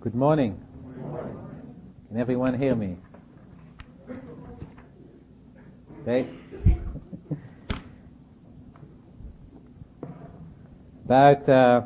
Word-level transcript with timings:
Good 0.00 0.14
morning. 0.14 0.58
Can 2.08 2.16
everyone 2.16 2.58
hear 2.58 2.74
me? 2.74 2.96
Okay. 6.00 6.26
About 11.04 11.46
uh, 11.46 11.82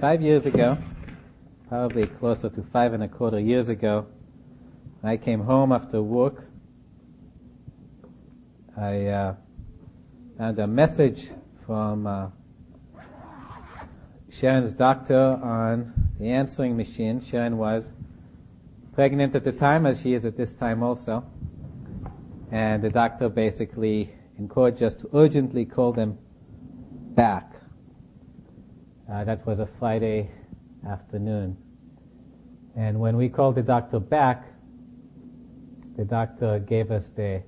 five 0.00 0.20
years 0.20 0.46
ago, 0.46 0.76
probably 1.68 2.08
closer 2.08 2.48
to 2.48 2.64
five 2.72 2.94
and 2.94 3.04
a 3.04 3.08
quarter 3.08 3.38
years 3.38 3.68
ago, 3.68 4.06
I 5.04 5.16
came 5.16 5.38
home 5.38 5.70
after 5.70 6.02
work. 6.02 6.48
I 8.76 9.06
uh, 9.06 9.36
found 10.36 10.58
a 10.58 10.66
message 10.66 11.28
from 11.64 12.08
uh, 12.08 12.26
Sharon's 14.30 14.72
doctor 14.72 15.38
on 15.40 16.05
the 16.18 16.30
answering 16.30 16.76
machine. 16.76 17.20
Sharon 17.20 17.58
was 17.58 17.84
pregnant 18.94 19.34
at 19.34 19.44
the 19.44 19.52
time, 19.52 19.86
as 19.86 20.00
she 20.00 20.14
is 20.14 20.24
at 20.24 20.36
this 20.36 20.54
time 20.54 20.82
also. 20.82 21.24
And 22.50 22.82
the 22.82 22.90
doctor 22.90 23.28
basically 23.28 24.10
encouraged 24.38 24.82
us 24.82 24.94
to 24.96 25.10
urgently 25.14 25.64
call 25.64 25.92
them 25.92 26.18
back. 27.14 27.52
Uh, 29.10 29.24
that 29.24 29.46
was 29.46 29.58
a 29.58 29.66
Friday 29.78 30.30
afternoon. 30.88 31.56
And 32.76 32.98
when 33.00 33.16
we 33.16 33.28
called 33.28 33.54
the 33.54 33.62
doctor 33.62 33.98
back, 33.98 34.44
the 35.96 36.04
doctor 36.04 36.58
gave 36.58 36.90
us 36.90 37.06
the 37.16 37.42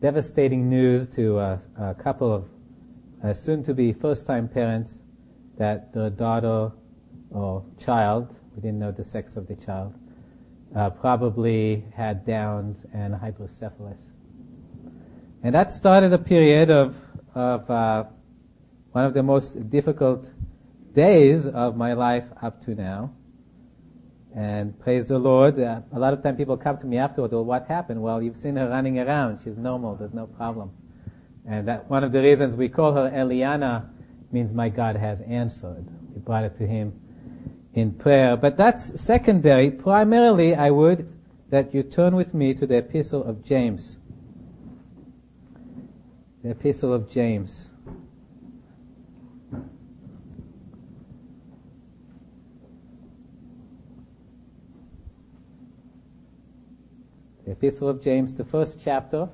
devastating 0.00 0.68
news 0.68 1.08
to 1.08 1.38
a, 1.38 1.60
a 1.78 1.94
couple 1.94 2.32
of 2.32 2.44
uh, 3.22 3.32
soon-to-be 3.32 3.92
first-time 3.92 4.48
parents 4.48 4.94
that 5.58 5.92
their 5.92 6.10
daughter 6.10 6.72
or 7.32 7.64
child, 7.78 8.34
we 8.54 8.62
didn't 8.62 8.78
know 8.78 8.92
the 8.92 9.04
sex 9.04 9.36
of 9.36 9.46
the 9.46 9.56
child, 9.56 9.94
uh, 10.76 10.90
probably 10.90 11.84
had 11.94 12.26
Downs 12.26 12.76
and 12.92 13.14
hydrocephalus. 13.14 14.00
And 15.42 15.54
that 15.54 15.72
started 15.72 16.12
a 16.12 16.18
period 16.18 16.70
of, 16.70 16.94
of 17.34 17.70
uh, 17.70 18.04
one 18.92 19.04
of 19.04 19.14
the 19.14 19.22
most 19.22 19.70
difficult 19.70 20.26
days 20.94 21.46
of 21.46 21.76
my 21.76 21.94
life 21.94 22.24
up 22.42 22.64
to 22.64 22.74
now. 22.74 23.12
And 24.34 24.78
praise 24.80 25.06
the 25.06 25.18
Lord, 25.18 25.60
uh, 25.60 25.80
a 25.92 25.98
lot 25.98 26.14
of 26.14 26.22
time 26.22 26.36
people 26.36 26.56
come 26.56 26.78
to 26.78 26.86
me 26.86 26.96
afterward, 26.96 27.32
well, 27.32 27.44
what 27.44 27.66
happened? 27.66 28.02
Well, 28.02 28.22
you've 28.22 28.38
seen 28.38 28.56
her 28.56 28.68
running 28.68 28.98
around. 28.98 29.40
She's 29.44 29.58
normal. 29.58 29.96
There's 29.96 30.14
no 30.14 30.26
problem. 30.26 30.70
And 31.46 31.68
that 31.68 31.90
one 31.90 32.04
of 32.04 32.12
the 32.12 32.20
reasons 32.20 32.54
we 32.54 32.68
call 32.68 32.94
her 32.94 33.10
Eliana 33.10 33.88
means 34.30 34.52
my 34.52 34.68
God 34.68 34.96
has 34.96 35.20
answered. 35.22 35.86
We 36.14 36.20
brought 36.20 36.44
it 36.44 36.56
to 36.58 36.66
him 36.66 36.98
in 37.74 37.92
prayer. 37.92 38.36
But 38.36 38.56
that's 38.56 39.00
secondary. 39.00 39.70
Primarily, 39.70 40.54
I 40.54 40.70
would 40.70 41.08
that 41.50 41.74
you 41.74 41.82
turn 41.82 42.16
with 42.16 42.34
me 42.34 42.54
to 42.54 42.66
the 42.66 42.78
epistle 42.78 43.24
of 43.24 43.44
James. 43.44 43.98
The 46.42 46.50
epistle 46.50 46.92
of 46.92 47.10
James. 47.10 47.68
The 57.44 57.52
epistle 57.52 57.88
of 57.88 58.02
James, 58.02 58.34
the 58.34 58.44
first 58.44 58.78
chapter. 58.82 59.28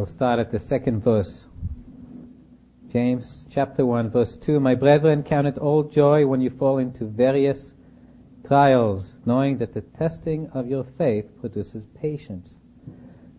We'll 0.00 0.06
start 0.06 0.40
at 0.40 0.50
the 0.50 0.58
second 0.58 1.04
verse. 1.04 1.44
James 2.90 3.44
chapter 3.50 3.84
1 3.84 4.08
verse 4.08 4.34
2, 4.38 4.58
My 4.58 4.74
brethren, 4.74 5.22
count 5.22 5.46
it 5.46 5.58
all 5.58 5.82
joy 5.82 6.26
when 6.26 6.40
you 6.40 6.48
fall 6.48 6.78
into 6.78 7.04
various 7.04 7.74
trials, 8.46 9.18
knowing 9.26 9.58
that 9.58 9.74
the 9.74 9.82
testing 9.82 10.48
of 10.54 10.70
your 10.70 10.84
faith 10.84 11.38
produces 11.38 11.84
patience. 11.84 12.56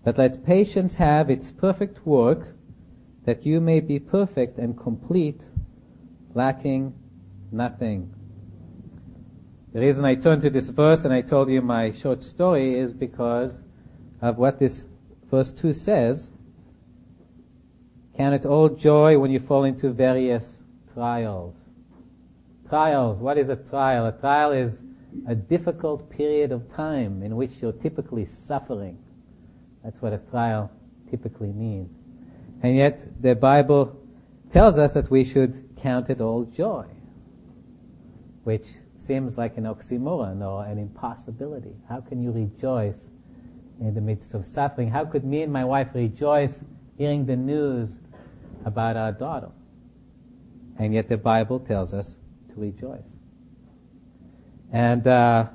But 0.06 0.20
let 0.20 0.46
patience 0.46 0.98
have 0.98 1.32
its 1.32 1.50
perfect 1.50 2.06
work, 2.06 2.50
that 3.26 3.44
you 3.44 3.60
may 3.60 3.80
be 3.80 3.98
perfect 3.98 4.60
and 4.60 4.78
complete, 4.78 5.42
lacking 6.36 6.94
nothing. 7.52 8.14
The 9.74 9.80
reason 9.80 10.06
I 10.06 10.14
turned 10.14 10.44
to 10.44 10.52
this 10.52 10.70
verse 10.70 11.06
and 11.06 11.12
I 11.12 11.22
told 11.22 11.50
you 11.50 11.64
my 11.64 11.92
short 11.92 12.24
story 12.24 12.78
is 12.78 12.94
because 12.94 13.62
of 14.22 14.38
what 14.38 14.60
this 14.60 14.84
verse 15.32 15.52
2 15.52 15.74
says. 15.74 16.30
Count 18.22 18.36
it 18.36 18.46
all 18.46 18.70
joy 18.70 19.18
when 19.18 19.32
you 19.32 19.40
fall 19.40 19.64
into 19.64 19.90
various 19.92 20.46
trials. 20.94 21.56
Trials. 22.70 23.18
What 23.18 23.40
is 23.40 23.50
a 23.50 23.56
trial? 23.56 24.06
A 24.06 24.12
trial 24.12 24.52
is 24.52 24.78
a 25.28 25.34
difficult 25.34 26.08
period 26.12 26.52
of 26.52 26.72
time 26.76 27.24
in 27.24 27.36
which 27.36 27.50
you're 27.60 27.72
typically 27.72 28.28
suffering. 28.48 29.00
That's 29.84 30.00
what 30.04 30.14
a 30.14 30.20
trial 30.30 30.70
typically 31.10 31.52
means. 31.52 31.90
And 32.62 32.78
yet 32.78 33.02
the 33.24 33.34
Bible 33.34 34.00
tells 34.54 34.78
us 34.78 34.94
that 34.94 35.10
we 35.10 35.24
should 35.24 35.76
count 35.82 36.12
it 36.12 36.22
all 36.22 36.44
joy, 36.44 36.86
which 38.44 38.68
seems 39.00 39.36
like 39.36 39.58
an 39.58 39.64
oxymoron 39.64 40.48
or 40.48 40.64
an 40.64 40.78
impossibility. 40.78 41.74
How 41.90 42.02
can 42.02 42.22
you 42.22 42.30
rejoice 42.30 43.08
in 43.80 43.96
the 43.96 44.02
midst 44.02 44.36
of 44.36 44.46
suffering? 44.46 44.92
How 44.92 45.06
could 45.06 45.26
me 45.26 45.42
and 45.42 45.52
my 45.52 45.66
wife 45.66 45.88
rejoice 45.96 46.62
hearing 47.00 47.26
the 47.26 47.36
news 47.36 47.90
about 48.66 48.98
our 48.98 49.12
daughter. 49.12 49.50
And 50.78 50.94
yet 50.94 51.10
the 51.10 51.18
Bible 51.18 51.60
tells 51.60 51.94
us 51.94 52.16
to 52.54 52.60
rejoice. 52.60 53.04
And 54.72 55.06
uh, 55.06 55.48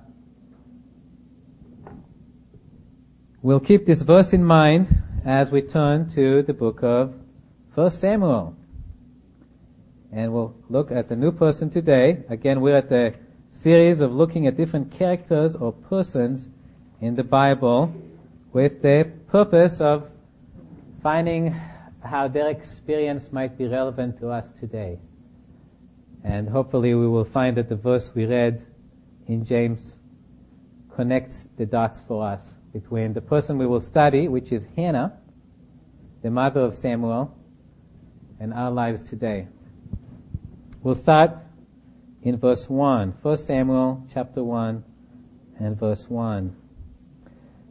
we'll 3.42 3.60
keep 3.60 3.86
this 3.86 4.02
verse 4.02 4.32
in 4.32 4.44
mind 4.44 5.02
as 5.24 5.50
we 5.50 5.62
turn 5.62 6.08
to 6.10 6.42
the 6.42 6.52
book 6.52 6.82
of 6.82 7.14
First 7.74 8.00
Samuel. 8.00 8.56
And 10.12 10.32
we'll 10.32 10.54
look 10.68 10.90
at 10.90 11.08
the 11.08 11.16
new 11.16 11.32
person 11.32 11.70
today. 11.70 12.24
Again, 12.28 12.60
we're 12.60 12.76
at 12.76 12.88
the 12.88 13.14
series 13.52 14.00
of 14.00 14.12
looking 14.12 14.46
at 14.46 14.56
different 14.56 14.92
characters 14.92 15.56
or 15.56 15.72
persons 15.72 16.48
in 17.00 17.16
the 17.16 17.24
Bible 17.24 17.92
with 18.52 18.82
the 18.82 19.10
purpose 19.28 19.80
of 19.80 20.08
finding 21.02 21.58
how 22.06 22.28
their 22.28 22.48
experience 22.48 23.30
might 23.32 23.58
be 23.58 23.66
relevant 23.66 24.18
to 24.20 24.28
us 24.28 24.50
today. 24.58 24.98
And 26.24 26.48
hopefully 26.48 26.94
we 26.94 27.06
will 27.06 27.24
find 27.24 27.56
that 27.56 27.68
the 27.68 27.76
verse 27.76 28.10
we 28.14 28.24
read 28.24 28.64
in 29.26 29.44
James 29.44 29.96
connects 30.94 31.48
the 31.56 31.66
dots 31.66 32.00
for 32.08 32.26
us 32.26 32.42
between 32.72 33.12
the 33.12 33.20
person 33.20 33.58
we 33.58 33.66
will 33.66 33.80
study, 33.80 34.28
which 34.28 34.52
is 34.52 34.66
Hannah, 34.76 35.18
the 36.22 36.30
mother 36.30 36.60
of 36.60 36.74
Samuel, 36.74 37.34
and 38.40 38.52
our 38.52 38.70
lives 38.70 39.02
today. 39.02 39.48
We'll 40.82 40.94
start 40.94 41.38
in 42.22 42.36
verse 42.38 42.68
1. 42.68 43.14
1 43.22 43.36
Samuel 43.36 44.06
chapter 44.12 44.42
1 44.42 44.84
and 45.60 45.78
verse 45.78 46.08
1. 46.08 46.54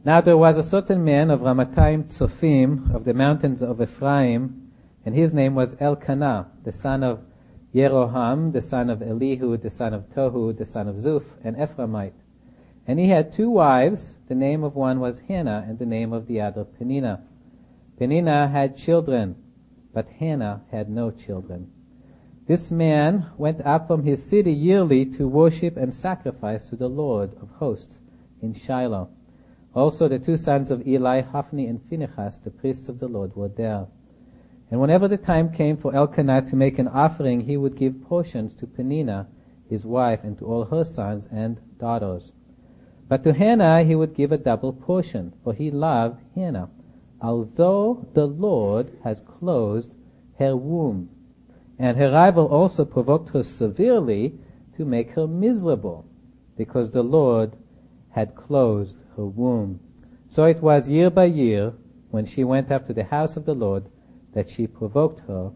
Now 0.05 0.21
there 0.21 0.37
was 0.37 0.59
a 0.59 0.61
certain 0.61 1.03
man 1.03 1.31
of 1.31 1.39
Ramatayim 1.39 2.03
Tzofim 2.03 2.93
of 2.93 3.05
the 3.05 3.13
mountains 3.15 3.63
of 3.63 3.81
Ephraim, 3.81 4.69
and 5.03 5.15
his 5.15 5.33
name 5.33 5.55
was 5.55 5.75
Elkanah, 5.79 6.45
the 6.63 6.71
son 6.71 7.01
of 7.01 7.21
Yeroham, 7.73 8.53
the 8.53 8.61
son 8.61 8.91
of 8.91 9.01
Elihu, 9.01 9.57
the 9.57 9.71
son 9.71 9.95
of 9.95 10.07
Tohu, 10.11 10.55
the 10.55 10.63
son 10.63 10.87
of 10.87 10.97
Zuph, 10.97 11.25
an 11.43 11.55
Ephraimite. 11.55 12.13
And 12.85 12.99
he 12.99 13.09
had 13.09 13.31
two 13.31 13.49
wives. 13.49 14.19
The 14.27 14.35
name 14.35 14.63
of 14.63 14.75
one 14.75 14.99
was 14.99 15.21
Hannah, 15.21 15.65
and 15.67 15.79
the 15.79 15.87
name 15.87 16.13
of 16.13 16.27
the 16.27 16.39
other 16.39 16.65
Peninnah. 16.65 17.23
Peninnah 17.97 18.49
had 18.49 18.77
children, 18.77 19.35
but 19.91 20.07
Hannah 20.07 20.61
had 20.69 20.87
no 20.87 21.09
children. 21.09 21.71
This 22.45 22.69
man 22.69 23.25
went 23.39 23.65
up 23.65 23.87
from 23.87 24.03
his 24.03 24.23
city 24.23 24.53
yearly 24.53 25.03
to 25.17 25.27
worship 25.27 25.75
and 25.77 25.91
sacrifice 25.91 26.63
to 26.65 26.75
the 26.75 26.89
Lord 26.89 27.33
of 27.41 27.49
hosts 27.57 27.97
in 28.39 28.53
Shiloh. 28.53 29.09
Also 29.75 30.07
the 30.07 30.17
two 30.17 30.37
sons 30.37 30.71
of 30.71 30.87
Eli, 30.87 31.21
Hophni 31.21 31.67
and 31.67 31.81
Phinehas, 31.89 32.39
the 32.39 32.49
priests 32.49 32.87
of 32.87 32.99
the 32.99 33.09
Lord, 33.09 33.35
were 33.35 33.49
there. 33.49 33.87
And 34.71 34.79
whenever 34.79 35.07
the 35.07 35.17
time 35.17 35.51
came 35.51 35.77
for 35.77 35.93
Elkanah 35.93 36.43
to 36.49 36.55
make 36.55 36.79
an 36.79 36.87
offering, 36.87 37.41
he 37.41 37.57
would 37.57 37.77
give 37.77 38.03
portions 38.03 38.55
to 38.55 38.65
Peninnah, 38.65 39.27
his 39.69 39.85
wife, 39.85 40.21
and 40.23 40.37
to 40.39 40.45
all 40.45 40.65
her 40.65 40.83
sons 40.85 41.27
and 41.29 41.59
daughters. 41.77 42.31
But 43.07 43.23
to 43.25 43.33
Hannah 43.33 43.83
he 43.83 43.95
would 43.95 44.15
give 44.15 44.31
a 44.31 44.37
double 44.37 44.73
portion, 44.73 45.33
for 45.43 45.53
he 45.53 45.69
loved 45.69 46.21
Hannah, 46.33 46.69
although 47.21 48.07
the 48.13 48.25
Lord 48.25 48.97
has 49.03 49.19
closed 49.19 49.91
her 50.39 50.55
womb. 50.55 51.09
And 51.77 51.97
her 51.97 52.11
rival 52.11 52.45
also 52.47 52.85
provoked 52.85 53.29
her 53.31 53.43
severely 53.43 54.39
to 54.77 54.85
make 54.85 55.11
her 55.11 55.27
miserable, 55.27 56.05
because 56.57 56.91
the 56.91 57.03
Lord 57.03 57.57
had 58.09 58.35
closed 58.35 58.95
her 59.17 59.25
womb. 59.25 59.79
So 60.29 60.45
it 60.45 60.61
was 60.61 60.87
year 60.87 61.09
by 61.09 61.25
year, 61.25 61.73
when 62.11 62.25
she 62.25 62.43
went 62.43 62.71
up 62.71 62.85
to 62.87 62.93
the 62.93 63.03
house 63.03 63.37
of 63.37 63.45
the 63.45 63.53
Lord, 63.53 63.85
that 64.33 64.49
she 64.49 64.67
provoked 64.67 65.21
her. 65.27 65.51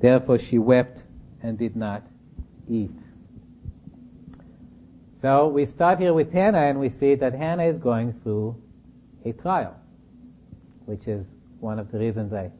Therefore 0.00 0.38
she 0.38 0.58
wept 0.58 1.02
and 1.42 1.58
did 1.58 1.76
not 1.76 2.02
eat. 2.68 2.90
So 5.20 5.48
we 5.48 5.66
start 5.66 5.98
here 5.98 6.14
with 6.14 6.32
Hannah 6.32 6.62
and 6.62 6.80
we 6.80 6.88
see 6.88 7.14
that 7.16 7.34
Hannah 7.34 7.64
is 7.64 7.76
going 7.76 8.12
through 8.22 8.56
a 9.24 9.32
trial, 9.32 9.76
which 10.86 11.06
is 11.06 11.26
one 11.58 11.78
of 11.78 11.92
the 11.92 11.98
reasons 11.98 12.32
I 12.32 12.50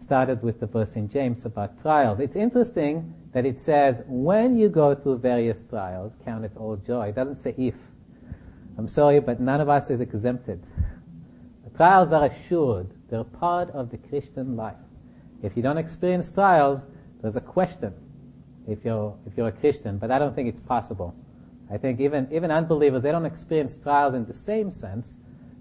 started 0.00 0.42
with 0.42 0.60
the 0.60 0.66
verse 0.66 0.94
in 0.94 1.08
James 1.08 1.44
about 1.44 1.80
trials. 1.82 2.20
It's 2.20 2.36
interesting 2.36 3.12
that 3.32 3.44
it 3.44 3.58
says, 3.58 4.02
when 4.06 4.56
you 4.56 4.68
go 4.68 4.94
through 4.94 5.18
various 5.18 5.64
trials, 5.64 6.12
count 6.24 6.44
it 6.44 6.52
all 6.56 6.76
joy. 6.76 7.08
It 7.08 7.16
doesn't 7.16 7.42
say 7.42 7.54
if. 7.58 7.74
I'm 8.78 8.88
sorry, 8.88 9.20
but 9.20 9.40
none 9.40 9.60
of 9.60 9.68
us 9.68 9.90
is 9.90 10.00
exempted. 10.00 10.62
The 11.64 11.70
trials 11.76 12.12
are 12.12 12.26
assured. 12.26 12.88
They're 13.08 13.24
part 13.24 13.70
of 13.70 13.90
the 13.90 13.98
Christian 13.98 14.56
life. 14.56 14.76
If 15.42 15.56
you 15.56 15.62
don't 15.62 15.78
experience 15.78 16.30
trials, 16.30 16.82
there's 17.22 17.36
a 17.36 17.40
question 17.40 17.94
if 18.68 18.84
you're, 18.84 19.16
if 19.26 19.36
you're 19.36 19.48
a 19.48 19.52
Christian, 19.52 19.98
but 19.98 20.10
I 20.10 20.18
don't 20.18 20.34
think 20.34 20.48
it's 20.48 20.60
possible. 20.60 21.14
I 21.70 21.78
think 21.78 22.00
even, 22.00 22.28
even 22.32 22.50
unbelievers, 22.50 23.02
they 23.02 23.10
don't 23.10 23.26
experience 23.26 23.76
trials 23.82 24.14
in 24.14 24.24
the 24.26 24.34
same 24.34 24.70
sense 24.70 25.16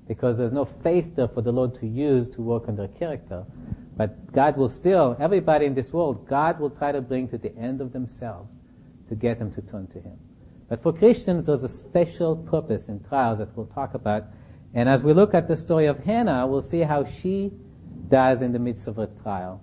because 0.07 0.37
there's 0.37 0.51
no 0.51 0.65
faith 0.65 1.15
there 1.15 1.27
for 1.27 1.41
the 1.41 1.51
Lord 1.51 1.79
to 1.79 1.87
use 1.87 2.29
to 2.35 2.41
work 2.41 2.67
on 2.67 2.75
their 2.75 2.87
character. 2.89 3.43
But 3.97 4.31
God 4.31 4.57
will 4.57 4.69
still, 4.69 5.15
everybody 5.19 5.65
in 5.65 5.73
this 5.73 5.91
world, 5.93 6.27
God 6.27 6.59
will 6.59 6.69
try 6.69 6.91
to 6.91 7.01
bring 7.01 7.27
to 7.29 7.37
the 7.37 7.55
end 7.57 7.81
of 7.81 7.93
themselves 7.93 8.53
to 9.09 9.15
get 9.15 9.39
them 9.39 9.53
to 9.53 9.61
turn 9.61 9.87
to 9.87 10.01
Him. 10.01 10.19
But 10.67 10.81
for 10.81 10.93
Christians, 10.93 11.45
there's 11.45 11.63
a 11.63 11.69
special 11.69 12.35
purpose 12.35 12.87
in 12.87 13.03
trials 13.03 13.37
that 13.39 13.55
we'll 13.55 13.67
talk 13.67 13.93
about. 13.93 14.25
And 14.73 14.89
as 14.89 15.03
we 15.03 15.13
look 15.13 15.33
at 15.33 15.47
the 15.47 15.55
story 15.55 15.85
of 15.85 15.99
Hannah, 15.99 16.47
we'll 16.47 16.63
see 16.63 16.81
how 16.81 17.05
she 17.05 17.53
does 18.09 18.41
in 18.41 18.51
the 18.51 18.59
midst 18.59 18.87
of 18.87 18.97
a 18.97 19.07
trial. 19.23 19.61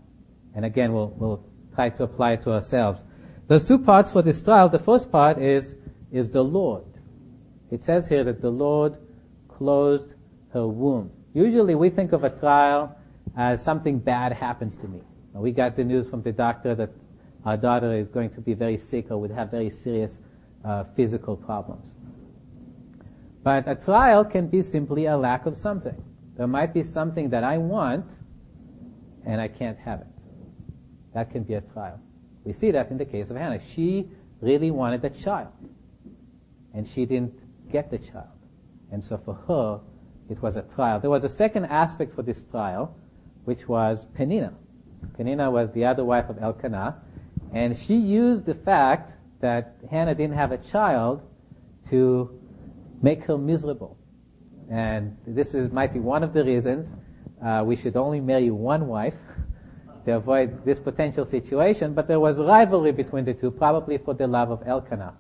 And 0.54 0.64
again, 0.64 0.92
we'll, 0.92 1.08
we'll 1.16 1.44
try 1.74 1.88
to 1.90 2.04
apply 2.04 2.32
it 2.32 2.42
to 2.42 2.52
ourselves. 2.52 3.02
There's 3.48 3.64
two 3.64 3.78
parts 3.78 4.10
for 4.10 4.22
this 4.22 4.42
trial. 4.42 4.68
The 4.68 4.78
first 4.78 5.10
part 5.10 5.38
is, 5.38 5.74
is 6.12 6.30
the 6.30 6.42
Lord. 6.42 6.84
It 7.70 7.84
says 7.84 8.06
here 8.06 8.22
that 8.24 8.40
the 8.40 8.50
Lord 8.50 8.96
closed 9.48 10.14
her 10.52 10.66
womb. 10.66 11.10
Usually 11.34 11.74
we 11.74 11.90
think 11.90 12.12
of 12.12 12.24
a 12.24 12.30
trial 12.30 12.94
as 13.36 13.62
something 13.62 13.98
bad 13.98 14.32
happens 14.32 14.76
to 14.76 14.88
me. 14.88 15.00
We 15.34 15.50
got 15.50 15.76
the 15.76 15.84
news 15.84 16.06
from 16.06 16.22
the 16.22 16.32
doctor 16.32 16.74
that 16.74 16.90
our 17.44 17.56
daughter 17.56 17.96
is 17.96 18.08
going 18.08 18.30
to 18.30 18.40
be 18.40 18.54
very 18.54 18.76
sick 18.76 19.10
or 19.10 19.18
would 19.18 19.30
have 19.30 19.50
very 19.50 19.70
serious 19.70 20.18
uh, 20.64 20.84
physical 20.96 21.36
problems. 21.36 21.88
But 23.42 23.66
a 23.66 23.74
trial 23.74 24.24
can 24.24 24.46
be 24.46 24.62
simply 24.62 25.06
a 25.06 25.16
lack 25.16 25.46
of 25.46 25.56
something. 25.56 26.00
There 26.36 26.46
might 26.46 26.72
be 26.72 26.82
something 26.82 27.30
that 27.30 27.44
I 27.44 27.58
want 27.58 28.06
and 29.26 29.40
I 29.40 29.48
can't 29.48 29.78
have 29.78 30.00
it. 30.00 30.06
That 31.14 31.30
can 31.30 31.42
be 31.42 31.54
a 31.54 31.60
trial. 31.60 32.00
We 32.44 32.52
see 32.52 32.70
that 32.70 32.90
in 32.90 32.98
the 32.98 33.04
case 33.04 33.30
of 33.30 33.36
Hannah. 33.36 33.60
She 33.74 34.08
really 34.40 34.70
wanted 34.70 35.04
a 35.04 35.10
child 35.10 35.52
and 36.74 36.88
she 36.88 37.04
didn't 37.04 37.34
get 37.70 37.90
the 37.90 37.98
child. 37.98 38.26
And 38.90 39.04
so 39.04 39.18
for 39.18 39.34
her, 39.48 39.80
it 40.30 40.40
was 40.40 40.56
a 40.56 40.62
trial. 40.62 41.00
There 41.00 41.10
was 41.10 41.24
a 41.24 41.28
second 41.28 41.66
aspect 41.66 42.14
for 42.14 42.22
this 42.22 42.42
trial, 42.50 42.94
which 43.44 43.68
was 43.68 44.04
Peninnah. 44.14 44.54
Peninnah 45.16 45.50
was 45.50 45.70
the 45.72 45.84
other 45.84 46.04
wife 46.04 46.28
of 46.28 46.42
Elkanah, 46.42 46.96
and 47.52 47.76
she 47.76 47.96
used 47.96 48.46
the 48.46 48.54
fact 48.54 49.16
that 49.42 49.76
Hannah 49.90 50.14
didn't 50.14 50.36
have 50.36 50.52
a 50.52 50.58
child 50.58 51.20
to 51.90 52.40
make 53.02 53.24
her 53.24 53.36
miserable. 53.36 53.98
And 54.70 55.16
this 55.26 55.52
is, 55.52 55.70
might 55.70 55.92
be 55.92 56.00
one 56.00 56.22
of 56.22 56.32
the 56.32 56.42
reasons 56.44 56.88
uh, 57.44 57.62
we 57.66 57.76
should 57.76 57.96
only 57.96 58.20
marry 58.20 58.50
one 58.50 58.86
wife 58.86 59.14
to 60.06 60.16
avoid 60.16 60.64
this 60.64 60.78
potential 60.78 61.26
situation. 61.26 61.92
But 61.92 62.08
there 62.08 62.20
was 62.20 62.38
rivalry 62.38 62.92
between 62.92 63.24
the 63.24 63.34
two, 63.34 63.50
probably 63.50 63.98
for 63.98 64.14
the 64.14 64.26
love 64.26 64.50
of 64.50 64.66
Elkanah. 64.66 65.14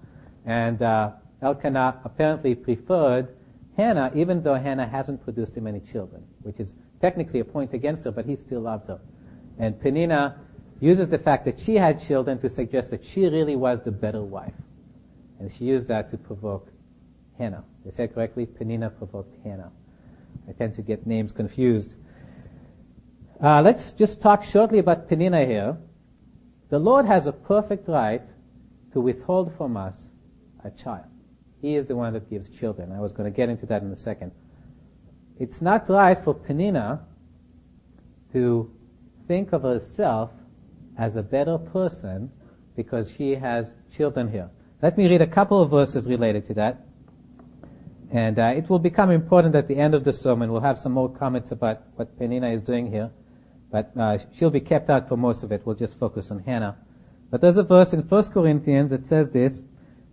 And 0.46 0.80
uh, 0.80 1.10
Elkanah 1.42 2.00
apparently 2.04 2.54
preferred 2.54 3.28
Hannah, 3.76 4.12
even 4.14 4.42
though 4.42 4.54
Hannah 4.54 4.86
hasn't 4.86 5.24
produced 5.24 5.54
him 5.56 5.66
any 5.66 5.80
children, 5.80 6.22
which 6.42 6.60
is 6.60 6.72
technically 7.00 7.40
a 7.40 7.44
point 7.44 7.74
against 7.74 8.04
her, 8.04 8.12
but 8.12 8.24
he 8.24 8.36
still 8.36 8.60
loved 8.60 8.86
her. 8.86 9.00
And 9.58 9.80
Peninnah 9.80 10.38
uses 10.82 11.08
the 11.08 11.18
fact 11.18 11.44
that 11.44 11.60
she 11.60 11.76
had 11.76 12.02
children 12.02 12.38
to 12.40 12.48
suggest 12.48 12.90
that 12.90 13.04
she 13.04 13.26
really 13.28 13.54
was 13.54 13.80
the 13.82 13.90
better 13.92 14.20
wife. 14.20 14.52
And 15.38 15.50
she 15.54 15.64
used 15.64 15.86
that 15.88 16.10
to 16.10 16.18
provoke 16.18 16.68
Hannah. 17.38 17.62
They 17.84 17.92
said 17.92 18.12
correctly, 18.12 18.46
Peninnah 18.46 18.90
provoked 18.90 19.34
Hannah. 19.44 19.70
I 20.48 20.52
tend 20.52 20.74
to 20.74 20.82
get 20.82 21.06
names 21.06 21.30
confused. 21.30 21.94
Uh, 23.42 23.62
let's 23.62 23.92
just 23.92 24.20
talk 24.20 24.42
shortly 24.42 24.80
about 24.80 25.08
Peninnah 25.08 25.46
here. 25.46 25.76
The 26.70 26.78
Lord 26.78 27.06
has 27.06 27.26
a 27.26 27.32
perfect 27.32 27.88
right 27.88 28.22
to 28.92 29.00
withhold 29.00 29.56
from 29.56 29.76
us 29.76 29.98
a 30.64 30.70
child. 30.70 31.06
He 31.60 31.76
is 31.76 31.86
the 31.86 31.94
one 31.94 32.12
that 32.14 32.28
gives 32.28 32.48
children. 32.48 32.90
I 32.90 32.98
was 32.98 33.12
going 33.12 33.32
to 33.32 33.36
get 33.36 33.48
into 33.48 33.66
that 33.66 33.82
in 33.82 33.92
a 33.92 33.96
second. 33.96 34.32
It's 35.38 35.62
not 35.62 35.88
right 35.88 36.22
for 36.22 36.34
Peninnah 36.34 37.00
to 38.32 38.70
think 39.28 39.52
of 39.52 39.62
herself 39.62 40.30
as 40.98 41.16
a 41.16 41.22
better 41.22 41.58
person 41.58 42.30
because 42.76 43.10
she 43.10 43.34
has 43.34 43.70
children 43.94 44.30
here. 44.30 44.50
Let 44.82 44.96
me 44.98 45.08
read 45.08 45.22
a 45.22 45.26
couple 45.26 45.60
of 45.60 45.70
verses 45.70 46.06
related 46.06 46.46
to 46.46 46.54
that. 46.54 46.86
And 48.10 48.38
uh, 48.38 48.54
it 48.56 48.68
will 48.68 48.78
become 48.78 49.10
important 49.10 49.54
at 49.54 49.68
the 49.68 49.76
end 49.76 49.94
of 49.94 50.04
the 50.04 50.12
sermon. 50.12 50.52
We'll 50.52 50.60
have 50.60 50.78
some 50.78 50.92
more 50.92 51.08
comments 51.08 51.50
about 51.50 51.82
what 51.96 52.18
Peninnah 52.18 52.50
is 52.50 52.62
doing 52.62 52.90
here. 52.90 53.10
But 53.70 53.92
uh, 53.98 54.18
she'll 54.34 54.50
be 54.50 54.60
kept 54.60 54.90
out 54.90 55.08
for 55.08 55.16
most 55.16 55.42
of 55.42 55.52
it. 55.52 55.62
We'll 55.64 55.76
just 55.76 55.98
focus 55.98 56.30
on 56.30 56.40
Hannah. 56.40 56.76
But 57.30 57.40
there's 57.40 57.56
a 57.56 57.62
verse 57.62 57.94
in 57.94 58.00
1 58.00 58.24
Corinthians 58.30 58.90
that 58.90 59.08
says 59.08 59.30
this, 59.30 59.62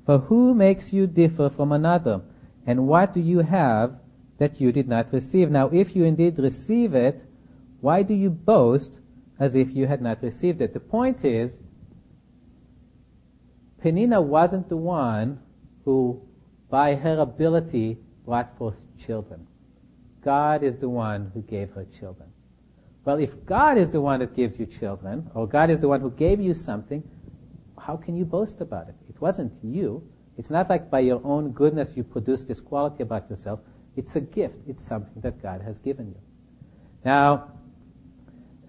For 0.06 0.20
who 0.20 0.54
makes 0.54 0.94
you 0.94 1.08
differ 1.08 1.50
from 1.50 1.74
another? 1.74 2.22
And 2.66 2.88
what 2.88 3.14
do 3.14 3.20
you 3.20 3.40
have 3.40 4.00
that 4.40 4.60
you 4.60 4.72
did 4.72 4.88
not 4.88 5.14
receive. 5.14 5.52
Now, 5.52 5.70
if 5.70 5.96
you 5.96 6.06
indeed 6.06 6.40
receive 6.40 6.96
it, 6.96 7.22
why 7.82 8.02
do 8.04 8.14
you 8.14 8.30
boast 8.30 8.98
as 9.40 9.56
if 9.56 9.76
you 9.76 9.88
had 9.88 10.02
not 10.02 10.22
received 10.22 10.62
it? 10.62 10.74
The 10.74 10.80
point 10.80 11.24
is, 11.24 11.56
Peninnah 13.82 14.22
wasn't 14.22 14.68
the 14.70 14.78
one 14.78 15.40
who, 15.86 16.22
by 16.70 16.96
her 16.96 17.20
ability, 17.20 17.98
brought 18.26 18.58
forth 18.58 18.76
children. 19.00 19.48
God 20.22 20.64
is 20.64 20.78
the 20.78 20.90
one 20.90 21.32
who 21.34 21.42
gave 21.44 21.72
her 21.72 21.86
children. 21.98 22.30
Well, 23.06 23.18
if 23.18 23.46
God 23.46 23.78
is 23.78 23.90
the 23.90 24.02
one 24.02 24.20
that 24.20 24.36
gives 24.36 24.60
you 24.60 24.66
children, 24.66 25.30
or 25.34 25.48
God 25.48 25.70
is 25.70 25.80
the 25.80 25.88
one 25.88 26.02
who 26.02 26.12
gave 26.12 26.42
you 26.42 26.54
something, 26.54 27.02
how 27.80 27.96
can 27.96 28.18
you 28.18 28.26
boast 28.26 28.60
about 28.60 28.90
it? 28.90 28.96
It 29.10 29.20
wasn't 29.22 29.54
you. 29.64 30.04
It's 30.38 30.50
not 30.50 30.70
like 30.70 30.92
by 30.92 31.00
your 31.00 31.22
own 31.24 31.52
goodness 31.52 31.94
you 31.96 32.04
produced 32.04 32.48
this 32.48 32.60
quality 32.60 33.04
about 33.04 33.30
yourself. 33.30 33.62
It's 33.96 34.16
a 34.16 34.22
gift. 34.22 34.56
It's 34.68 34.86
something 34.86 35.22
that 35.22 35.42
God 35.42 35.62
has 35.62 35.78
given 35.80 36.08
you. 36.08 36.18
Now, 37.04 37.52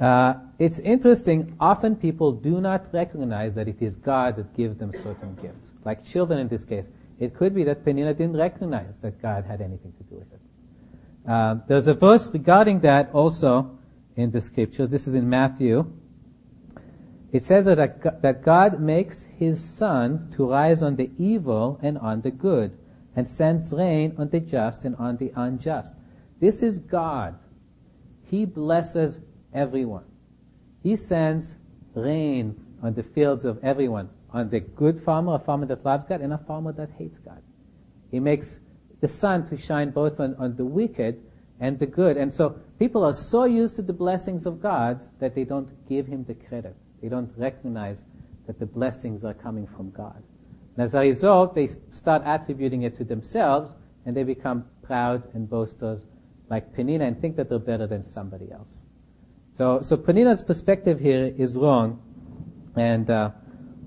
uh, 0.01 0.35
it's 0.59 0.79
interesting. 0.79 1.55
Often 1.61 1.97
people 1.97 2.33
do 2.33 2.61
not 2.61 2.93
recognize 2.93 3.55
that 3.55 3.69
it 3.69 3.81
is 3.81 3.97
God 3.97 4.37
that 4.37 4.55
gives 4.57 4.79
them 4.79 4.93
certain 4.93 5.35
gifts. 5.43 5.69
Like 5.85 6.05
children 6.05 6.41
in 6.41 6.49
this 6.49 6.65
case. 6.65 6.89
It 7.19 7.35
could 7.35 7.55
be 7.55 7.65
that 7.65 7.85
Peninnah 7.85 8.15
didn't 8.15 8.37
recognize 8.37 8.97
that 9.03 9.21
God 9.21 9.45
had 9.45 9.61
anything 9.61 9.93
to 9.93 10.03
do 10.05 10.17
with 10.17 10.33
it. 10.33 10.41
Uh, 11.31 11.57
there's 11.69 11.87
a 11.87 11.95
verse 11.95 12.31
regarding 12.33 12.81
that 12.81 13.11
also 13.13 13.79
in 14.17 14.31
the 14.31 14.41
scriptures. 14.41 14.89
This 14.89 15.07
is 15.07 15.15
in 15.15 15.29
Matthew. 15.29 15.85
It 17.33 17.45
says 17.45 17.67
that, 17.67 18.23
that 18.23 18.43
God 18.43 18.81
makes 18.81 19.27
his 19.39 19.63
sun 19.63 20.33
to 20.37 20.51
rise 20.51 20.83
on 20.83 20.97
the 20.97 21.11
evil 21.19 21.79
and 21.83 21.99
on 21.99 22.23
the 22.23 22.31
good 22.31 22.77
and 23.15 23.29
sends 23.29 23.71
rain 23.71 24.15
on 24.19 24.31
the 24.31 24.41
just 24.41 24.85
and 24.85 24.97
on 24.97 25.19
the 25.19 25.31
unjust. 25.37 25.93
This 26.41 26.63
is 26.63 26.79
God. 26.79 27.39
He 28.25 28.47
blesses 28.47 29.21
everyone. 29.55 30.05
He 30.83 30.97
sends 30.97 31.57
rain 31.95 32.59
on 32.83 32.95
the 32.95 33.03
fields 33.03 33.45
of 33.45 33.63
everyone, 33.63 34.09
on 34.31 34.49
the 34.51 34.61
good 34.61 35.03
farmer, 35.03 35.35
a 35.35 35.39
farmer 35.39 35.67
that 35.67 35.85
loves 35.85 36.07
God, 36.09 36.21
and 36.21 36.33
a 36.33 36.39
farmer 36.39 36.73
that 36.73 36.91
hates 36.99 37.19
God. 37.19 37.43
He 38.11 38.21
makes 38.21 38.59
the 39.01 39.09
sun 39.09 39.49
to 39.49 39.57
shine 39.57 39.91
both 39.91 40.21
on, 40.21 40.35
on 40.37 40.57
the 40.57 40.65
wicked 40.65 41.23
and 41.61 41.79
the 41.79 41.87
good. 41.87 42.17
And 42.17 42.33
so 42.33 42.59
people 42.79 43.05
are 43.05 43.13
so 43.13 43.45
used 43.45 43.77
to 43.77 43.83
the 43.83 43.93
blessings 43.93 44.47
of 44.47 44.61
God 44.61 45.01
that 45.21 45.35
they 45.35 45.45
don't 45.45 45.69
give 45.89 46.07
him 46.07 46.25
the 46.25 46.35
credit. 46.35 46.75
They 47.03 47.09
don't 47.09 47.31
recognize 47.37 48.01
that 48.47 48.59
the 48.59 48.67
blessings 48.67 49.25
are 49.25 49.35
coming 49.35 49.67
from 49.67 49.91
God. 49.91 50.23
And 50.77 50.85
as 50.85 50.95
a 50.95 51.01
result, 51.01 51.55
they 51.55 51.69
start 51.93 52.23
attributing 52.25 52.83
it 52.83 52.97
to 52.97 53.05
themselves 53.05 53.73
and 54.07 54.17
they 54.17 54.23
become 54.23 54.65
proud 54.83 55.23
and 55.35 55.49
boasters 55.49 56.03
like 56.49 56.75
Peninnah 56.75 57.05
and 57.05 57.21
think 57.21 57.37
that 57.37 57.49
they're 57.49 57.59
better 57.59 57.87
than 57.87 58.03
somebody 58.03 58.51
else. 58.51 58.80
So, 59.61 59.83
so 59.83 59.99
Peninnah's 59.99 60.41
perspective 60.41 60.99
here 60.99 61.35
is 61.37 61.55
wrong 61.55 62.01
and 62.77 63.11
uh, 63.11 63.33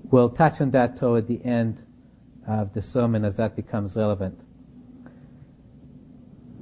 we'll 0.04 0.30
touch 0.30 0.60
on 0.60 0.70
that 0.70 0.96
toward 0.96 1.26
the 1.26 1.44
end 1.44 1.84
of 2.46 2.72
the 2.74 2.80
sermon 2.80 3.24
as 3.24 3.34
that 3.34 3.56
becomes 3.56 3.96
relevant. 3.96 4.38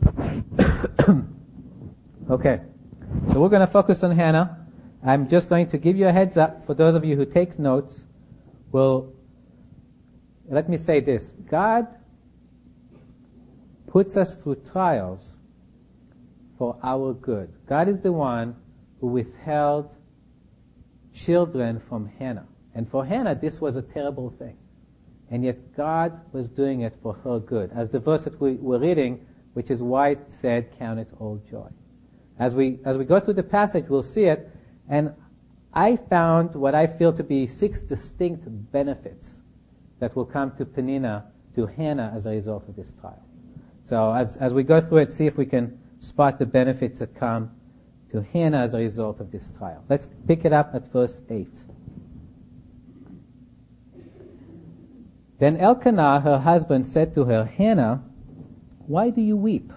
okay, 2.31 2.62
so 3.31 3.38
we're 3.38 3.50
going 3.50 3.61
to 3.61 3.71
focus 3.71 4.02
on 4.02 4.16
Hannah. 4.16 4.66
I'm 5.04 5.28
just 5.28 5.47
going 5.50 5.69
to 5.69 5.76
give 5.76 5.95
you 5.95 6.09
a 6.09 6.12
heads 6.12 6.38
up 6.38 6.64
for 6.64 6.73
those 6.73 6.95
of 6.95 7.04
you 7.04 7.14
who 7.14 7.26
take 7.26 7.59
notes. 7.59 8.00
Well, 8.71 9.12
let 10.49 10.71
me 10.71 10.78
say 10.78 11.00
this. 11.00 11.35
God 11.50 11.87
puts 13.88 14.16
us 14.16 14.37
through 14.37 14.62
trials 14.73 15.37
for 16.57 16.78
our 16.83 17.12
good. 17.12 17.52
God 17.66 17.90
is 17.90 18.00
the 18.00 18.11
one 18.11 18.57
who 19.02 19.09
withheld 19.09 19.92
children 21.12 21.82
from 21.88 22.06
Hannah. 22.21 22.47
And 22.73 22.88
for 22.88 23.04
Hannah, 23.04 23.35
this 23.35 23.61
was 23.61 23.75
a 23.75 23.82
terrible 23.82 24.30
thing. 24.38 24.56
And 25.28 25.44
yet 25.44 25.76
God 25.76 26.21
was 26.32 26.49
doing 26.49 26.82
it 26.82 26.94
for 27.02 27.12
her 27.25 27.40
good. 27.40 27.73
As 27.75 27.90
the 27.90 27.99
verse 27.99 28.23
that 28.23 28.40
we 28.40 28.52
were 28.54 28.78
reading, 28.78 29.26
which 29.54 29.71
is 29.73 29.82
why 29.82 30.11
it 30.11 30.21
said, 30.40 30.71
count 30.78 31.00
it 31.00 31.09
all 31.18 31.42
joy. 31.50 31.68
As 32.38 32.54
we, 32.54 32.78
as 32.85 32.97
we 32.97 33.04
go 33.04 33.18
through 33.18 33.35
the 33.35 33.42
passage, 33.42 33.87
we'll 33.88 34.04
see 34.04 34.26
it. 34.26 34.49
And 34.88 35.12
I 35.75 35.97
found 35.97 36.54
what 36.54 36.76
I 36.76 36.87
feel 36.87 37.12
to 37.14 37.25
be 37.25 37.49
six 37.49 37.80
distinct 37.80 38.44
benefits 38.71 39.26
that 39.99 40.14
will 40.14 40.26
come 40.26 40.52
to 40.59 40.64
Peninnah, 40.64 41.25
to 41.56 41.66
Hannah 41.66 42.12
as 42.14 42.26
a 42.26 42.30
result 42.30 42.68
of 42.68 42.76
this 42.76 42.92
trial. 43.00 43.25
So 43.85 44.12
as, 44.12 44.37
as 44.37 44.54
we 44.54 44.62
go 44.62 44.80
through 44.80 44.99
it, 44.99 45.12
see 45.12 45.26
if 45.26 45.37
we 45.37 45.47
can 45.47 45.80
spot 45.99 46.38
the 46.38 46.47
benefits 46.47 47.00
that 47.00 47.16
come 47.16 47.50
to 48.12 48.23
Hannah 48.23 48.61
as 48.61 48.75
a 48.75 48.78
result 48.78 49.21
of 49.21 49.33
this 49.33 49.50
trial. 49.59 49.83
Let's 49.88 50.07
pick 50.26 50.45
it 50.45 50.52
up 50.52 50.75
at 50.75 50.92
verse 50.92 51.21
8. 51.28 51.49
Then 55.38 55.57
Elkanah, 55.57 56.21
her 56.21 56.38
husband, 56.38 56.87
said 56.87 57.14
to 57.14 57.25
her, 57.25 57.45
Hannah, 57.45 58.02
why 58.87 59.11
do 59.11 59.21
you 59.21 59.37
weep? 59.37 59.73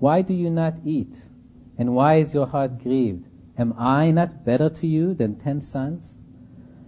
Why 0.00 0.22
do 0.22 0.34
you 0.34 0.50
not 0.50 0.74
eat? 0.84 1.14
And 1.78 1.94
why 1.94 2.16
is 2.16 2.34
your 2.34 2.46
heart 2.46 2.82
grieved? 2.82 3.26
Am 3.58 3.74
I 3.78 4.10
not 4.10 4.44
better 4.44 4.68
to 4.68 4.86
you 4.86 5.14
than 5.14 5.36
ten 5.36 5.60
sons? 5.60 6.14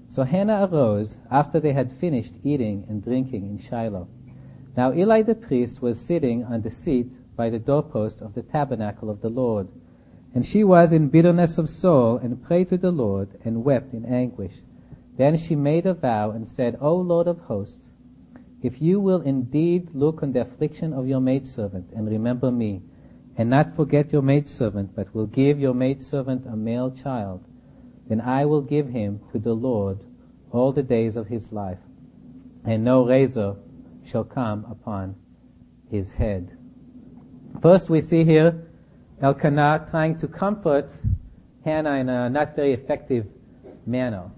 So 0.09 0.25
Hannah 0.25 0.66
arose 0.66 1.18
after 1.30 1.61
they 1.61 1.73
had 1.73 1.92
finished 1.92 2.35
eating 2.42 2.87
and 2.88 3.04
drinking 3.04 3.47
in 3.47 3.59
Shiloh. 3.59 4.09
Now 4.76 4.92
Eli 4.92 5.23
the 5.23 5.35
priest 5.35 5.83
was 5.83 6.00
sitting 6.00 6.44
on 6.44 6.62
the 6.62 6.71
seat 6.71 7.06
by 7.37 7.50
the 7.50 7.59
doorpost 7.59 8.23
of 8.23 8.35
the 8.35 8.42
tabernacle 8.42 9.11
of 9.11 9.21
the 9.21 9.28
Lord. 9.28 9.68
And 10.35 10.45
she 10.45 10.64
was 10.64 10.93
in 10.93 11.09
bitterness 11.09 11.59
of 11.59 11.71
soul 11.71 12.17
and 12.17 12.43
prayed 12.43 12.69
to 12.71 12.76
the 12.76 12.91
Lord 12.91 13.29
and 13.45 13.64
wept 13.64 13.95
in 13.95 14.05
anguish. 14.05 14.55
Then 15.17 15.37
she 15.37 15.55
made 15.55 15.87
a 15.87 15.95
vow 15.95 16.33
and 16.33 16.49
said, 16.49 16.76
O 16.81 16.97
Lord 16.97 17.29
of 17.29 17.38
hosts, 17.38 17.91
if 18.61 18.83
you 18.83 18.99
will 18.99 19.21
indeed 19.21 19.95
look 19.95 20.23
on 20.23 20.33
the 20.33 20.41
affliction 20.41 20.93
of 20.93 21.07
your 21.07 21.21
maidservant 21.21 21.91
and 21.95 22.11
remember 22.11 22.50
me, 22.50 22.83
and 23.37 23.49
not 23.50 23.76
forget 23.76 24.12
your 24.12 24.23
maidservant, 24.23 24.97
but 24.97 25.14
will 25.14 25.26
give 25.26 25.61
your 25.61 25.75
maidservant 25.75 26.47
a 26.47 26.57
male 26.57 26.91
child, 26.91 27.45
then 28.09 28.21
I 28.21 28.45
will 28.45 28.62
give 28.62 28.88
him 28.88 29.21
to 29.33 29.38
the 29.38 29.55
Lord 29.55 30.00
all 30.50 30.73
the 30.73 30.83
days 30.83 31.14
of 31.14 31.29
his 31.29 31.53
life, 31.53 31.79
and 32.64 32.83
no 32.85 33.07
razor 33.07 33.57
shall 34.05 34.25
come 34.25 34.64
upon 34.71 35.14
his 35.91 36.12
head. 36.12 36.57
First 37.61 37.88
we 37.88 38.00
see 38.00 38.25
here 38.25 38.67
Elkanah 39.23 39.87
trying 39.90 40.18
to 40.18 40.28
comfort 40.28 40.90
Hannah 41.64 41.94
in 41.94 42.09
a 42.09 42.28
not 42.28 42.56
very 42.56 42.73
effective 42.73 43.26
manner. 43.87 44.30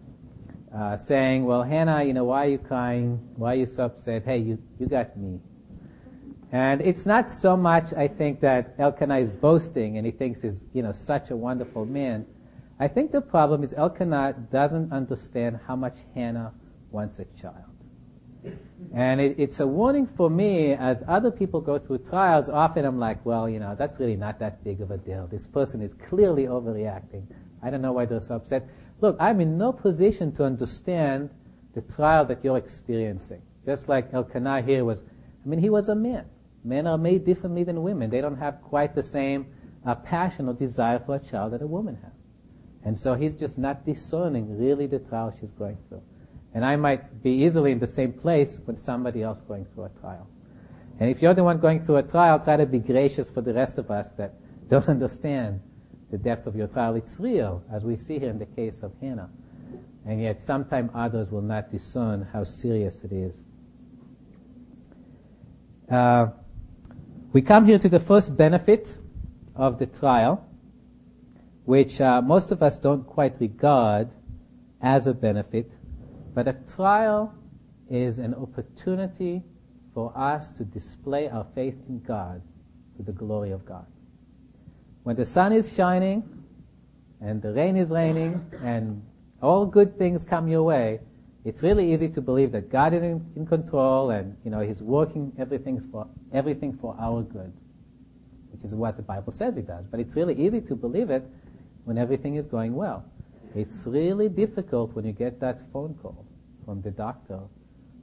Uh, 0.75 0.97
saying, 0.97 1.45
well, 1.45 1.63
Hannah, 1.63 2.03
you 2.05 2.13
know, 2.13 2.25
why 2.25 2.47
are 2.47 2.51
you 2.51 2.59
crying? 2.59 3.19
Why 3.37 3.53
are 3.53 3.57
you 3.57 3.67
so 3.67 3.87
upset? 3.87 4.25
Hey, 4.25 4.39
you, 4.39 4.59
you 4.79 4.87
got 4.87 5.17
me. 5.17 5.41
And 6.53 6.81
it's 6.83 7.07
not 7.07 7.31
so 7.31 7.57
much, 7.57 7.95
I 7.95 8.09
think, 8.09 8.41
that 8.41 8.75
Elkanah 8.79 9.19
is 9.19 9.31
boasting 9.31 9.97
and 9.97 10.05
he 10.05 10.13
thinks 10.13 10.43
he's, 10.43 10.53
you 10.75 10.83
know, 10.83 10.93
such 10.93 11.31
a 11.31 11.37
wonderful 11.37 11.87
man. 11.87 12.27
I 12.79 12.89
think 12.89 13.11
the 13.11 13.23
problem 13.23 13.65
is 13.65 13.73
Elkanah 13.73 14.35
doesn't 14.53 14.93
understand 14.93 15.59
how 15.67 15.77
much 15.77 15.97
Hannah 16.15 16.53
wants 16.91 17.19
a 17.19 17.25
child. 17.41 17.76
And 18.95 19.21
it, 19.21 19.39
it's 19.39 19.61
a 19.61 19.67
warning 19.67 20.07
for 20.07 20.31
me 20.31 20.73
as 20.73 20.99
other 21.07 21.31
people 21.31 21.61
go 21.61 21.79
through 21.79 21.99
trials. 21.99 22.49
Often 22.49 22.85
I'm 22.85 22.99
like, 22.99 23.25
well, 23.27 23.49
you 23.49 23.59
know, 23.59 23.75
that's 23.77 23.99
really 24.01 24.17
not 24.17 24.39
that 24.39 24.63
big 24.65 24.81
of 24.81 24.91
a 24.91 24.97
deal. 24.97 25.27
This 25.27 25.47
person 25.47 25.83
is 25.83 25.95
clearly 26.09 26.45
overreacting. 26.45 27.25
I 27.63 27.71
don't 27.71 27.83
know 27.83 27.93
why 27.93 28.07
they're 28.07 28.21
so 28.21 28.37
upset. 28.37 28.69
Look, 29.01 29.17
I'm 29.21 29.41
in 29.41 29.59
no 29.59 29.73
position 29.73 30.35
to 30.37 30.45
understand 30.45 31.31
the 31.75 31.83
trial 31.83 32.25
that 32.27 32.43
you're 32.43 32.57
experiencing. 32.57 33.43
Just 33.65 33.89
like 33.89 34.15
Elkanah 34.15 34.63
here 34.63 34.85
was, 34.85 35.03
I 35.45 35.49
mean, 35.49 35.61
he 35.61 35.71
was 35.71 35.89
a 35.89 35.95
man. 35.95 36.25
Men 36.65 36.87
are 36.87 36.99
made 36.99 37.25
differently 37.25 37.65
than 37.65 37.83
women. 37.83 38.09
They 38.11 38.21
don't 38.21 38.39
have 38.39 38.63
quite 38.63 38.95
the 38.95 39.03
same 39.03 39.47
uh, 39.85 39.95
passion 39.95 40.49
or 40.49 40.55
desire 40.55 40.99
for 40.99 41.17
a 41.17 41.19
child 41.19 41.53
that 41.53 41.63
a 41.63 41.67
woman 41.67 41.99
has. 42.03 42.13
And 42.85 42.97
so 42.97 43.15
he's 43.15 43.35
just 43.35 43.59
not 43.59 43.85
discerning 43.85 44.59
really 44.59 44.87
the 44.87 45.01
trial 45.01 45.35
she's 45.39 45.53
going 45.53 45.77
through. 45.89 46.03
And 46.57 46.65
I 46.65 46.75
might 46.77 47.23
be 47.23 47.33
easily 47.45 47.71
in 47.71 47.79
the 47.79 47.87
same 47.87 48.15
place 48.15 48.59
with 48.65 48.79
somebody 48.79 49.23
else 49.23 49.43
going 49.47 49.67
through 49.67 49.85
a 49.85 49.89
trial. 50.01 50.27
And 50.99 51.11
if 51.11 51.21
you're 51.21 51.35
the 51.35 51.45
one 51.45 51.59
going 51.59 51.85
through 51.85 51.97
a 51.97 52.03
trial, 52.03 52.39
try 52.39 52.57
to 52.57 52.65
be 52.65 52.79
gracious 52.79 53.29
for 53.29 53.43
the 53.43 53.53
rest 53.53 53.77
of 53.77 53.91
us 53.91 54.11
that 54.13 54.33
don't 54.71 54.89
understand 54.97 55.61
the 56.11 56.17
depth 56.17 56.47
of 56.47 56.57
your 56.57 56.67
trial. 56.67 56.95
It's 56.95 57.21
real, 57.21 57.63
as 57.71 57.85
we 57.85 57.95
see 57.95 58.19
here 58.19 58.31
in 58.31 58.39
the 58.39 58.47
case 58.47 58.83
of 58.83 58.93
Hannah. 59.03 59.29
And 60.07 60.23
yet 60.23 60.41
sometimes 60.41 60.91
others 60.95 61.31
will 61.31 61.43
not 61.43 61.71
discern 61.71 62.27
how 62.33 62.45
serious 62.45 63.05
it 63.05 63.13
is. 63.13 63.35
Uh, 65.93 66.29
we 67.35 67.43
come 67.43 67.67
here 67.67 67.79
to 67.79 67.89
the 67.91 68.01
first 68.01 68.35
benefit 68.35 68.97
of 69.55 69.79
the 69.79 69.85
trial, 69.85 70.43
which 71.67 72.01
uh, 72.01 72.23
most 72.23 72.51
of 72.51 72.63
us 72.63 72.79
don't 72.79 73.07
quite 73.07 73.39
regard 73.41 74.09
as 74.81 75.07
a 75.07 75.13
benefit, 75.13 75.71
but 76.37 76.47
a 76.47 76.53
trial 76.75 77.33
is 77.89 78.19
an 78.19 78.35
opportunity 78.35 79.43
for 79.95 80.13
us 80.15 80.51
to 80.51 80.65
display 80.65 81.31
our 81.31 81.47
faith 81.55 81.77
in 81.89 81.99
God 82.01 82.43
to 82.99 83.03
the 83.03 83.13
glory 83.13 83.53
of 83.53 83.65
God. 83.65 83.87
When 85.05 85.17
the 85.17 85.25
sun 85.25 85.55
is 85.55 85.73
shining 85.73 86.23
and 87.23 87.41
the 87.41 87.55
rain 87.55 87.79
is 87.79 87.89
raining 87.89 88.45
and 88.63 89.03
all 89.41 89.65
good 89.65 89.97
things 89.97 90.25
come 90.25 90.47
your 90.47 90.63
way, 90.63 91.01
it's 91.47 91.63
really 91.63 91.91
easy 91.95 92.11
to 92.11 92.21
believe 92.21 92.53
that 92.53 92.71
God 92.71 92.93
is 92.93 93.03
in, 93.03 93.25
in 93.35 93.47
control 93.47 94.11
and 94.11 94.37
you 94.45 94.51
know 94.51 94.61
He's 94.61 94.83
working 94.83 95.33
everything 95.39 95.81
for 95.91 96.07
everything 96.35 96.77
for 96.77 96.95
our 97.01 97.23
good, 97.23 97.51
which 98.51 98.63
is 98.63 98.75
what 98.75 98.99
the 98.99 99.03
Bible 99.03 99.33
says 99.33 99.57
He 99.57 99.63
does. 99.63 99.87
But 99.87 100.01
it's 100.01 100.15
really 100.17 100.35
easy 100.35 100.61
to 100.61 100.75
believe 100.75 101.09
it 101.09 101.25
when 101.85 101.97
everything 101.97 102.37
is 102.37 102.45
going 102.45 102.75
well. 102.75 103.07
It's 103.55 103.87
really 103.87 104.29
difficult 104.29 104.93
when 104.93 105.07
you 105.07 105.13
get 105.13 105.41
that 105.41 105.63
phone 105.73 105.95
call 106.03 106.26
from 106.67 106.83
the 106.83 106.91
doctor 106.91 107.41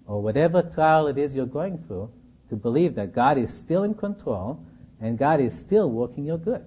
or 0.08 0.24
whatever 0.24 0.64
trial 0.64 1.06
it 1.06 1.20
is 1.20 1.36
you're 1.36 1.46
going 1.46 1.78
through 1.86 2.10
to 2.50 2.56
believe 2.56 2.96
that 2.96 3.14
God 3.14 3.38
is 3.38 3.54
still 3.54 3.84
in 3.84 3.94
control 3.94 4.60
and 5.00 5.18
God 5.18 5.40
is 5.40 5.56
still 5.56 5.92
working 5.92 6.26
your 6.26 6.40
good. 6.40 6.66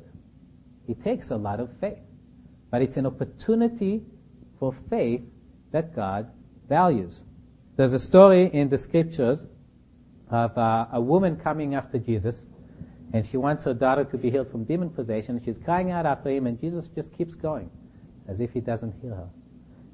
It 0.87 1.03
takes 1.03 1.31
a 1.31 1.37
lot 1.37 1.59
of 1.59 1.69
faith. 1.81 1.99
But 2.71 2.83
it's 2.83 2.97
an 2.97 3.07
opportunity 3.07 4.03
for 4.61 4.75
faith 4.89 5.23
that 5.73 5.97
God 5.97 6.31
values. 6.69 7.21
There's 7.77 7.93
a 7.93 7.99
story 7.99 8.51
in 8.53 8.69
the 8.69 8.79
scriptures 8.79 9.41
of 10.31 10.57
uh, 10.57 10.87
a 10.93 11.01
woman 11.01 11.37
coming 11.37 11.75
after 11.75 11.99
Jesus 11.99 12.45
and 13.13 13.27
she 13.27 13.37
wants 13.37 13.65
her 13.65 13.75
daughter 13.75 14.05
to 14.05 14.19
be 14.19 14.31
healed 14.31 14.51
from 14.51 14.65
demon 14.65 14.91
possession. 14.91 15.41
She's 15.45 15.59
crying 15.59 15.91
out 15.91 16.07
after 16.07 16.31
him, 16.31 16.47
and 16.47 16.61
Jesus 16.61 16.89
just 16.89 17.17
keeps 17.17 17.35
going, 17.35 17.71
as 18.29 18.41
if 18.41 18.53
he 18.53 18.61
doesn't 18.61 18.95
hear 19.01 19.15
her. 19.15 19.29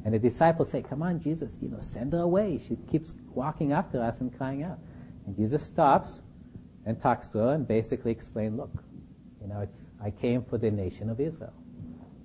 And 0.05 0.15
the 0.15 0.19
disciples 0.19 0.71
say, 0.71 0.83
"Come 0.83 1.03
on, 1.03 1.21
Jesus, 1.21 1.59
you 1.61 1.69
know, 1.69 1.81
send 1.81 2.13
her 2.13 2.21
away. 2.21 2.59
She 2.67 2.77
keeps 2.91 3.13
walking 3.35 3.73
after 3.73 4.03
us 4.03 4.21
and 4.21 4.37
crying 4.37 4.63
out." 4.63 4.79
And 5.27 5.37
Jesus 5.37 5.63
stops 5.63 6.21
and 6.87 7.01
talks 7.01 7.29
to 7.29 7.39
her 7.39 7.55
and 7.55 7.67
basically 7.67 8.11
explains, 8.11 8.57
"Look, 8.57 8.83
you 9.41 9.49
know, 9.49 9.61
it's 9.61 9.87
I 10.01 10.11
came 10.11 10.43
for 10.43 10.59
the 10.59 10.71
nation 10.71 11.09
of 11.09 11.21
Israel. 11.21 11.53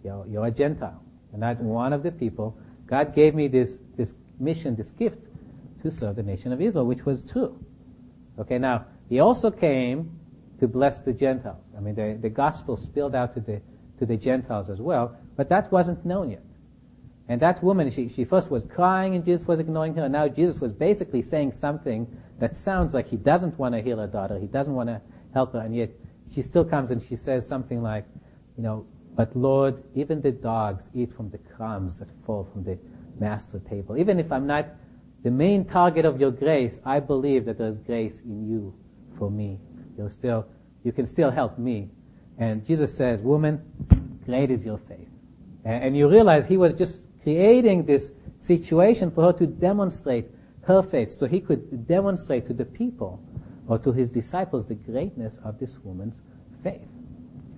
You're, 0.03 0.25
you're 0.27 0.45
a 0.45 0.51
Gentile. 0.51 1.01
You're 1.31 1.39
not 1.39 1.59
one 1.59 1.93
of 1.93 2.01
the 2.03 2.11
people. 2.11 2.57
God 2.87 3.13
gave 3.13 3.35
me 3.35 3.47
this 3.47 3.77
this 3.95 4.13
mission, 4.39 4.75
this 4.75 4.89
gift, 4.91 5.19
to 5.83 5.91
serve 5.91 6.15
the 6.15 6.23
nation 6.23 6.51
of 6.51 6.61
Israel, 6.61 6.85
which 6.85 7.05
was 7.05 7.21
true. 7.23 7.63
Okay, 8.39 8.57
now 8.57 8.85
He 9.09 9.19
also 9.19 9.51
came 9.51 10.17
to 10.59 10.67
bless 10.67 10.99
the 10.99 11.13
Gentiles. 11.13 11.63
I 11.75 11.79
mean, 11.79 11.95
the, 11.95 12.17
the 12.19 12.29
gospel 12.29 12.77
spilled 12.77 13.15
out 13.15 13.33
to 13.35 13.39
the, 13.39 13.61
to 13.99 14.05
the 14.05 14.17
Gentiles 14.17 14.69
as 14.69 14.81
well, 14.81 15.15
but 15.35 15.49
that 15.49 15.71
wasn't 15.71 16.03
known 16.05 16.31
yet. 16.31 16.43
And 17.29 17.41
that 17.41 17.61
woman, 17.63 17.89
she, 17.91 18.07
she 18.07 18.23
first 18.23 18.49
was 18.49 18.63
crying 18.63 19.15
and 19.15 19.25
Jesus 19.25 19.45
was 19.45 19.59
ignoring 19.59 19.93
her, 19.95 20.03
and 20.03 20.13
now 20.13 20.27
Jesus 20.27 20.59
was 20.61 20.71
basically 20.71 21.21
saying 21.21 21.51
something 21.51 22.07
that 22.39 22.57
sounds 22.57 22.93
like 22.93 23.07
he 23.07 23.17
doesn't 23.17 23.57
want 23.59 23.75
to 23.75 23.81
heal 23.81 23.97
her 23.97 24.07
daughter, 24.07 24.39
he 24.39 24.47
doesn't 24.47 24.73
want 24.73 24.87
to 24.89 25.01
help 25.33 25.53
her, 25.53 25.59
and 25.59 25.75
yet 25.75 25.89
she 26.33 26.41
still 26.41 26.63
comes 26.63 26.91
and 26.91 27.01
she 27.01 27.15
says 27.15 27.45
something 27.45 27.81
like, 27.81 28.05
you 28.55 28.63
know, 28.63 28.85
but 29.15 29.35
Lord, 29.35 29.83
even 29.95 30.21
the 30.21 30.31
dogs 30.31 30.85
eat 30.93 31.13
from 31.15 31.29
the 31.29 31.39
crumbs 31.39 31.99
that 31.99 32.07
fall 32.25 32.47
from 32.53 32.63
the 32.63 32.77
master 33.19 33.59
table. 33.59 33.97
Even 33.97 34.19
if 34.19 34.31
I'm 34.31 34.45
not 34.45 34.67
the 35.23 35.31
main 35.31 35.65
target 35.65 36.05
of 36.05 36.19
your 36.21 36.31
grace, 36.31 36.79
I 36.85 36.99
believe 36.99 37.45
that 37.45 37.57
there's 37.57 37.79
grace 37.79 38.21
in 38.23 38.47
you 38.47 38.73
for 39.17 39.31
me 39.31 39.59
you'll 39.97 40.09
still, 40.09 40.45
you 40.83 40.91
can 40.91 41.07
still 41.07 41.31
help 41.31 41.57
me. 41.57 41.89
And 42.37 42.65
Jesus 42.65 42.95
says, 42.95 43.21
woman, 43.21 43.61
great 44.25 44.51
is 44.51 44.63
your 44.63 44.77
faith. 44.77 45.09
And, 45.65 45.83
and 45.85 45.97
you 45.97 46.07
realize 46.07 46.45
he 46.45 46.57
was 46.57 46.73
just 46.73 46.99
creating 47.27 47.83
this 47.83 48.13
situation 48.39 49.11
for 49.11 49.21
her 49.25 49.33
to 49.33 49.45
demonstrate 49.45 50.25
her 50.61 50.81
faith, 50.81 51.19
so 51.19 51.25
he 51.25 51.41
could 51.41 51.85
demonstrate 51.85 52.47
to 52.47 52.53
the 52.53 52.63
people 52.63 53.21
or 53.67 53.77
to 53.77 53.91
his 53.91 54.07
disciples 54.07 54.65
the 54.65 54.75
greatness 54.75 55.37
of 55.43 55.59
this 55.59 55.75
woman's 55.83 56.21
faith. 56.63 56.87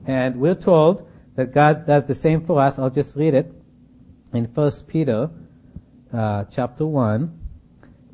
And 0.07 0.37
we're 0.37 0.55
told 0.55 1.07
that 1.35 1.53
God 1.53 1.85
does 1.85 2.03
the 2.05 2.15
same 2.15 2.43
for 2.47 2.59
us. 2.59 2.79
I'll 2.79 2.89
just 2.89 3.15
read 3.15 3.35
it 3.35 3.53
in 4.33 4.47
First 4.47 4.87
Peter 4.87 5.29
uh, 6.11 6.45
chapter 6.49 6.87
one. 6.87 7.39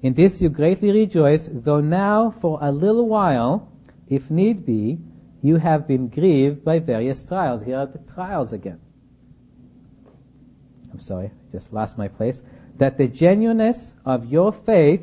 In 0.01 0.13
this 0.13 0.41
you 0.41 0.49
greatly 0.49 0.91
rejoice, 0.91 1.47
though 1.49 1.79
now 1.79 2.35
for 2.41 2.59
a 2.61 2.69
little 2.69 3.07
while, 3.07 3.71
if 4.09 4.29
need 4.29 4.65
be, 4.65 4.99
you 5.41 5.55
have 5.55 5.87
been 5.87 6.09
grieved 6.09 6.65
by 6.65 6.79
various 6.79 7.23
trials. 7.23 7.63
Here 7.63 7.77
are 7.77 7.85
the 7.85 7.99
trials 8.13 8.51
again. 8.51 8.81
I'm 10.91 10.99
sorry, 10.99 11.31
just 11.55 11.71
lost 11.73 11.97
my 11.97 12.07
place. 12.07 12.41
That 12.77 12.97
the 12.97 13.07
genuineness 13.07 13.93
of 14.05 14.25
your 14.25 14.51
faith, 14.51 15.01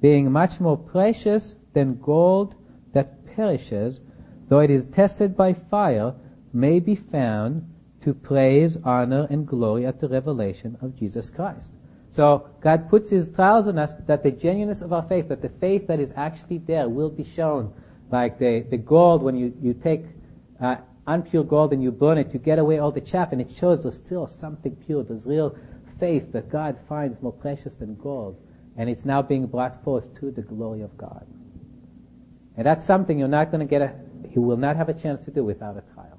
being 0.00 0.30
much 0.30 0.60
more 0.60 0.76
precious 0.76 1.56
than 1.72 2.00
gold 2.00 2.54
that 2.92 3.24
perishes, 3.34 4.00
though 4.48 4.60
it 4.60 4.70
is 4.70 4.86
tested 4.86 5.36
by 5.36 5.54
fire, 5.54 6.14
may 6.52 6.80
be 6.80 6.94
found 6.94 7.66
to 8.02 8.14
praise, 8.14 8.76
honor, 8.84 9.26
and 9.30 9.46
glory 9.46 9.86
at 9.86 10.00
the 10.00 10.08
revelation 10.08 10.76
of 10.80 10.96
Jesus 10.96 11.30
Christ. 11.30 11.70
So 12.10 12.48
God 12.60 12.88
puts 12.90 13.10
His 13.10 13.28
trials 13.28 13.68
on 13.68 13.78
us 13.78 13.92
that 14.06 14.22
the 14.22 14.30
genuineness 14.30 14.82
of 14.82 14.92
our 14.92 15.02
faith, 15.02 15.28
that 15.28 15.42
the 15.42 15.52
faith 15.60 15.86
that 15.86 16.00
is 16.00 16.10
actually 16.16 16.58
there 16.58 16.88
will 16.88 17.10
be 17.10 17.24
shown. 17.24 17.72
Like 18.10 18.38
the, 18.38 18.66
the 18.68 18.78
gold, 18.78 19.22
when 19.22 19.36
you, 19.36 19.54
you 19.62 19.74
take 19.74 20.04
uh, 20.60 20.76
unpure 21.06 21.46
gold 21.46 21.72
and 21.72 21.82
you 21.82 21.92
burn 21.92 22.18
it, 22.18 22.32
you 22.32 22.40
get 22.40 22.58
away 22.58 22.78
all 22.78 22.90
the 22.90 23.00
chaff 23.00 23.32
and 23.32 23.40
it 23.40 23.50
shows 23.54 23.82
there's 23.82 23.96
still 23.96 24.26
something 24.26 24.74
pure. 24.86 25.04
There's 25.04 25.26
real 25.26 25.56
faith 26.00 26.32
that 26.32 26.50
God 26.50 26.78
finds 26.88 27.22
more 27.22 27.32
precious 27.32 27.76
than 27.76 27.94
gold. 27.96 28.36
And 28.76 28.88
it's 28.88 29.04
now 29.04 29.22
being 29.22 29.46
brought 29.46 29.84
forth 29.84 30.18
to 30.20 30.30
the 30.30 30.42
glory 30.42 30.82
of 30.82 30.96
God. 30.96 31.26
And 32.56 32.66
that's 32.66 32.84
something 32.84 33.18
you're 33.18 33.28
not 33.28 33.50
going 33.50 33.60
to 33.60 33.70
get 33.70 33.82
a, 33.82 33.94
you 34.34 34.40
will 34.40 34.56
not 34.56 34.76
have 34.76 34.88
a 34.88 34.94
chance 34.94 35.24
to 35.26 35.30
do 35.30 35.44
without 35.44 35.76
a 35.76 35.94
trial. 35.94 36.18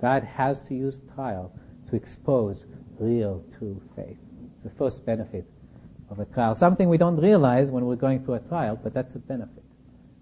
God 0.00 0.24
has 0.24 0.60
to 0.62 0.74
use 0.74 1.00
trial 1.14 1.52
to 1.90 1.96
expose 1.96 2.64
real, 2.98 3.44
true 3.58 3.80
faith. 3.96 4.18
It's 4.54 4.62
the 4.64 4.70
first 4.70 5.04
benefit 5.06 5.46
of 6.10 6.18
a 6.20 6.24
trial. 6.26 6.54
Something 6.54 6.88
we 6.88 6.98
don't 6.98 7.16
realize 7.16 7.70
when 7.70 7.86
we're 7.86 7.96
going 7.96 8.24
through 8.24 8.34
a 8.34 8.40
trial, 8.40 8.78
but 8.82 8.94
that's 8.94 9.14
a 9.14 9.18
benefit. 9.18 9.64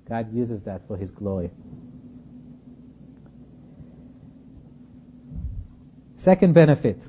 God 0.09 0.33
uses 0.33 0.63
that 0.63 0.87
for 0.87 0.97
His 0.97 1.11
glory. 1.11 1.51
Second 6.17 6.55
benefit. 6.55 7.01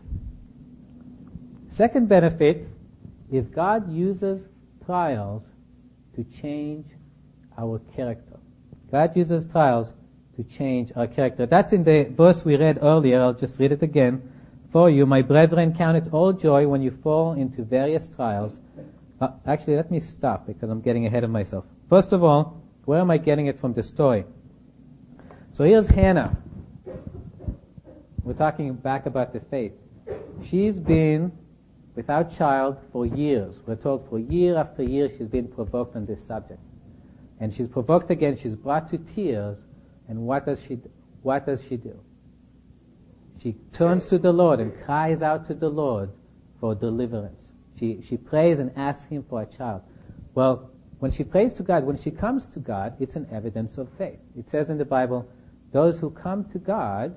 Second 1.78 2.10
benefit 2.10 2.68
is 3.32 3.48
God 3.48 3.88
uses 3.88 4.48
trials 4.84 5.44
to 6.16 6.24
change 6.24 6.88
our 7.56 7.78
character. 7.96 8.38
God 8.92 9.16
uses 9.16 9.46
trials 9.46 9.94
to 10.38 10.44
change 10.44 10.92
our 10.96 11.06
character. 11.06 11.46
That's 11.46 11.74
in 11.74 11.84
the 11.84 12.06
verse 12.10 12.44
we 12.44 12.56
read 12.56 12.80
earlier. 12.82 13.22
I'll 13.22 13.36
just 13.36 13.60
read 13.60 13.72
it 13.72 13.84
again 13.84 14.28
for 14.72 14.90
you. 14.90 15.06
My 15.06 15.22
brethren, 15.22 15.76
count 15.78 15.98
it 15.98 16.12
all 16.12 16.34
joy 16.34 16.68
when 16.68 16.82
you 16.82 16.90
fall 16.90 17.34
into 17.34 17.62
various 17.62 18.08
trials. 18.08 18.58
Uh, 19.22 19.34
actually, 19.46 19.76
let 19.76 19.92
me 19.92 20.00
stop 20.00 20.48
because 20.48 20.72
I'm 20.72 20.82
getting 20.82 21.06
ahead 21.06 21.24
of 21.24 21.30
myself. 21.30 21.64
First 21.90 22.12
of 22.12 22.24
all, 22.24 22.60
where 22.86 23.02
am 23.02 23.12
I 23.12 23.20
getting 23.20 23.46
it 23.46 23.60
from 23.62 23.74
the 23.74 23.84
story? 23.84 24.26
So 25.54 25.64
here's 25.64 25.86
Hannah. 25.86 26.36
We're 28.24 28.34
talking 28.34 28.74
back 28.74 29.06
about 29.06 29.32
the 29.32 29.42
faith. 29.42 29.74
She's 30.50 30.80
been 30.80 31.32
without 31.98 32.32
child 32.32 32.78
for 32.92 33.08
years. 33.08 33.56
We're 33.66 33.76
told 33.76 34.08
for 34.08 34.20
year 34.20 34.56
after 34.56 34.84
year 34.84 35.10
she's 35.10 35.28
been 35.28 35.48
provoked 35.48 35.96
on 35.96 36.06
this 36.06 36.24
subject. 36.28 36.60
And 37.40 37.54
she's 37.54 37.68
provoked 37.68 38.12
again, 38.12 38.38
she's 38.38 38.54
brought 38.54 38.88
to 38.92 39.00
tears, 39.00 39.58
and 40.08 40.20
what 40.20 40.46
does 40.46 40.62
she 40.62 40.76
do? 40.76 40.90
What 41.24 41.48
does 41.48 41.60
she 41.68 41.76
do? 41.76 42.00
She 43.42 43.56
turns 43.74 44.06
to 44.06 44.20
the 44.20 44.32
Lord 44.32 44.60
and 44.60 44.72
cries 44.86 45.24
out 45.24 45.48
to 45.48 45.56
the 45.56 45.70
Lord 45.70 46.12
for 46.60 46.76
deliverance. 46.76 47.52
She, 47.80 48.04
she 48.08 48.16
prays 48.16 48.60
and 48.60 48.72
asks 48.76 49.06
Him 49.08 49.26
for 49.28 49.42
a 49.42 49.46
child. 49.48 49.82
Well, 50.36 50.70
when 51.00 51.10
she 51.10 51.24
prays 51.24 51.52
to 51.54 51.64
God, 51.64 51.84
when 51.84 51.98
she 51.98 52.12
comes 52.12 52.46
to 52.54 52.60
God, 52.60 52.96
it's 53.00 53.16
an 53.16 53.28
evidence 53.32 53.80
of 53.80 53.90
faith. 53.98 54.20
It 54.38 54.50
says 54.52 54.70
in 54.70 54.78
the 54.78 54.86
Bible, 54.86 55.28
those 55.72 55.98
who 55.98 56.12
come 56.12 56.46
to 56.52 56.60
God 56.60 57.16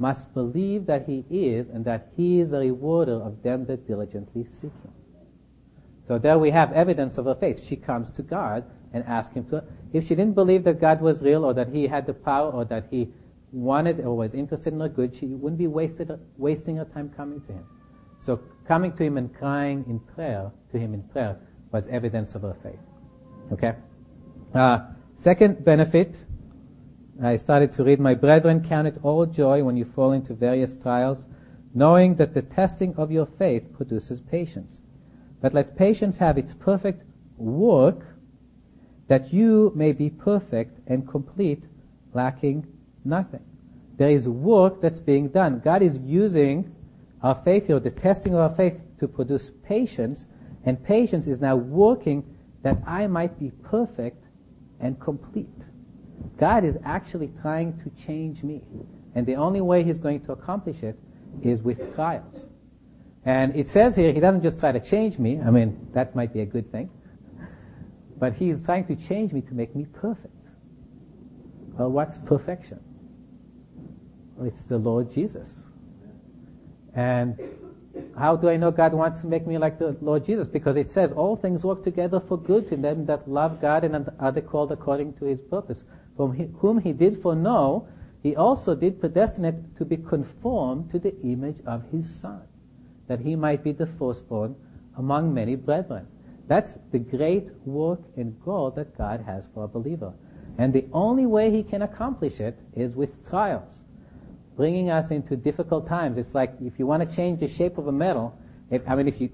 must 0.00 0.32
believe 0.32 0.86
that 0.86 1.06
He 1.06 1.24
is 1.30 1.68
and 1.68 1.84
that 1.84 2.08
He 2.16 2.40
is 2.40 2.52
a 2.52 2.58
rewarder 2.58 3.20
of 3.22 3.42
them 3.42 3.66
that 3.66 3.86
diligently 3.86 4.46
seek 4.60 4.72
Him. 4.82 4.92
So 6.08 6.18
there 6.18 6.38
we 6.38 6.50
have 6.50 6.72
evidence 6.72 7.18
of 7.18 7.26
her 7.26 7.34
faith. 7.34 7.62
She 7.62 7.76
comes 7.76 8.10
to 8.12 8.22
God 8.22 8.64
and 8.94 9.04
asks 9.04 9.34
Him 9.34 9.44
to. 9.50 9.62
If 9.92 10.08
she 10.08 10.14
didn't 10.14 10.34
believe 10.34 10.64
that 10.64 10.80
God 10.80 11.02
was 11.02 11.20
real 11.20 11.44
or 11.44 11.52
that 11.54 11.68
He 11.68 11.86
had 11.86 12.06
the 12.06 12.14
power 12.14 12.50
or 12.50 12.64
that 12.64 12.86
He 12.90 13.10
wanted 13.52 14.00
or 14.00 14.16
was 14.16 14.34
interested 14.34 14.72
in 14.72 14.80
her 14.80 14.88
good, 14.88 15.14
she 15.14 15.26
wouldn't 15.26 15.58
be 15.58 15.66
wasted, 15.66 16.10
wasting 16.38 16.76
her 16.76 16.86
time 16.86 17.10
coming 17.10 17.42
to 17.42 17.52
Him. 17.52 17.64
So 18.20 18.40
coming 18.66 18.92
to 18.96 19.04
Him 19.04 19.18
and 19.18 19.32
crying 19.34 19.84
in 19.86 20.00
prayer 20.00 20.50
to 20.72 20.78
Him 20.78 20.94
in 20.94 21.02
prayer 21.02 21.36
was 21.72 21.86
evidence 21.88 22.34
of 22.34 22.42
her 22.42 22.56
faith. 22.62 22.80
Okay. 23.52 23.74
Uh, 24.54 24.78
second 25.18 25.62
benefit 25.62 26.16
I 27.22 27.36
started 27.36 27.72
to 27.74 27.84
read, 27.84 28.00
My 28.00 28.14
brethren, 28.14 28.64
count 28.66 28.88
it 28.88 28.98
all 29.02 29.26
joy 29.26 29.62
when 29.62 29.76
you 29.76 29.84
fall 29.84 30.12
into 30.12 30.32
various 30.32 30.76
trials, 30.76 31.26
knowing 31.74 32.14
that 32.16 32.32
the 32.32 32.42
testing 32.42 32.94
of 32.96 33.12
your 33.12 33.26
faith 33.26 33.72
produces 33.74 34.20
patience. 34.20 34.80
But 35.42 35.52
let 35.52 35.76
patience 35.76 36.16
have 36.16 36.38
its 36.38 36.54
perfect 36.54 37.04
work, 37.36 38.06
that 39.08 39.32
you 39.32 39.72
may 39.74 39.92
be 39.92 40.08
perfect 40.08 40.78
and 40.86 41.06
complete, 41.06 41.64
lacking 42.14 42.66
nothing. 43.04 43.44
There 43.98 44.10
is 44.10 44.26
work 44.26 44.80
that's 44.80 44.98
being 44.98 45.28
done. 45.28 45.60
God 45.62 45.82
is 45.82 45.98
using 45.98 46.74
our 47.22 47.34
faith 47.34 47.66
here, 47.66 47.80
the 47.80 47.90
testing 47.90 48.32
of 48.32 48.40
our 48.40 48.54
faith, 48.54 48.80
to 48.98 49.06
produce 49.06 49.50
patience, 49.62 50.24
and 50.64 50.82
patience 50.82 51.26
is 51.26 51.40
now 51.40 51.56
working 51.56 52.24
that 52.62 52.78
I 52.86 53.06
might 53.06 53.38
be 53.38 53.50
perfect 53.62 54.24
and 54.80 54.98
complete. 54.98 55.59
God 56.38 56.64
is 56.64 56.76
actually 56.84 57.30
trying 57.42 57.78
to 57.82 58.04
change 58.04 58.42
me. 58.42 58.62
And 59.14 59.26
the 59.26 59.34
only 59.34 59.60
way 59.60 59.84
He's 59.84 59.98
going 59.98 60.20
to 60.22 60.32
accomplish 60.32 60.82
it 60.82 60.98
is 61.42 61.60
with 61.60 61.94
trials. 61.94 62.44
And 63.24 63.54
it 63.54 63.68
says 63.68 63.94
here, 63.94 64.12
He 64.12 64.20
doesn't 64.20 64.42
just 64.42 64.58
try 64.58 64.72
to 64.72 64.80
change 64.80 65.18
me. 65.18 65.40
I 65.40 65.50
mean, 65.50 65.88
that 65.92 66.16
might 66.16 66.32
be 66.32 66.40
a 66.40 66.46
good 66.46 66.70
thing. 66.72 66.90
But 68.18 68.34
He's 68.34 68.60
trying 68.62 68.86
to 68.86 68.96
change 68.96 69.32
me 69.32 69.42
to 69.42 69.54
make 69.54 69.74
me 69.76 69.86
perfect. 69.92 70.34
Well, 71.72 71.90
what's 71.90 72.18
perfection? 72.18 72.80
Well, 74.36 74.48
it's 74.48 74.62
the 74.64 74.78
Lord 74.78 75.12
Jesus. 75.12 75.50
And 76.94 77.38
how 78.18 78.36
do 78.36 78.48
I 78.48 78.56
know 78.56 78.70
God 78.70 78.94
wants 78.94 79.20
to 79.20 79.26
make 79.26 79.46
me 79.46 79.58
like 79.58 79.78
the 79.78 79.96
Lord 80.00 80.24
Jesus? 80.24 80.46
Because 80.46 80.76
it 80.76 80.90
says 80.90 81.12
all 81.12 81.36
things 81.36 81.64
work 81.64 81.82
together 81.82 82.20
for 82.20 82.38
good 82.38 82.68
to 82.70 82.76
them 82.76 83.06
that 83.06 83.28
love 83.28 83.60
God 83.60 83.84
and 83.84 84.08
are 84.18 84.32
called 84.40 84.72
according 84.72 85.14
to 85.14 85.26
His 85.26 85.40
purpose 85.50 85.82
whom 86.28 86.80
he 86.80 86.92
did 86.92 87.22
foreknow, 87.22 87.88
he 88.22 88.36
also 88.36 88.74
did 88.74 89.00
predestinate 89.00 89.76
to 89.76 89.84
be 89.84 89.96
conformed 89.96 90.90
to 90.90 90.98
the 90.98 91.18
image 91.22 91.58
of 91.66 91.82
his 91.90 92.12
son, 92.12 92.42
that 93.08 93.20
he 93.20 93.34
might 93.34 93.64
be 93.64 93.72
the 93.72 93.86
firstborn 93.86 94.54
among 94.98 95.32
many 95.32 95.56
brethren. 95.56 96.06
That's 96.46 96.76
the 96.90 96.98
great 96.98 97.48
work 97.64 98.00
and 98.16 98.38
goal 98.44 98.70
that 98.72 98.98
God 98.98 99.20
has 99.20 99.46
for 99.54 99.64
a 99.64 99.68
believer. 99.68 100.12
And 100.58 100.72
the 100.72 100.86
only 100.92 101.24
way 101.24 101.50
he 101.50 101.62
can 101.62 101.82
accomplish 101.82 102.40
it 102.40 102.58
is 102.74 102.94
with 102.94 103.28
trials, 103.28 103.72
bringing 104.56 104.90
us 104.90 105.10
into 105.10 105.36
difficult 105.36 105.88
times. 105.88 106.18
It's 106.18 106.34
like 106.34 106.52
if 106.60 106.78
you 106.78 106.86
want 106.86 107.08
to 107.08 107.16
change 107.16 107.40
the 107.40 107.48
shape 107.48 107.78
of 107.78 107.86
a 107.86 107.92
metal, 107.92 108.36
if, 108.70 108.82
I 108.86 108.94
mean, 108.94 109.08
if 109.08 109.20
you, 109.20 109.30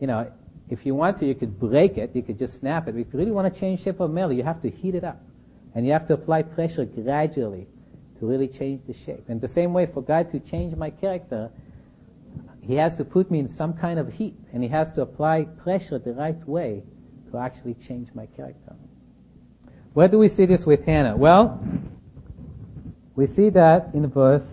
you 0.00 0.06
know, 0.06 0.30
if 0.68 0.84
you 0.86 0.94
want 0.94 1.18
to, 1.18 1.26
you 1.26 1.34
could 1.34 1.60
break 1.60 1.98
it, 1.98 2.16
you 2.16 2.22
could 2.22 2.38
just 2.38 2.58
snap 2.58 2.88
it. 2.88 2.92
But 2.92 3.00
if 3.00 3.12
you 3.12 3.18
really 3.18 3.30
want 3.30 3.52
to 3.52 3.60
change 3.60 3.80
the 3.80 3.84
shape 3.84 4.00
of 4.00 4.10
metal, 4.10 4.32
you 4.32 4.42
have 4.42 4.60
to 4.62 4.70
heat 4.70 4.94
it 4.94 5.04
up. 5.04 5.20
And 5.74 5.86
you 5.86 5.92
have 5.92 6.06
to 6.08 6.14
apply 6.14 6.42
pressure 6.42 6.84
gradually 6.84 7.66
to 8.18 8.26
really 8.26 8.48
change 8.48 8.82
the 8.86 8.94
shape. 8.94 9.24
And 9.28 9.40
the 9.40 9.48
same 9.48 9.72
way 9.72 9.86
for 9.86 10.02
God 10.02 10.30
to 10.32 10.40
change 10.40 10.76
my 10.76 10.90
character, 10.90 11.50
He 12.60 12.74
has 12.74 12.96
to 12.96 13.04
put 13.04 13.30
me 13.30 13.38
in 13.38 13.48
some 13.48 13.72
kind 13.72 13.98
of 13.98 14.12
heat 14.12 14.36
and 14.52 14.62
He 14.62 14.68
has 14.68 14.88
to 14.90 15.02
apply 15.02 15.44
pressure 15.44 15.98
the 15.98 16.12
right 16.12 16.46
way 16.48 16.82
to 17.30 17.38
actually 17.38 17.74
change 17.74 18.08
my 18.14 18.26
character. 18.26 18.74
Where 19.94 20.08
do 20.08 20.18
we 20.18 20.28
see 20.28 20.46
this 20.46 20.64
with 20.64 20.84
Hannah? 20.84 21.16
Well, 21.16 21.62
we 23.14 23.26
see 23.26 23.50
that 23.50 23.90
in 23.92 24.06
verse, 24.08 24.44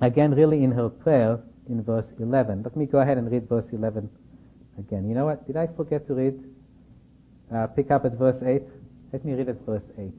again 0.00 0.34
really 0.34 0.62
in 0.62 0.72
her 0.72 0.88
prayer, 0.88 1.40
in 1.68 1.82
verse 1.82 2.06
11. 2.18 2.62
Let 2.62 2.76
me 2.76 2.86
go 2.86 2.98
ahead 2.98 3.18
and 3.18 3.30
read 3.30 3.48
verse 3.48 3.66
11 3.72 4.08
again. 4.78 5.08
You 5.08 5.14
know 5.14 5.24
what? 5.24 5.46
Did 5.46 5.56
I 5.56 5.66
forget 5.66 6.06
to 6.06 6.14
read? 6.14 6.44
Uh, 7.52 7.66
pick 7.68 7.90
up 7.90 8.04
at 8.04 8.12
verse 8.12 8.42
8. 8.42 8.62
Let 9.12 9.24
me 9.24 9.32
read 9.32 9.48
at 9.48 9.60
verse 9.64 9.82
8. 9.98 10.12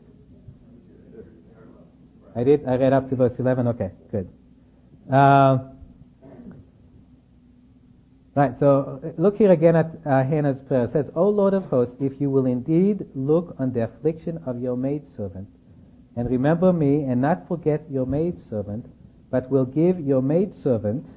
I 2.35 2.43
did. 2.43 2.67
I 2.67 2.75
read 2.75 2.93
up 2.93 3.09
to 3.09 3.15
verse 3.15 3.33
11. 3.39 3.67
Okay, 3.67 3.91
good. 4.11 4.29
Uh, 5.11 5.57
Right, 8.37 8.53
so 8.59 9.01
uh, 9.03 9.19
look 9.19 9.37
here 9.37 9.51
again 9.51 9.75
at 9.75 9.87
uh, 10.05 10.23
Hannah's 10.23 10.61
prayer. 10.67 10.83
It 10.83 10.91
says, 10.93 11.05
O 11.15 11.27
Lord 11.27 11.55
of 11.55 11.63
hosts, 11.65 11.95
if 11.99 12.21
you 12.21 12.29
will 12.29 12.45
indeed 12.45 13.03
look 13.15 13.55
on 13.57 13.73
the 13.73 13.85
affliction 13.85 14.37
of 14.45 14.61
your 14.61 14.77
maidservant, 14.77 15.47
and 16.15 16.29
remember 16.29 16.71
me, 16.71 17.01
and 17.01 17.19
not 17.19 17.47
forget 17.47 17.81
your 17.89 18.05
maidservant, 18.05 18.85
but 19.31 19.49
will 19.49 19.65
give 19.65 19.99
your 19.99 20.21
maidservant 20.21 21.07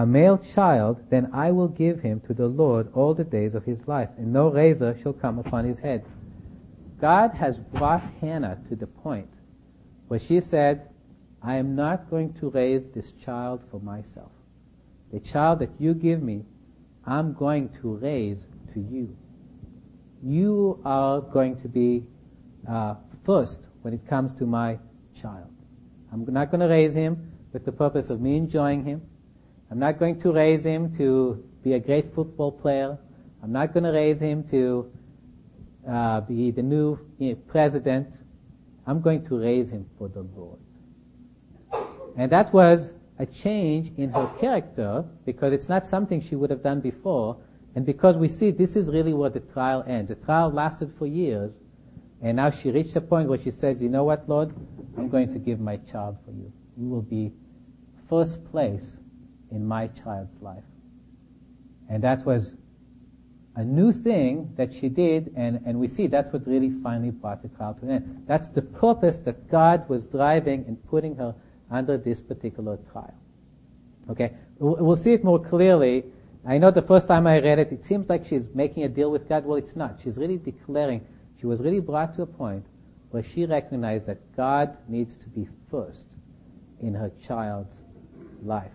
a 0.00 0.06
male 0.06 0.38
child, 0.38 0.98
then 1.10 1.28
I 1.34 1.50
will 1.50 1.68
give 1.68 2.00
him 2.00 2.20
to 2.20 2.32
the 2.32 2.46
Lord 2.46 2.88
all 2.94 3.12
the 3.12 3.22
days 3.22 3.54
of 3.54 3.66
his 3.66 3.86
life, 3.86 4.08
and 4.16 4.32
no 4.32 4.48
razor 4.48 4.96
shall 5.02 5.12
come 5.12 5.38
upon 5.38 5.66
his 5.66 5.78
head. 5.78 6.06
God 7.02 7.32
has 7.32 7.58
brought 7.58 8.02
Hannah 8.18 8.58
to 8.70 8.76
the 8.76 8.86
point 8.86 9.28
where 10.08 10.18
she 10.18 10.40
said, 10.40 10.88
I 11.42 11.56
am 11.56 11.76
not 11.76 12.08
going 12.08 12.32
to 12.40 12.48
raise 12.48 12.82
this 12.94 13.12
child 13.12 13.62
for 13.70 13.78
myself. 13.80 14.32
The 15.12 15.20
child 15.20 15.58
that 15.58 15.70
you 15.78 15.92
give 15.92 16.22
me, 16.22 16.46
I'm 17.04 17.34
going 17.34 17.68
to 17.82 17.96
raise 17.96 18.38
to 18.72 18.80
you. 18.80 19.14
You 20.22 20.80
are 20.82 21.20
going 21.20 21.60
to 21.60 21.68
be 21.68 22.04
uh, 22.66 22.94
first 23.26 23.60
when 23.82 23.92
it 23.92 24.08
comes 24.08 24.32
to 24.38 24.46
my 24.46 24.78
child. 25.14 25.52
I'm 26.10 26.24
not 26.24 26.50
going 26.50 26.60
to 26.60 26.68
raise 26.68 26.94
him 26.94 27.32
with 27.52 27.66
the 27.66 27.72
purpose 27.72 28.08
of 28.08 28.22
me 28.22 28.38
enjoying 28.38 28.82
him. 28.82 29.02
I'm 29.70 29.78
not 29.78 29.98
going 29.98 30.20
to 30.22 30.32
raise 30.32 30.64
him 30.64 30.96
to 30.96 31.44
be 31.62 31.74
a 31.74 31.78
great 31.78 32.12
football 32.12 32.50
player. 32.50 32.98
I'm 33.42 33.52
not 33.52 33.72
going 33.72 33.84
to 33.84 33.92
raise 33.92 34.18
him 34.18 34.42
to 34.48 34.90
uh, 35.88 36.20
be 36.22 36.50
the 36.50 36.62
new 36.62 36.98
president. 37.46 38.08
I'm 38.86 39.00
going 39.00 39.24
to 39.26 39.38
raise 39.38 39.70
him 39.70 39.88
for 39.96 40.08
the 40.08 40.26
Lord. 40.36 40.58
And 42.16 42.32
that 42.32 42.52
was 42.52 42.90
a 43.20 43.26
change 43.26 43.92
in 43.96 44.10
her 44.10 44.28
character 44.40 45.04
because 45.24 45.52
it's 45.52 45.68
not 45.68 45.86
something 45.86 46.20
she 46.20 46.34
would 46.34 46.50
have 46.50 46.62
done 46.62 46.80
before. 46.80 47.36
And 47.76 47.86
because 47.86 48.16
we 48.16 48.28
see 48.28 48.50
this 48.50 48.74
is 48.74 48.88
really 48.88 49.14
where 49.14 49.30
the 49.30 49.40
trial 49.40 49.84
ends. 49.86 50.08
The 50.08 50.16
trial 50.16 50.50
lasted 50.50 50.92
for 50.98 51.06
years. 51.06 51.52
And 52.22 52.36
now 52.36 52.50
she 52.50 52.70
reached 52.70 52.96
a 52.96 53.00
point 53.00 53.28
where 53.28 53.38
she 53.38 53.52
says, 53.52 53.80
you 53.80 53.88
know 53.88 54.02
what, 54.02 54.28
Lord? 54.28 54.52
I'm 54.98 55.08
going 55.08 55.32
to 55.32 55.38
give 55.38 55.60
my 55.60 55.76
child 55.76 56.18
for 56.24 56.32
you. 56.32 56.52
You 56.76 56.88
will 56.88 57.02
be 57.02 57.32
first 58.08 58.44
place 58.50 58.84
in 59.50 59.66
my 59.66 59.88
child's 59.88 60.40
life. 60.40 60.64
And 61.88 62.02
that 62.04 62.24
was 62.24 62.54
a 63.56 63.64
new 63.64 63.92
thing 63.92 64.52
that 64.56 64.72
she 64.72 64.88
did, 64.88 65.32
and, 65.36 65.60
and 65.66 65.78
we 65.78 65.88
see 65.88 66.06
that's 66.06 66.32
what 66.32 66.46
really 66.46 66.72
finally 66.82 67.10
brought 67.10 67.42
the 67.42 67.48
trial 67.48 67.74
to 67.74 67.82
an 67.86 67.90
end. 67.90 68.24
That's 68.26 68.48
the 68.48 68.62
purpose 68.62 69.16
that 69.18 69.50
God 69.50 69.88
was 69.88 70.04
driving 70.04 70.64
and 70.68 70.82
putting 70.88 71.16
her 71.16 71.34
under 71.70 71.98
this 71.98 72.20
particular 72.20 72.78
trial. 72.92 73.14
Okay, 74.08 74.32
we'll 74.58 74.96
see 74.96 75.12
it 75.12 75.24
more 75.24 75.38
clearly. 75.38 76.04
I 76.46 76.58
know 76.58 76.70
the 76.70 76.82
first 76.82 77.06
time 77.06 77.26
I 77.26 77.38
read 77.38 77.58
it, 77.58 77.72
it 77.72 77.84
seems 77.84 78.08
like 78.08 78.26
she's 78.26 78.46
making 78.54 78.84
a 78.84 78.88
deal 78.88 79.10
with 79.10 79.28
God. 79.28 79.44
Well, 79.44 79.58
it's 79.58 79.76
not. 79.76 79.98
She's 80.02 80.16
really 80.16 80.38
declaring, 80.38 81.04
she 81.38 81.46
was 81.46 81.60
really 81.60 81.80
brought 81.80 82.14
to 82.16 82.22
a 82.22 82.26
point 82.26 82.64
where 83.10 83.22
she 83.22 83.44
recognized 83.44 84.06
that 84.06 84.18
God 84.36 84.76
needs 84.88 85.16
to 85.18 85.28
be 85.28 85.48
first 85.70 86.06
in 86.80 86.94
her 86.94 87.10
child's 87.26 87.76
life. 88.42 88.70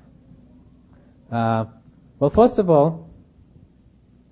Uh, 1.32 1.66
well, 2.20 2.30
first 2.30 2.60
of 2.60 2.70
all, 2.70 3.10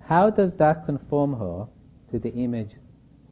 how 0.00 0.30
does 0.30 0.52
that 0.54 0.86
conform 0.86 1.38
her 1.38 1.66
to 2.10 2.18
the 2.18 2.30
image 2.30 2.72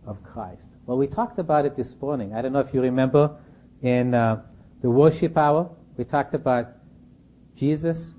of 0.06 0.22
Christ? 0.24 0.66
Well, 0.86 0.98
we 0.98 1.06
talked 1.06 1.38
about 1.38 1.64
it 1.64 1.76
this 1.76 1.94
morning. 2.00 2.34
I 2.34 2.42
don't 2.42 2.52
know 2.52 2.60
if 2.60 2.74
you 2.74 2.80
remember 2.80 3.36
in 3.82 4.14
uh, 4.14 4.42
the 4.80 4.90
worship 4.90 5.36
hour, 5.36 5.70
we 5.96 6.04
talked 6.04 6.34
about 6.34 6.68
Jesus 7.56 8.12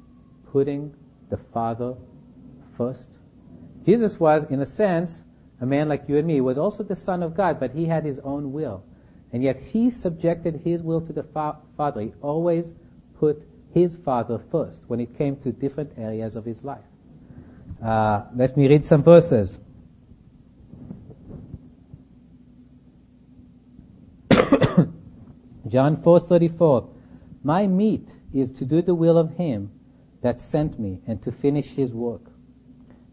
putting 0.51 0.93
the 1.29 1.37
Father 1.53 1.95
first. 2.77 3.07
Jesus 3.85 4.19
was, 4.19 4.45
in 4.49 4.61
a 4.61 4.65
sense, 4.65 5.23
a 5.59 5.65
man 5.65 5.89
like 5.89 6.07
you 6.07 6.17
and 6.17 6.27
me, 6.27 6.35
He 6.35 6.41
was 6.41 6.57
also 6.57 6.83
the 6.83 6.95
Son 6.95 7.23
of 7.23 7.35
God, 7.35 7.59
but 7.59 7.71
he 7.71 7.85
had 7.85 8.05
his 8.05 8.19
own 8.19 8.53
will. 8.53 8.83
And 9.33 9.43
yet 9.43 9.57
he 9.57 9.89
subjected 9.89 10.61
his 10.63 10.81
will 10.81 11.01
to 11.01 11.11
the 11.11 11.23
fa- 11.23 11.57
Father. 11.75 12.01
He 12.01 12.13
always 12.21 12.71
put 13.19 13.41
his 13.73 13.95
Father 13.95 14.39
first 14.51 14.81
when 14.87 14.99
it 14.99 15.17
came 15.17 15.35
to 15.37 15.51
different 15.51 15.91
areas 15.97 16.35
of 16.35 16.45
his 16.45 16.63
life. 16.63 16.85
Uh, 17.83 18.23
let 18.35 18.55
me 18.55 18.67
read 18.67 18.85
some 18.85 19.03
verses. 19.03 19.57
John 25.67 25.97
4:34 25.97 26.87
My 27.43 27.67
meat 27.67 28.09
is 28.31 28.51
to 28.51 28.65
do 28.65 28.81
the 28.81 28.95
will 28.95 29.17
of 29.17 29.35
him 29.37 29.71
that 30.21 30.41
sent 30.41 30.79
me 30.79 31.01
and 31.05 31.21
to 31.23 31.31
finish 31.31 31.69
his 31.75 31.93
work. 31.93 32.21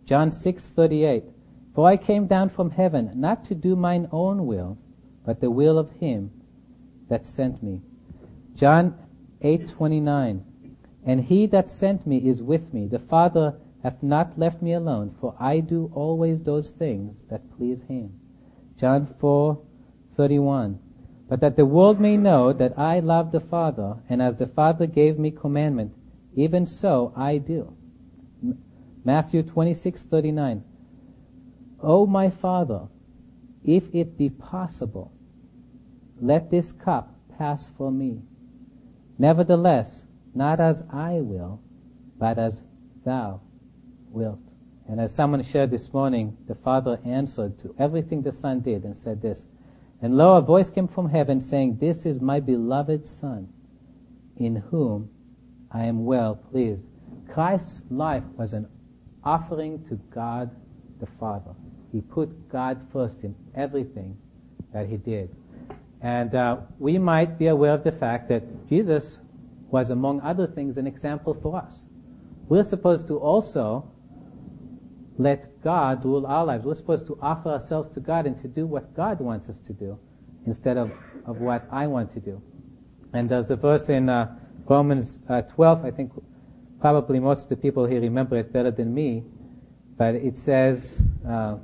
John 0.04 0.30
6:38 0.30 1.24
For 1.74 1.88
I 1.88 1.96
came 1.96 2.26
down 2.26 2.48
from 2.48 2.70
heaven 2.70 3.12
not 3.14 3.44
to 3.46 3.54
do 3.54 3.74
mine 3.76 4.08
own 4.12 4.46
will 4.46 4.78
but 5.24 5.40
the 5.40 5.50
will 5.50 5.78
of 5.78 5.90
him 5.92 6.30
that 7.08 7.26
sent 7.26 7.62
me. 7.62 7.80
John 8.54 8.94
8:29 9.42 10.42
And 11.04 11.22
he 11.22 11.46
that 11.46 11.70
sent 11.70 12.06
me 12.06 12.18
is 12.18 12.42
with 12.42 12.72
me. 12.74 12.86
The 12.86 12.98
Father 12.98 13.54
hath 13.82 14.02
not 14.02 14.38
left 14.38 14.60
me 14.60 14.72
alone, 14.72 15.14
for 15.20 15.34
I 15.38 15.60
do 15.60 15.90
always 15.94 16.42
those 16.42 16.70
things 16.70 17.22
that 17.30 17.50
please 17.56 17.82
him. 17.84 18.18
John 18.76 19.06
4:31 19.06 20.78
but 21.30 21.40
that 21.40 21.54
the 21.54 21.64
world 21.64 22.00
may 22.00 22.16
know 22.16 22.52
that 22.52 22.76
I 22.76 22.98
love 22.98 23.30
the 23.30 23.38
Father, 23.38 23.98
and 24.08 24.20
as 24.20 24.36
the 24.36 24.48
Father 24.48 24.84
gave 24.88 25.16
me 25.16 25.30
commandment, 25.30 25.94
even 26.34 26.66
so 26.66 27.12
I 27.14 27.38
do. 27.38 27.72
Matthew 29.04 29.44
26:39 29.44 30.62
O 31.82 32.04
my 32.04 32.30
Father, 32.30 32.88
if 33.62 33.94
it 33.94 34.18
be 34.18 34.28
possible, 34.28 35.12
let 36.20 36.50
this 36.50 36.72
cup 36.72 37.14
pass 37.38 37.68
from 37.68 37.96
me. 37.96 38.22
Nevertheless, 39.16 40.04
not 40.34 40.60
as 40.60 40.82
I 40.90 41.20
will, 41.20 41.60
but 42.18 42.38
as 42.38 42.62
thou 43.04 43.40
wilt. 44.10 44.40
And 44.88 45.00
as 45.00 45.14
someone 45.14 45.42
shared 45.42 45.70
this 45.70 45.92
morning, 45.92 46.36
the 46.48 46.54
Father 46.54 46.98
answered 47.04 47.58
to 47.60 47.74
everything 47.78 48.22
the 48.22 48.32
Son 48.32 48.60
did 48.60 48.84
and 48.84 48.96
said 48.96 49.22
this, 49.22 49.46
and 50.02 50.16
lo, 50.16 50.36
a 50.36 50.40
voice 50.40 50.70
came 50.70 50.88
from 50.88 51.10
heaven 51.10 51.40
saying, 51.40 51.76
This 51.78 52.06
is 52.06 52.20
my 52.20 52.40
beloved 52.40 53.06
Son, 53.06 53.48
in 54.38 54.56
whom 54.56 55.10
I 55.70 55.84
am 55.84 56.06
well 56.06 56.36
pleased. 56.36 56.82
Christ's 57.28 57.82
life 57.90 58.24
was 58.36 58.54
an 58.54 58.66
offering 59.22 59.84
to 59.88 59.96
God 60.10 60.50
the 61.00 61.06
Father. 61.18 61.52
He 61.92 62.00
put 62.00 62.48
God 62.48 62.80
first 62.92 63.24
in 63.24 63.34
everything 63.54 64.16
that 64.72 64.86
he 64.86 64.96
did. 64.96 65.28
And 66.00 66.34
uh, 66.34 66.58
we 66.78 66.98
might 66.98 67.38
be 67.38 67.48
aware 67.48 67.74
of 67.74 67.84
the 67.84 67.92
fact 67.92 68.28
that 68.30 68.68
Jesus 68.68 69.18
was, 69.70 69.90
among 69.90 70.20
other 70.20 70.46
things, 70.46 70.76
an 70.76 70.86
example 70.86 71.34
for 71.34 71.56
us. 71.56 71.74
We're 72.48 72.64
supposed 72.64 73.06
to 73.08 73.18
also 73.18 73.90
let 75.18 75.62
God 75.62 76.04
rule 76.04 76.26
our 76.26 76.44
lives. 76.44 76.64
We're 76.64 76.74
supposed 76.74 77.06
to 77.06 77.18
offer 77.20 77.50
ourselves 77.50 77.92
to 77.94 78.00
God 78.00 78.26
and 78.26 78.40
to 78.42 78.48
do 78.48 78.66
what 78.66 78.94
God 78.94 79.20
wants 79.20 79.48
us 79.48 79.56
to 79.66 79.72
do 79.72 79.98
instead 80.46 80.76
of, 80.76 80.90
of 81.26 81.40
what 81.40 81.66
I 81.70 81.86
want 81.86 82.12
to 82.14 82.20
do. 82.20 82.42
And 83.12 83.28
there's 83.28 83.46
the 83.46 83.56
verse 83.56 83.88
in 83.88 84.08
uh, 84.08 84.36
Romans 84.66 85.20
uh, 85.28 85.42
12, 85.42 85.84
I 85.84 85.90
think 85.90 86.12
probably 86.80 87.20
most 87.20 87.42
of 87.42 87.48
the 87.48 87.56
people 87.56 87.84
here 87.84 88.00
remember 88.00 88.36
it 88.38 88.52
better 88.52 88.70
than 88.70 88.94
me, 88.94 89.24
but 89.96 90.14
it 90.14 90.38
says, 90.38 90.96
uh, 91.28 91.56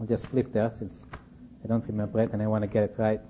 I'll 0.00 0.06
just 0.06 0.26
flip 0.26 0.52
there 0.52 0.70
since 0.76 1.04
I 1.64 1.68
don't 1.68 1.86
remember 1.86 2.20
it 2.20 2.32
and 2.32 2.42
I 2.42 2.46
want 2.46 2.62
to 2.62 2.68
get 2.68 2.82
it 2.82 2.94
right. 2.98 3.20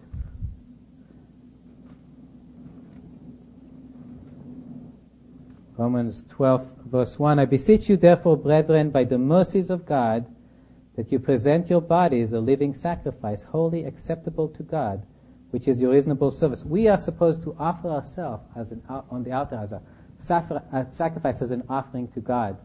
Romans 5.77 6.25
12 6.29 6.67
verse 6.87 7.19
1, 7.19 7.39
I 7.39 7.45
beseech 7.45 7.89
you 7.89 7.97
therefore, 7.97 8.37
brethren, 8.37 8.91
by 8.91 9.05
the 9.05 9.19
mercies 9.19 9.71
of 9.71 9.85
God, 9.85 10.27
that 10.97 11.11
you 11.11 11.19
present 11.19 11.69
your 11.69 11.81
bodies 11.81 12.33
a 12.33 12.39
living 12.39 12.75
sacrifice, 12.75 13.43
wholly 13.43 13.85
acceptable 13.85 14.49
to 14.49 14.63
God, 14.63 15.05
which 15.51 15.67
is 15.67 15.81
your 15.81 15.93
reasonable 15.93 16.31
service. 16.31 16.65
We 16.65 16.87
are 16.89 16.97
supposed 16.97 17.43
to 17.43 17.57
offer 17.59 17.89
ourselves 17.89 18.45
as 18.55 18.71
an, 18.71 18.83
on 18.89 19.25
the 19.25 19.33
altar 19.33 19.57
as 19.57 19.73
a, 19.73 19.83
a 20.73 20.87
sacrifice, 20.95 21.43
as 21.43 21.51
an 21.51 21.65
offering 21.69 22.09
to 22.13 22.21
God. 22.21 22.57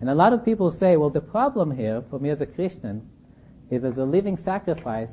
And 0.00 0.10
a 0.10 0.14
lot 0.14 0.32
of 0.32 0.44
people 0.44 0.70
say, 0.70 0.96
well, 0.96 1.10
the 1.10 1.20
problem 1.20 1.70
here 1.70 2.02
for 2.10 2.18
me 2.18 2.30
as 2.30 2.40
a 2.40 2.46
Christian 2.46 3.08
is 3.70 3.84
as 3.84 3.98
a 3.98 4.04
living 4.04 4.36
sacrifice, 4.36 5.10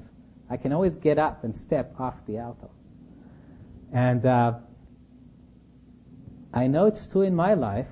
I 0.50 0.58
can 0.58 0.74
always 0.74 0.96
get 0.96 1.20
up 1.20 1.44
and 1.44 1.56
step 1.56 1.94
off 2.00 2.16
the 2.28 2.40
altar. 2.40 2.68
And 3.94 4.26
uh, 4.26 4.54
I 6.54 6.68
know 6.68 6.86
it's 6.86 7.08
true 7.08 7.24
in 7.24 7.36
my 7.36 7.56
life, 7.56 7.88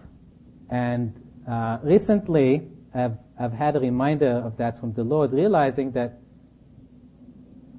and 0.69 1.13
uh, 1.49 1.79
recently 1.83 2.67
I've, 2.93 3.17
I've 3.39 3.53
had 3.53 3.75
a 3.75 3.79
reminder 3.79 4.29
of 4.29 4.55
that 4.57 4.79
from 4.79 4.93
the 4.93 5.03
Lord, 5.03 5.33
realizing 5.33 5.91
that 5.93 6.19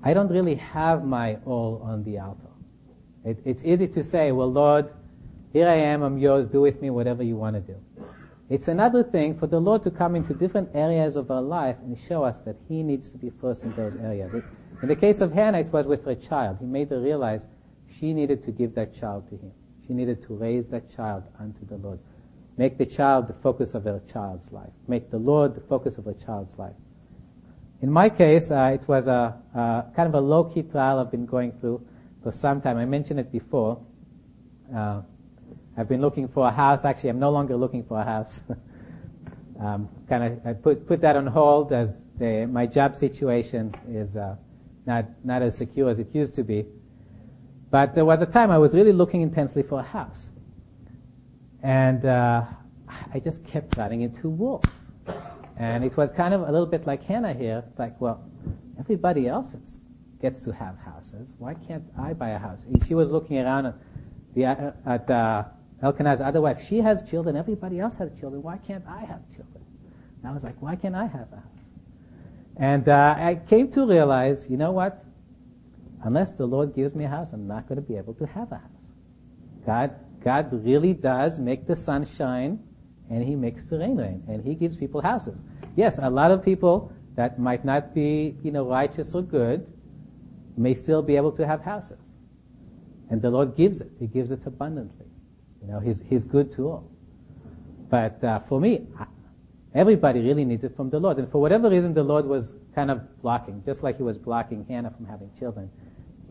I 0.02 0.12
don't 0.12 0.28
really 0.28 0.56
have 0.56 1.04
my 1.04 1.36
all 1.46 1.80
on 1.84 2.02
the 2.02 2.18
altar. 2.18 2.48
It, 3.24 3.38
it's 3.44 3.62
easy 3.62 3.86
to 3.88 4.02
say, 4.02 4.32
well, 4.32 4.50
Lord, 4.50 4.90
Here 5.52 5.68
I 5.68 5.76
am, 5.76 6.02
I'm 6.02 6.16
yours, 6.16 6.48
do 6.48 6.62
with 6.62 6.80
me 6.80 6.88
whatever 6.88 7.22
you 7.22 7.36
want 7.36 7.56
to 7.56 7.60
do. 7.60 7.76
It's 8.48 8.68
another 8.68 9.02
thing 9.02 9.38
for 9.38 9.46
the 9.46 9.60
Lord 9.60 9.82
to 9.82 9.90
come 9.90 10.16
into 10.16 10.32
different 10.34 10.70
areas 10.74 11.14
of 11.14 11.30
our 11.30 11.42
life 11.42 11.76
and 11.84 11.98
show 12.08 12.24
us 12.24 12.38
that 12.46 12.56
He 12.68 12.82
needs 12.82 13.10
to 13.10 13.18
be 13.18 13.30
first 13.40 13.62
in 13.62 13.74
those 13.76 13.96
areas. 13.96 14.34
In 14.82 14.88
the 14.88 14.96
case 14.96 15.20
of 15.20 15.32
Hannah, 15.32 15.60
it 15.60 15.66
was 15.66 15.86
with 15.86 16.04
her 16.06 16.14
child. 16.14 16.56
He 16.58 16.66
made 16.66 16.88
her 16.88 17.00
realize 17.00 17.46
she 17.98 18.14
needed 18.14 18.42
to 18.44 18.50
give 18.50 18.74
that 18.74 18.94
child 18.94 19.28
to 19.28 19.36
Him. 19.36 19.52
She 19.86 19.94
needed 19.94 20.22
to 20.26 20.34
raise 20.34 20.66
that 20.68 20.94
child 20.94 21.24
unto 21.38 21.66
the 21.66 21.76
Lord. 21.76 21.98
Make 22.56 22.78
the 22.78 22.86
child 22.86 23.28
the 23.28 23.34
focus 23.34 23.74
of 23.74 23.84
her 23.84 24.00
child's 24.12 24.52
life. 24.52 24.72
Make 24.86 25.10
the 25.10 25.18
Lord 25.18 25.54
the 25.54 25.60
focus 25.62 25.98
of 25.98 26.04
her 26.04 26.14
child's 26.14 26.56
life. 26.58 26.74
In 27.80 27.90
my 27.90 28.08
case, 28.08 28.50
uh, 28.50 28.70
it 28.74 28.86
was 28.86 29.06
a, 29.06 29.36
kind 29.54 30.08
of 30.08 30.14
a 30.14 30.20
low-key 30.20 30.62
trial 30.62 31.00
I've 31.00 31.10
been 31.10 31.26
going 31.26 31.52
through 31.60 31.84
for 32.22 32.30
some 32.30 32.60
time. 32.60 32.76
I 32.76 32.84
mentioned 32.84 33.18
it 33.18 33.32
before. 33.32 33.84
Uh, 34.74 35.02
I've 35.76 35.88
been 35.88 36.00
looking 36.00 36.28
for 36.28 36.46
a 36.46 36.52
house. 36.52 36.84
Actually, 36.84 37.10
I'm 37.10 37.18
no 37.18 37.30
longer 37.30 37.56
looking 37.56 37.82
for 37.82 37.98
a 37.98 38.04
house. 38.04 38.40
um, 39.60 39.88
kind 40.08 40.24
of, 40.24 40.46
I 40.46 40.52
put 40.52 40.86
put 40.86 41.00
that 41.00 41.16
on 41.16 41.26
hold 41.26 41.72
as 41.72 41.90
the, 42.18 42.46
my 42.46 42.66
job 42.66 42.94
situation 42.94 43.74
is 43.88 44.14
uh, 44.16 44.36
not 44.86 45.06
not 45.24 45.42
as 45.42 45.56
secure 45.56 45.88
as 45.90 45.98
it 45.98 46.14
used 46.14 46.34
to 46.34 46.44
be. 46.44 46.66
But 47.72 47.94
there 47.94 48.04
was 48.04 48.20
a 48.20 48.26
time 48.26 48.50
I 48.50 48.58
was 48.58 48.74
really 48.74 48.92
looking 48.92 49.22
intensely 49.22 49.62
for 49.62 49.80
a 49.80 49.82
house, 49.82 50.28
and 51.62 52.04
uh, 52.04 52.44
I 53.14 53.18
just 53.18 53.42
kept 53.46 53.78
running 53.78 54.02
into 54.02 54.28
walls. 54.28 54.66
And 55.56 55.82
it 55.82 55.96
was 55.96 56.10
kind 56.10 56.34
of 56.34 56.42
a 56.42 56.52
little 56.52 56.66
bit 56.66 56.86
like 56.86 57.02
Hannah 57.02 57.32
here, 57.32 57.64
like, 57.78 57.98
well, 57.98 58.22
everybody 58.78 59.26
else 59.26 59.56
gets 60.20 60.42
to 60.42 60.52
have 60.52 60.76
houses. 60.84 61.32
Why 61.38 61.54
can't 61.54 61.84
I 61.98 62.12
buy 62.12 62.30
a 62.30 62.38
house? 62.38 62.58
She 62.86 62.94
was 62.94 63.10
looking 63.10 63.38
around 63.38 63.64
at, 63.64 63.74
the, 64.34 64.44
at 64.44 65.10
uh, 65.10 65.44
Elkanah's 65.82 66.20
other 66.20 66.42
wife. 66.42 66.62
She 66.68 66.78
has 66.78 67.02
children. 67.08 67.36
Everybody 67.36 67.80
else 67.80 67.94
has 67.94 68.10
children. 68.20 68.42
Why 68.42 68.58
can't 68.58 68.84
I 68.86 69.00
have 69.00 69.22
children? 69.34 69.64
And 70.22 70.30
I 70.30 70.34
was 70.34 70.42
like, 70.42 70.60
why 70.60 70.76
can't 70.76 70.94
I 70.94 71.06
have 71.06 71.28
a 71.32 71.36
house? 71.36 71.44
And 72.58 72.88
uh, 72.90 73.14
I 73.16 73.40
came 73.48 73.72
to 73.72 73.86
realize, 73.86 74.44
you 74.50 74.58
know 74.58 74.72
what? 74.72 75.02
Unless 76.04 76.32
the 76.32 76.46
Lord 76.46 76.74
gives 76.74 76.94
me 76.94 77.04
a 77.04 77.08
house, 77.08 77.28
I'm 77.32 77.46
not 77.46 77.68
going 77.68 77.76
to 77.76 77.86
be 77.86 77.96
able 77.96 78.14
to 78.14 78.26
have 78.26 78.50
a 78.52 78.56
house. 78.56 78.70
God, 79.64 79.94
God 80.24 80.64
really 80.64 80.92
does 80.92 81.38
make 81.38 81.66
the 81.66 81.76
sun 81.76 82.06
shine 82.06 82.58
and 83.12 83.22
he 83.22 83.36
makes 83.36 83.64
the 83.66 83.78
rain 83.78 83.96
rain, 83.96 84.22
and 84.26 84.42
he 84.42 84.54
gives 84.54 84.76
people 84.76 85.02
houses. 85.02 85.38
Yes, 85.76 85.98
a 86.02 86.08
lot 86.08 86.30
of 86.30 86.42
people 86.42 86.90
that 87.14 87.38
might 87.38 87.62
not 87.62 87.94
be, 87.94 88.34
you 88.42 88.50
know, 88.50 88.66
righteous 88.66 89.14
or 89.14 89.20
good 89.20 89.66
may 90.56 90.74
still 90.74 91.02
be 91.02 91.16
able 91.16 91.32
to 91.32 91.46
have 91.46 91.60
houses. 91.62 91.98
And 93.10 93.20
the 93.20 93.30
Lord 93.30 93.54
gives 93.54 93.82
it. 93.82 93.90
He 93.98 94.06
gives 94.06 94.30
it 94.30 94.40
abundantly. 94.46 95.06
You 95.60 95.68
know, 95.68 95.80
He's, 95.80 96.00
he's 96.08 96.24
good 96.24 96.52
to 96.56 96.68
all. 96.68 96.90
But 97.90 98.22
uh, 98.24 98.40
for 98.48 98.58
me, 98.58 98.86
everybody 99.74 100.20
really 100.20 100.46
needs 100.46 100.64
it 100.64 100.74
from 100.74 100.88
the 100.88 100.98
Lord. 100.98 101.18
And 101.18 101.30
for 101.30 101.38
whatever 101.38 101.68
reason, 101.68 101.92
the 101.92 102.02
Lord 102.02 102.24
was 102.24 102.46
kind 102.74 102.90
of 102.90 103.20
blocking, 103.20 103.62
just 103.66 103.82
like 103.82 103.98
He 103.98 104.02
was 104.02 104.16
blocking 104.16 104.64
Hannah 104.66 104.90
from 104.96 105.04
having 105.04 105.30
children. 105.38 105.70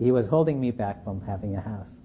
He 0.02 0.12
was 0.12 0.26
holding 0.26 0.60
me 0.60 0.72
back 0.72 1.04
from 1.04 1.22
having 1.22 1.56
a 1.56 1.62
house 1.62 1.96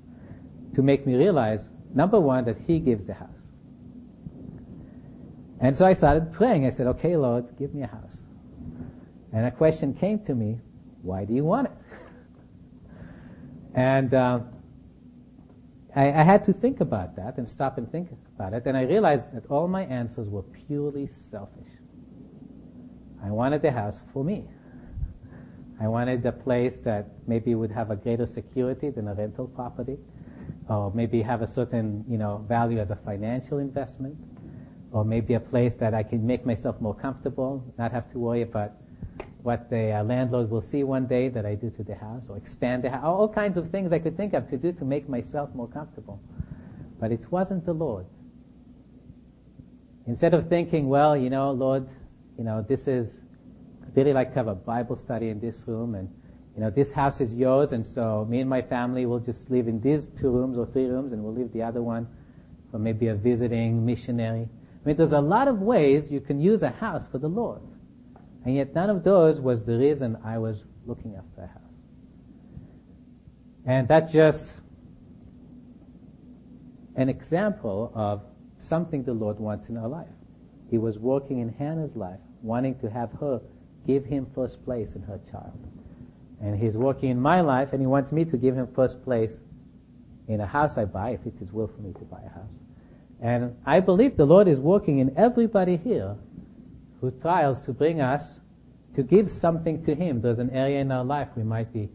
to 0.74 0.82
make 0.82 1.06
me 1.06 1.14
realize, 1.14 1.70
number 1.94 2.20
one, 2.20 2.44
that 2.44 2.59
He 2.66 2.78
gives 2.78 3.06
the 3.06 3.14
house. 3.14 3.30
And 5.61 5.74
so 5.74 5.87
I 5.87 5.94
started 5.94 6.30
praying. 6.30 6.66
I 6.66 6.70
said, 6.70 6.87
okay, 6.88 7.16
Lord, 7.16 7.46
give 7.59 7.74
me 7.74 7.82
a 7.82 7.87
house. 7.87 8.18
And 9.32 9.46
a 9.46 9.50
question 9.50 9.94
came 9.94 10.18
to 10.26 10.35
me, 10.35 10.59
why 11.00 11.24
do 11.24 11.32
you 11.32 11.44
want 11.44 11.68
it? 11.68 11.72
and 13.74 14.12
uh, 14.12 14.40
I, 15.94 16.09
I, 16.09 16.22
had 16.22 16.44
to 16.44 16.52
think 16.52 16.80
about 16.80 17.16
that 17.16 17.38
and 17.38 17.48
stop 17.48 17.78
and 17.78 17.90
think 17.90 18.11
about 18.35 18.52
it. 18.52 18.66
And 18.66 18.76
I 18.76 18.82
realized 18.82 19.35
that 19.35 19.46
all 19.46 19.68
my 19.68 19.85
answers 19.85 20.28
were 20.28 20.42
purely 20.42 21.09
selfish. 21.30 21.72
I 23.24 23.30
wanted 23.30 23.62
the 23.62 23.70
house 23.70 24.02
for 24.12 24.22
me. 24.22 24.44
I 25.80 25.88
wanted 25.88 26.24
a 26.24 26.32
place 26.32 26.78
that 26.78 27.08
maybe 27.26 27.54
would 27.54 27.70
have 27.70 27.90
a 27.90 27.96
greater 27.96 28.26
security 28.26 28.90
than 28.90 29.08
a 29.08 29.14
rental 29.14 29.46
property, 29.46 29.98
or 30.68 30.90
maybe 30.94 31.22
have 31.22 31.42
a 31.42 31.46
certain, 31.46 32.04
you 32.08 32.18
know, 32.18 32.44
value 32.48 32.78
as 32.78 32.90
a 32.90 32.96
financial 32.96 33.58
investment 33.58 34.16
or 34.92 35.04
maybe 35.04 35.34
a 35.34 35.40
place 35.40 35.74
that 35.74 35.94
I 35.94 36.02
can 36.02 36.26
make 36.26 36.46
myself 36.46 36.80
more 36.80 36.94
comfortable, 36.94 37.62
not 37.78 37.92
have 37.92 38.10
to 38.12 38.18
worry 38.18 38.42
about 38.42 38.72
what 39.42 39.68
the 39.70 39.92
uh, 39.92 40.02
landlord 40.02 40.50
will 40.50 40.62
see 40.62 40.84
one 40.84 41.06
day 41.06 41.28
that 41.28 41.44
I 41.44 41.54
do 41.54 41.70
to 41.70 41.84
the 41.84 41.94
house, 41.94 42.28
or 42.28 42.36
expand 42.36 42.82
the 42.82 42.90
house, 42.90 43.04
all 43.04 43.28
kinds 43.28 43.56
of 43.56 43.70
things 43.70 43.92
I 43.92 43.98
could 43.98 44.16
think 44.16 44.32
of 44.32 44.48
to 44.50 44.56
do 44.56 44.72
to 44.72 44.84
make 44.84 45.08
myself 45.08 45.54
more 45.54 45.68
comfortable. 45.68 46.18
But 46.98 47.12
it 47.12 47.30
wasn't 47.30 47.66
the 47.66 47.74
Lord. 47.74 48.06
Instead 50.06 50.34
of 50.34 50.48
thinking, 50.48 50.88
well, 50.88 51.16
you 51.16 51.30
know, 51.30 51.50
Lord, 51.50 51.86
you 52.38 52.44
know, 52.44 52.64
this 52.66 52.88
is, 52.88 53.18
really 53.96 54.12
like 54.12 54.28
to 54.30 54.37
have 54.37 54.48
a 54.48 54.54
Bible 54.54 54.96
study 54.96 55.30
in 55.30 55.40
this 55.40 55.64
room, 55.66 55.94
and, 55.94 56.09
you 56.54 56.61
know, 56.61 56.70
this 56.70 56.92
house 56.92 57.20
is 57.20 57.32
yours, 57.35 57.72
and 57.72 57.87
so 57.87 58.26
me 58.28 58.40
and 58.40 58.48
my 58.48 58.62
family 58.62 59.06
will 59.06 59.18
just 59.18 59.50
live 59.50 59.66
in 59.66 59.80
these 59.80 60.06
two 60.20 60.30
rooms 60.30 60.59
or 60.59 60.66
three 60.66 60.85
rooms, 60.85 61.12
and 61.12 61.24
we'll 61.24 61.35
leave 61.35 61.52
the 61.52 61.62
other 61.62 61.82
one 61.82 62.06
for 62.70 62.78
maybe 62.78 63.09
a 63.09 63.14
visiting 63.14 63.85
missionary. 63.85 64.42
I 64.85 64.88
mean, 64.88 64.96
there's 64.96 65.12
a 65.12 65.20
lot 65.20 65.48
of 65.48 65.61
ways 65.62 66.11
you 66.11 66.20
can 66.20 66.40
use 66.40 66.62
a 66.62 66.70
house 66.70 67.06
for 67.11 67.18
the 67.18 67.28
Lord. 67.28 67.61
And 68.44 68.54
yet 68.54 68.74
none 68.74 68.90
of 68.90 69.02
those 69.02 69.40
was 69.40 69.64
the 69.64 69.76
reason 69.76 70.16
I 70.24 70.38
was 70.38 70.62
looking 70.87 71.16
after 71.16 71.42
a 71.42 71.46
house. 71.48 71.62
And 73.64 73.88
that's 73.88 74.12
just 74.12 74.52
an 76.94 77.09
example 77.09 77.90
of 77.94 78.22
something 78.59 79.02
the 79.02 79.12
Lord 79.12 79.40
wants 79.40 79.68
in 79.68 79.76
our 79.76 79.88
life. 79.88 80.06
He 80.70 80.78
was 80.78 80.98
working 80.98 81.40
in 81.40 81.48
Hannah's 81.48 81.96
life, 81.96 82.20
wanting 82.42 82.78
to 82.78 82.88
have 82.88 83.11
her 83.20 83.40
give 83.87 84.05
him 84.05 84.27
first 84.35 84.64
place 84.64 84.94
in 84.94 85.03
her 85.03 85.20
child. 85.31 85.59
And 86.40 86.59
he's 86.59 86.77
working 86.77 87.11
in 87.11 87.20
my 87.20 87.40
life, 87.40 87.72
and 87.72 87.81
he 87.81 87.87
wants 87.87 88.12
me 88.12 88.25
to 88.27 88.37
give 88.37 88.55
him 88.55 88.66
first 88.75 89.03
place 89.05 89.38
in 90.29 90.40
a 90.40 90.46
house 90.46 90.77
I 90.77 90.85
buy, 90.85 91.11
if 91.11 91.25
it's 91.25 91.38
his 91.38 91.53
will 91.53 91.68
for 91.68 91.81
me 91.81 91.92
to 91.94 92.05
buy 92.05 92.20
a 92.27 92.31
house. 92.31 92.59
And 93.20 93.57
I 93.64 93.81
believe 93.81 94.16
the 94.16 94.27
Lord 94.27 94.49
is 94.49 94.59
working 94.59 94.99
in 94.99 95.16
everybody 95.16 95.77
here 95.77 96.16
who 97.01 97.11
trials 97.11 97.61
to 97.62 97.72
bring 97.72 98.01
us 98.01 98.40
to 98.94 99.03
give 99.03 99.31
something 99.31 99.85
to 99.85 99.94
Him. 99.94 100.20
There's 100.20 100.38
an 100.38 100.51
area 100.51 100.81
in 100.81 100.90
our 100.90 101.05
life 101.05 101.29
we 101.37 101.42
might 101.42 101.72
be, 101.72 101.88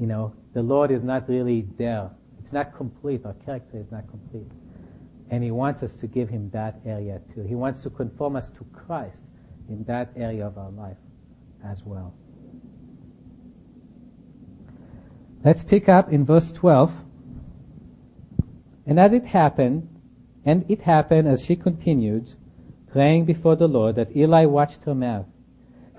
you 0.00 0.06
know, 0.06 0.32
the 0.54 0.62
Lord 0.62 0.90
is 0.90 1.02
not 1.02 1.28
really 1.28 1.66
there. 1.78 2.10
It's 2.40 2.52
not 2.52 2.74
complete. 2.74 3.24
Our 3.24 3.34
character 3.34 3.78
is 3.78 3.90
not 3.90 4.08
complete. 4.08 4.50
And 5.30 5.42
He 5.42 5.50
wants 5.50 5.82
us 5.82 5.94
to 5.96 6.06
give 6.06 6.28
Him 6.28 6.50
that 6.50 6.80
area 6.84 7.20
too. 7.34 7.42
He 7.42 7.54
wants 7.54 7.82
to 7.82 7.90
conform 7.90 8.36
us 8.36 8.48
to 8.48 8.66
Christ 8.72 9.22
in 9.68 9.84
that 9.84 10.12
area 10.16 10.46
of 10.46 10.58
our 10.58 10.70
life 10.70 10.96
as 11.64 11.82
well. 11.84 12.14
Let's 15.44 15.62
pick 15.62 15.88
up 15.88 16.12
in 16.12 16.24
verse 16.24 16.52
12. 16.52 16.92
And 18.86 19.00
as 19.00 19.12
it 19.12 19.24
happened, 19.24 19.88
and 20.44 20.64
it 20.68 20.82
happened 20.82 21.28
as 21.28 21.42
she 21.42 21.56
continued, 21.56 22.32
praying 22.90 23.24
before 23.24 23.56
the 23.56 23.68
Lord, 23.68 23.96
that 23.96 24.16
Eli 24.16 24.44
watched 24.44 24.84
her 24.84 24.94
mouth. 24.94 25.26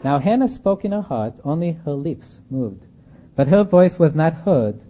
Now 0.03 0.19
Hannah 0.19 0.47
spoke 0.47 0.83
in 0.83 0.91
her 0.91 1.01
heart, 1.01 1.35
only 1.43 1.73
her 1.85 1.93
lips 1.93 2.39
moved. 2.49 2.85
But 3.35 3.47
her 3.47 3.63
voice 3.63 3.97
was 3.97 4.13
not 4.13 4.33
heard. 4.33 4.81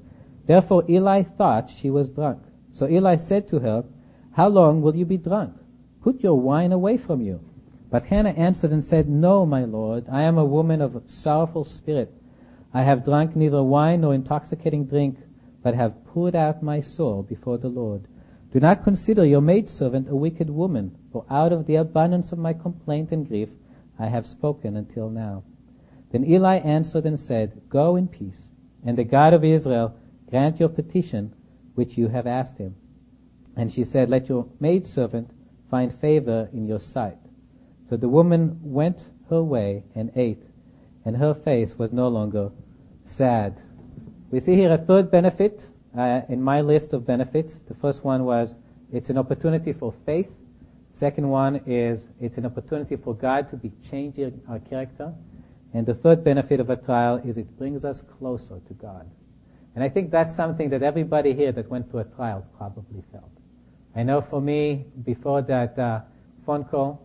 Therefore 0.46 0.84
Eli 0.90 1.24
thought 1.24 1.70
she 1.70 1.90
was 1.90 2.10
drunk. 2.10 2.44
So 2.74 2.88
Eli 2.88 3.16
said 3.16 3.48
to 3.50 3.60
her, 3.60 3.86
How 4.34 4.48
long 4.50 4.82
will 4.82 4.96
you 4.96 5.06
be 5.06 5.18
drunk? 5.18 5.54
Put 6.02 6.22
your 6.22 6.40
wine 6.40 6.72
away 6.72 6.98
from 6.98 7.22
you. 7.22 7.40
But 7.94 8.06
Hannah 8.06 8.32
answered 8.32 8.72
and 8.72 8.84
said, 8.84 9.08
No, 9.08 9.46
my 9.46 9.66
lord, 9.66 10.08
I 10.12 10.24
am 10.24 10.40
a 10.40 10.44
woman 10.44 10.82
of 10.82 11.04
sorrowful 11.06 11.64
spirit. 11.64 12.12
I 12.74 12.82
have 12.82 13.06
drunk 13.06 13.36
neither 13.36 13.62
wine 13.62 14.02
nor 14.02 14.16
intoxicating 14.16 14.86
drink, 14.88 15.20
but 15.62 15.76
have 15.76 16.04
poured 16.08 16.36
out 16.36 16.64
my 16.64 16.82
soul 16.82 17.22
before 17.22 17.60
the 17.60 17.68
Lord. 17.68 18.08
Do 18.52 18.60
not 18.60 18.84
consider 18.84 19.24
your 19.24 19.42
maidservant 19.42 20.10
a 20.10 20.16
wicked 20.16 20.50
woman, 20.50 20.98
for 21.12 21.24
out 21.30 21.54
of 21.54 21.68
the 21.68 21.76
abundance 21.76 22.32
of 22.32 22.40
my 22.40 22.54
complaint 22.54 23.12
and 23.12 23.28
grief 23.28 23.50
I 24.00 24.08
have 24.08 24.26
spoken 24.26 24.76
until 24.76 25.12
now. 25.12 25.44
Then 26.12 26.26
Eli 26.26 26.58
answered 26.58 27.06
and 27.06 27.20
said, 27.20 27.62
Go 27.70 27.96
in 27.96 28.08
peace, 28.08 28.50
and 28.84 28.98
the 28.98 29.04
God 29.04 29.36
of 29.36 29.44
Israel 29.44 29.96
grant 30.32 30.60
your 30.60 30.70
petition 30.70 31.36
which 31.76 31.96
you 31.96 32.08
have 32.08 32.26
asked 32.26 32.58
him. 32.58 32.74
And 33.56 33.72
she 33.72 33.84
said, 33.84 34.10
Let 34.10 34.30
your 34.30 34.48
maidservant 34.60 35.30
find 35.70 35.94
favor 35.94 36.50
in 36.52 36.66
your 36.66 36.80
sight. 36.80 37.20
So 37.90 37.98
the 37.98 38.10
woman 38.10 38.60
went 38.64 39.04
her 39.30 39.44
way 39.44 39.84
and 39.96 40.12
ate, 40.16 40.44
and 41.06 41.18
her 41.18 41.34
face 41.34 41.78
was 41.78 41.92
no 41.92 42.08
longer 42.08 42.52
sad. 43.06 43.62
We 44.32 44.40
see 44.40 44.56
here 44.56 44.74
a 44.74 44.78
third 44.78 45.12
benefit 45.12 45.70
uh, 45.98 46.22
in 46.30 46.42
my 46.42 46.62
list 46.62 46.94
of 46.94 47.06
benefits. 47.06 47.60
The 47.68 47.76
first 47.76 48.04
one 48.04 48.26
was 48.26 48.56
it's 48.92 49.10
an 49.10 49.18
opportunity 49.18 49.74
for 49.74 49.94
faith. 50.06 50.30
Second 50.94 51.30
one 51.30 51.62
is 51.66 52.04
it's 52.22 52.38
an 52.38 52.46
opportunity 52.46 52.96
for 52.96 53.16
God 53.16 53.50
to 53.50 53.58
be 53.58 53.72
changing 53.90 54.40
our 54.48 54.60
character. 54.60 55.14
And 55.74 55.86
the 55.86 55.96
third 55.96 56.24
benefit 56.24 56.60
of 56.60 56.70
a 56.70 56.76
trial 56.76 57.18
is 57.26 57.38
it 57.38 57.58
brings 57.58 57.84
us 57.84 58.04
closer 58.20 58.60
to 58.68 58.74
God. 58.76 59.10
And 59.76 59.84
I 59.84 59.90
think 59.90 60.12
that's 60.12 60.36
something 60.36 60.70
that 60.70 60.84
everybody 60.84 61.34
here 61.34 61.52
that 61.52 61.68
went 61.70 61.90
through 61.90 62.02
a 62.02 62.04
trial 62.04 62.46
probably 62.58 63.04
felt. 63.12 63.32
I 63.96 64.04
know 64.04 64.22
for 64.22 64.40
me, 64.40 64.86
before 65.04 65.42
that 65.44 65.78
uh, 65.78 66.02
phone 66.46 66.64
call 66.64 67.02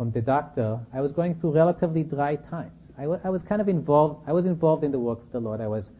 from 0.00 0.10
the 0.12 0.20
doctor, 0.22 0.80
I 0.94 1.02
was 1.02 1.12
going 1.12 1.34
through 1.34 1.50
relatively 1.50 2.02
dry 2.02 2.36
times. 2.36 2.90
I, 2.96 3.02
w- 3.02 3.20
I 3.22 3.28
was 3.28 3.42
kind 3.42 3.60
of 3.60 3.68
involved, 3.68 4.26
I 4.26 4.32
was 4.32 4.46
involved 4.46 4.82
in 4.82 4.92
the 4.92 4.98
work 4.98 5.20
of 5.20 5.30
the 5.30 5.40
Lord. 5.40 5.60
I 5.60 5.66
was 5.66 5.90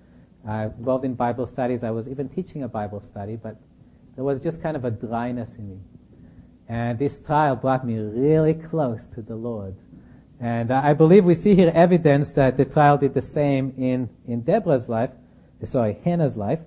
uh, 0.49 0.71
involved 0.79 1.05
in 1.05 1.13
Bible 1.13 1.47
studies. 1.47 1.85
I 1.85 1.91
was 1.91 2.09
even 2.09 2.27
teaching 2.31 2.63
a 2.63 2.69
Bible 2.69 3.03
study, 3.03 3.37
but 3.37 3.57
there 4.15 4.25
was 4.25 4.41
just 4.41 4.63
kind 4.63 4.75
of 4.75 4.87
a 4.87 4.91
dryness 4.91 5.55
in 5.57 5.69
me. 5.69 5.77
And 6.67 6.99
this 6.99 7.19
trial 7.19 7.57
brought 7.57 7.87
me 7.87 7.99
really 7.99 8.55
close 8.55 9.05
to 9.17 9.21
the 9.21 9.37
Lord. 9.37 9.75
And 10.41 10.73
I 10.73 10.95
believe 10.95 11.27
we 11.27 11.35
see 11.35 11.55
here 11.55 11.71
evidence 11.75 12.33
that 12.33 12.57
the 12.57 12.65
trial 12.65 12.97
did 12.97 13.13
the 13.13 13.21
same 13.21 13.75
in, 13.77 14.09
in 14.27 14.41
Deborah's 14.41 14.89
life, 14.89 15.11
sorry, 15.65 15.99
Hannah's 16.07 16.39
life. 16.39 16.61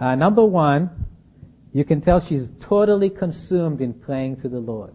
Uh, 0.00 0.16
number 0.16 0.44
one, 0.44 1.06
you 1.72 1.84
can 1.84 2.00
tell 2.00 2.18
she's 2.18 2.50
totally 2.58 3.08
consumed 3.08 3.80
in 3.80 3.94
praying 3.94 4.40
to 4.40 4.48
the 4.48 4.58
Lord. 4.58 4.92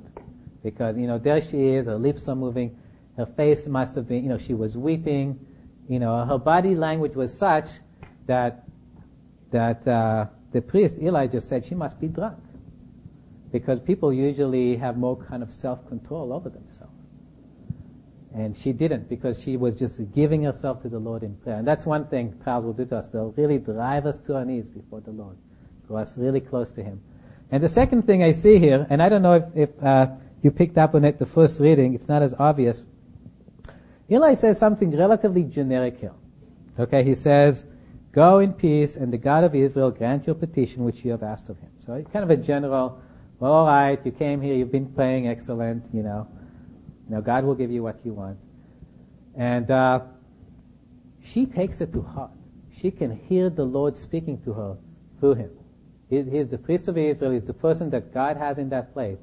Because, 0.64 0.98
you 0.98 1.08
know, 1.08 1.18
there 1.18 1.42
she 1.42 1.58
is, 1.58 1.86
her 1.88 1.98
lips 1.98 2.28
are 2.28 2.36
moving, 2.36 2.78
her 3.18 3.26
face 3.26 3.68
must 3.68 3.96
have 3.96 4.08
been, 4.08 4.24
you 4.24 4.30
know, 4.30 4.38
she 4.38 4.54
was 4.54 4.78
weeping, 4.78 5.40
you 5.90 6.00
know, 6.00 6.26
her 6.26 6.38
body 6.38 6.76
language 6.76 7.16
was 7.16 7.36
such 7.36 7.68
that, 8.28 8.64
that, 9.52 9.88
uh, 9.88 10.26
the 10.52 10.62
priest, 10.62 10.98
Eli, 11.02 11.28
just 11.28 11.50
said 11.50 11.66
she 11.66 11.76
must 11.76 12.00
be 12.00 12.08
drunk. 12.08 12.38
Because 13.52 13.80
people 13.80 14.14
usually 14.14 14.78
have 14.78 14.98
more 14.98 15.18
kind 15.18 15.44
of 15.44 15.52
self-control 15.52 16.32
over 16.32 16.50
themselves. 16.50 16.94
And 18.34 18.56
she 18.58 18.72
didn't 18.72 19.10
because 19.10 19.42
she 19.42 19.58
was 19.58 19.76
just 19.76 20.00
giving 20.14 20.44
herself 20.44 20.82
to 20.84 20.90
the 20.90 21.00
Lord 21.00 21.24
in 21.24 21.36
prayer. 21.36 21.58
And 21.58 21.68
that's 21.68 21.86
one 21.86 22.08
thing 22.08 22.40
trials 22.44 22.64
will 22.64 22.74
do 22.74 22.86
to 22.86 22.98
us. 22.98 23.10
They'll 23.10 23.34
really 23.36 23.58
drive 23.58 24.06
us 24.06 24.20
to 24.20 24.36
our 24.36 24.46
knees 24.46 24.68
before 24.68 25.02
the 25.02 25.12
Lord. 25.12 25.36
Draw 25.88 26.00
us 26.00 26.14
really 26.16 26.40
close 26.40 26.72
to 26.72 26.84
Him. 26.84 27.02
And 27.52 27.62
the 27.62 27.68
second 27.68 28.04
thing 28.04 28.24
I 28.24 28.32
see 28.32 28.58
here, 28.58 28.88
and 28.90 29.02
I 29.02 29.10
don't 29.10 29.22
know 29.22 29.34
if, 29.34 29.44
if 29.56 29.84
uh, 29.84 30.08
you 30.42 30.52
picked 30.52 30.78
up 30.78 30.96
on 30.96 31.06
it 31.06 31.20
the 31.20 31.26
first 31.26 31.60
reading, 31.60 31.94
it's 31.94 32.08
not 32.08 32.22
as 32.22 32.34
obvious. 32.38 32.84
Eli 34.10 34.34
says 34.34 34.58
something 34.58 34.96
relatively 34.96 35.44
generic 35.44 36.00
here. 36.00 36.14
Okay, 36.80 37.04
he 37.04 37.16
says, 37.16 37.64
Go 38.12 38.40
in 38.40 38.52
peace, 38.52 38.98
and 38.98 39.12
the 39.14 39.18
God 39.18 39.44
of 39.44 39.56
Israel 39.56 39.90
grant 39.90 40.26
your 40.26 40.36
petition 40.36 40.84
which 40.84 41.06
you 41.06 41.12
have 41.12 41.24
asked 41.24 41.48
of 41.50 41.58
him. 41.60 41.70
So 41.86 41.94
it's 41.94 42.12
kind 42.12 42.24
of 42.24 42.30
a 42.30 42.36
general, 42.36 43.02
well, 43.40 43.52
all 43.54 43.66
right, 43.66 44.00
you 44.06 44.12
came 44.12 44.42
here, 44.42 44.54
you've 44.54 44.72
been 44.72 44.92
praying, 44.92 45.28
excellent, 45.28 45.84
you 45.94 46.04
know. 46.04 46.28
Now 47.08 47.22
God 47.22 47.46
will 47.46 47.56
give 47.56 47.72
you 47.72 47.84
what 47.84 48.00
you 48.04 48.14
want. 48.14 48.38
And 49.36 49.72
uh, 49.72 50.02
she 51.24 51.46
takes 51.46 51.80
it 51.80 51.94
to 51.94 52.02
heart. 52.02 52.32
She 52.76 52.92
can 52.92 53.16
hear 53.16 53.50
the 53.50 53.64
Lord 53.64 53.98
speaking 53.98 54.42
to 54.44 54.54
her 54.54 54.78
through 55.20 55.36
him. 55.36 55.52
He's, 56.10 56.26
he's 56.26 56.50
the 56.50 56.58
priest 56.58 56.88
of 56.90 56.98
Israel. 56.98 57.32
He's 57.32 57.46
the 57.46 57.54
person 57.54 57.90
that 57.92 58.14
God 58.14 58.36
has 58.36 58.58
in 58.58 58.70
that 58.70 58.94
place. 58.94 59.20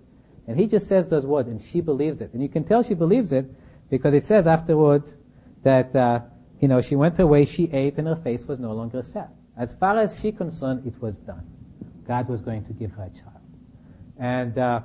And 0.48 0.58
he 0.58 0.66
just 0.66 0.88
says 0.88 1.06
those 1.06 1.24
words, 1.24 1.48
and 1.48 1.62
she 1.62 1.80
believes 1.80 2.20
it. 2.20 2.32
And 2.32 2.42
you 2.42 2.48
can 2.48 2.64
tell 2.64 2.82
she 2.82 2.94
believes 2.94 3.32
it 3.32 3.46
because 3.90 4.14
it 4.14 4.26
says 4.26 4.48
afterward 4.48 5.12
that 5.62 5.94
uh, 5.94 6.20
you 6.60 6.68
know, 6.68 6.80
she 6.80 6.96
went 6.96 7.18
away, 7.18 7.44
she 7.44 7.70
ate, 7.72 7.98
and 7.98 8.08
her 8.08 8.16
face 8.16 8.42
was 8.44 8.58
no 8.58 8.72
longer 8.72 9.02
sad. 9.02 9.28
As 9.56 9.74
far 9.74 9.98
as 9.98 10.18
she 10.20 10.32
concerned, 10.32 10.86
it 10.86 11.00
was 11.00 11.16
done. 11.18 11.46
God 12.06 12.28
was 12.28 12.40
going 12.40 12.64
to 12.64 12.72
give 12.72 12.90
her 12.92 13.04
a 13.04 13.10
child. 13.10 13.40
And 14.18 14.58
uh, 14.58 14.80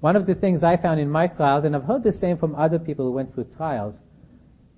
one 0.00 0.14
of 0.14 0.26
the 0.26 0.34
things 0.34 0.62
I 0.62 0.76
found 0.76 1.00
in 1.00 1.10
my 1.10 1.26
trials, 1.26 1.64
and 1.64 1.74
I've 1.74 1.84
heard 1.84 2.04
the 2.04 2.12
same 2.12 2.36
from 2.36 2.54
other 2.54 2.78
people 2.78 3.06
who 3.06 3.12
went 3.12 3.34
through 3.34 3.44
trials, 3.56 3.94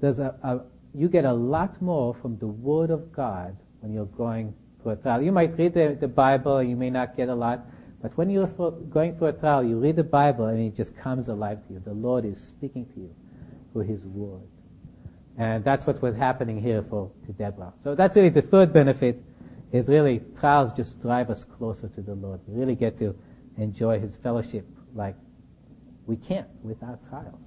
there's 0.00 0.18
a, 0.18 0.34
a 0.42 0.60
you 0.94 1.08
get 1.08 1.24
a 1.24 1.32
lot 1.32 1.80
more 1.82 2.14
from 2.14 2.38
the 2.38 2.46
Word 2.46 2.90
of 2.90 3.12
God 3.12 3.56
when 3.80 3.92
you're 3.92 4.06
going 4.06 4.54
through 4.82 4.92
a 4.92 4.96
trial. 4.96 5.22
You 5.22 5.30
might 5.30 5.56
read 5.58 5.74
the, 5.74 5.96
the 6.00 6.08
Bible, 6.08 6.62
you 6.62 6.74
may 6.74 6.90
not 6.90 7.16
get 7.16 7.28
a 7.28 7.34
lot, 7.34 7.60
but 8.02 8.16
when 8.16 8.30
you're 8.30 8.46
going 8.46 9.16
through 9.16 9.28
a 9.28 9.32
trial, 9.32 9.62
you 9.62 9.78
read 9.78 9.96
the 9.96 10.04
Bible 10.04 10.46
and 10.46 10.58
it 10.58 10.76
just 10.76 10.96
comes 10.96 11.28
alive 11.28 11.58
to 11.66 11.74
you. 11.74 11.82
The 11.84 11.92
Lord 11.92 12.24
is 12.24 12.40
speaking 12.40 12.86
to 12.94 13.00
you 13.00 13.14
through 13.72 13.82
His 13.82 14.02
Word. 14.04 14.40
And 15.36 15.62
that's 15.64 15.86
what 15.86 16.00
was 16.00 16.14
happening 16.14 16.60
here 16.60 16.82
for 16.88 17.10
to 17.26 17.32
Deborah. 17.32 17.72
So 17.82 17.94
that's 17.94 18.16
really 18.16 18.30
the 18.30 18.42
third 18.42 18.72
benefit 18.72 19.22
is 19.72 19.88
really 19.88 20.22
trials 20.38 20.72
just 20.72 21.00
drive 21.00 21.30
us 21.30 21.44
closer 21.44 21.88
to 21.88 22.00
the 22.00 22.14
Lord. 22.14 22.40
We 22.46 22.58
really 22.58 22.74
get 22.74 22.98
to 22.98 23.14
enjoy 23.58 24.00
His 24.00 24.16
fellowship 24.16 24.66
like 24.94 25.14
we 26.06 26.16
can't 26.16 26.48
without 26.62 26.98
trials. 27.08 27.38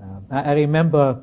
Um, 0.00 0.24
I, 0.30 0.40
I, 0.40 0.52
remember 0.52 1.22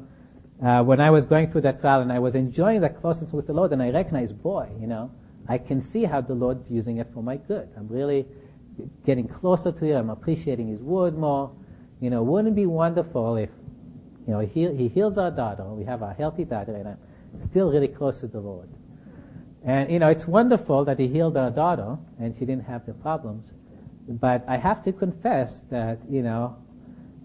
uh, 0.64 0.84
when 0.84 1.02
I 1.02 1.10
was 1.10 1.26
going 1.26 1.52
through 1.52 1.62
that 1.62 1.82
trial 1.82 2.02
and 2.02 2.12
I 2.12 2.20
was 2.20 2.36
enjoying 2.36 2.82
that 2.82 3.02
closeness 3.02 3.34
with 3.34 3.48
the 3.48 3.54
Lord, 3.54 3.74
and 3.74 3.82
I 3.82 3.90
recognized, 3.90 4.42
boy, 4.42 4.70
you 4.80 4.88
know, 4.88 5.12
I 5.48 5.58
can 5.58 5.82
see 5.82 6.04
how 6.04 6.22
the 6.22 6.36
Lord's 6.36 6.70
using 6.70 6.98
it 6.98 7.08
for 7.14 7.24
my 7.24 7.38
good. 7.38 7.68
I'm 7.76 7.88
really 7.88 8.26
getting 9.06 9.28
closer 9.28 9.72
to 9.72 9.86
Him. 9.86 9.98
I'm 9.98 10.10
appreciating 10.10 10.68
His 10.68 10.82
Word 10.82 11.18
more. 11.18 11.52
You 12.02 12.10
know, 12.10 12.24
wouldn't 12.24 12.54
it 12.54 12.56
be 12.56 12.66
wonderful 12.66 13.36
if 13.36 13.50
you 14.30 14.36
know, 14.36 14.42
he, 14.42 14.72
he 14.76 14.90
heals 14.90 15.18
our 15.18 15.32
daughter. 15.32 15.64
We 15.64 15.86
have 15.86 16.04
a 16.04 16.14
healthy 16.14 16.46
daughter 16.46 16.76
and 16.76 16.88
I'm 16.88 17.50
still 17.50 17.72
really 17.72 17.88
close 17.88 18.20
to 18.20 18.28
the 18.28 18.40
Lord. 18.40 18.70
And, 19.66 19.92
you 19.92 19.98
know, 19.98 20.10
it's 20.10 20.28
wonderful 20.28 20.86
that 20.86 21.00
he 21.00 21.08
healed 21.08 21.36
our 21.36 21.50
daughter 21.50 21.98
and 22.20 22.36
she 22.38 22.46
didn't 22.46 22.66
have 22.66 22.86
the 22.86 22.94
problems. 22.94 23.52
But 24.08 24.46
I 24.48 24.58
have 24.58 24.84
to 24.84 24.92
confess 24.92 25.62
that, 25.72 25.98
you 26.08 26.22
know, 26.22 26.58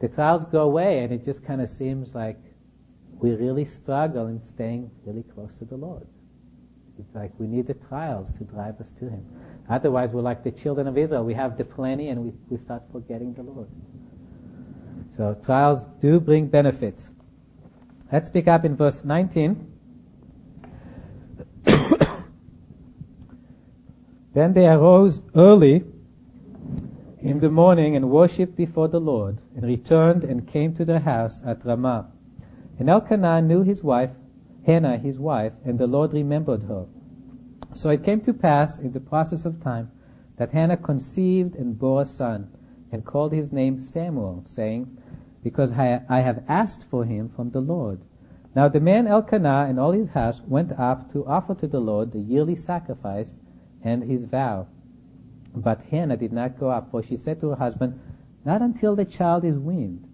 the 0.00 0.08
trials 0.08 0.46
go 0.46 0.62
away 0.62 1.00
and 1.00 1.12
it 1.12 1.26
just 1.26 1.44
kind 1.44 1.60
of 1.60 1.68
seems 1.68 2.14
like 2.14 2.38
we 3.18 3.32
really 3.32 3.66
struggle 3.66 4.28
in 4.28 4.42
staying 4.42 4.90
really 5.04 5.24
close 5.34 5.54
to 5.58 5.66
the 5.66 5.76
Lord. 5.76 6.06
It's 6.98 7.14
like 7.14 7.32
we 7.38 7.46
need 7.46 7.66
the 7.66 7.74
trials 7.74 8.32
to 8.38 8.44
drive 8.44 8.80
us 8.80 8.92
to 8.98 9.10
Him. 9.10 9.26
Otherwise, 9.68 10.10
we're 10.10 10.22
like 10.22 10.44
the 10.44 10.50
children 10.50 10.86
of 10.86 10.98
Israel. 10.98 11.24
We 11.24 11.34
have 11.34 11.56
the 11.56 11.64
plenty 11.64 12.08
and 12.08 12.22
we, 12.24 12.32
we 12.50 12.58
start 12.58 12.82
forgetting 12.92 13.34
the 13.34 13.42
Lord. 13.42 13.68
So 15.16 15.36
trials 15.44 15.84
do 16.00 16.20
bring 16.20 16.48
benefits. 16.48 17.08
Let's 18.12 18.28
pick 18.28 18.46
up 18.48 18.64
in 18.64 18.76
verse 18.76 19.04
19. 19.04 19.72
then 24.34 24.52
they 24.52 24.66
arose 24.66 25.22
early 25.34 25.84
in 27.24 27.40
the 27.40 27.48
morning 27.48 27.96
and 27.96 28.10
worshipped 28.10 28.54
before 28.54 28.88
the 28.88 29.00
Lord, 29.00 29.38
and 29.56 29.64
returned 29.64 30.24
and 30.24 30.46
came 30.46 30.76
to 30.76 30.84
their 30.84 31.00
house 31.00 31.40
at 31.46 31.64
Ramah. 31.64 32.06
And 32.78 32.90
Elkanah 32.90 33.40
knew 33.40 33.62
his 33.62 33.82
wife, 33.82 34.10
Hannah 34.66 34.98
his 34.98 35.18
wife, 35.18 35.54
and 35.64 35.78
the 35.78 35.86
Lord 35.86 36.12
remembered 36.12 36.64
her. 36.64 36.84
So 37.74 37.90
it 37.90 38.04
came 38.04 38.20
to 38.22 38.32
pass 38.32 38.78
in 38.78 38.92
the 38.92 39.00
process 39.00 39.44
of 39.44 39.62
time 39.62 39.90
that 40.36 40.50
Hannah 40.50 40.76
conceived 40.76 41.56
and 41.56 41.78
bore 41.78 42.02
a 42.02 42.04
son, 42.04 42.48
and 42.90 43.04
called 43.04 43.32
his 43.32 43.52
name 43.52 43.80
Samuel, 43.80 44.44
saying, 44.46 44.96
because 45.42 45.72
I 45.72 46.20
have 46.20 46.42
asked 46.48 46.84
for 46.90 47.04
him 47.04 47.28
from 47.28 47.50
the 47.50 47.60
Lord. 47.60 48.00
Now 48.54 48.68
the 48.68 48.80
man 48.80 49.06
Elkanah 49.06 49.66
and 49.68 49.78
all 49.78 49.92
his 49.92 50.08
house 50.10 50.40
went 50.46 50.72
up 50.78 51.12
to 51.12 51.26
offer 51.26 51.54
to 51.56 51.66
the 51.66 51.80
Lord 51.80 52.12
the 52.12 52.20
yearly 52.20 52.56
sacrifice 52.56 53.36
and 53.82 54.02
his 54.02 54.24
vow. 54.24 54.68
But 55.54 55.82
Hannah 55.90 56.16
did 56.16 56.32
not 56.32 56.58
go 56.58 56.70
up, 56.70 56.90
for 56.90 57.02
she 57.02 57.16
said 57.16 57.40
to 57.40 57.50
her 57.50 57.56
husband, 57.56 58.00
Not 58.44 58.62
until 58.62 58.96
the 58.96 59.04
child 59.04 59.44
is 59.44 59.58
weaned. 59.58 60.08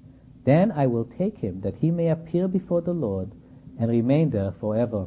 Then 0.44 0.72
I 0.72 0.86
will 0.86 1.04
take 1.04 1.38
him, 1.38 1.60
that 1.60 1.76
he 1.76 1.90
may 1.90 2.08
appear 2.08 2.48
before 2.48 2.80
the 2.80 2.94
Lord, 2.94 3.30
and 3.78 3.90
remain 3.90 4.30
there 4.30 4.52
forever. 4.52 5.06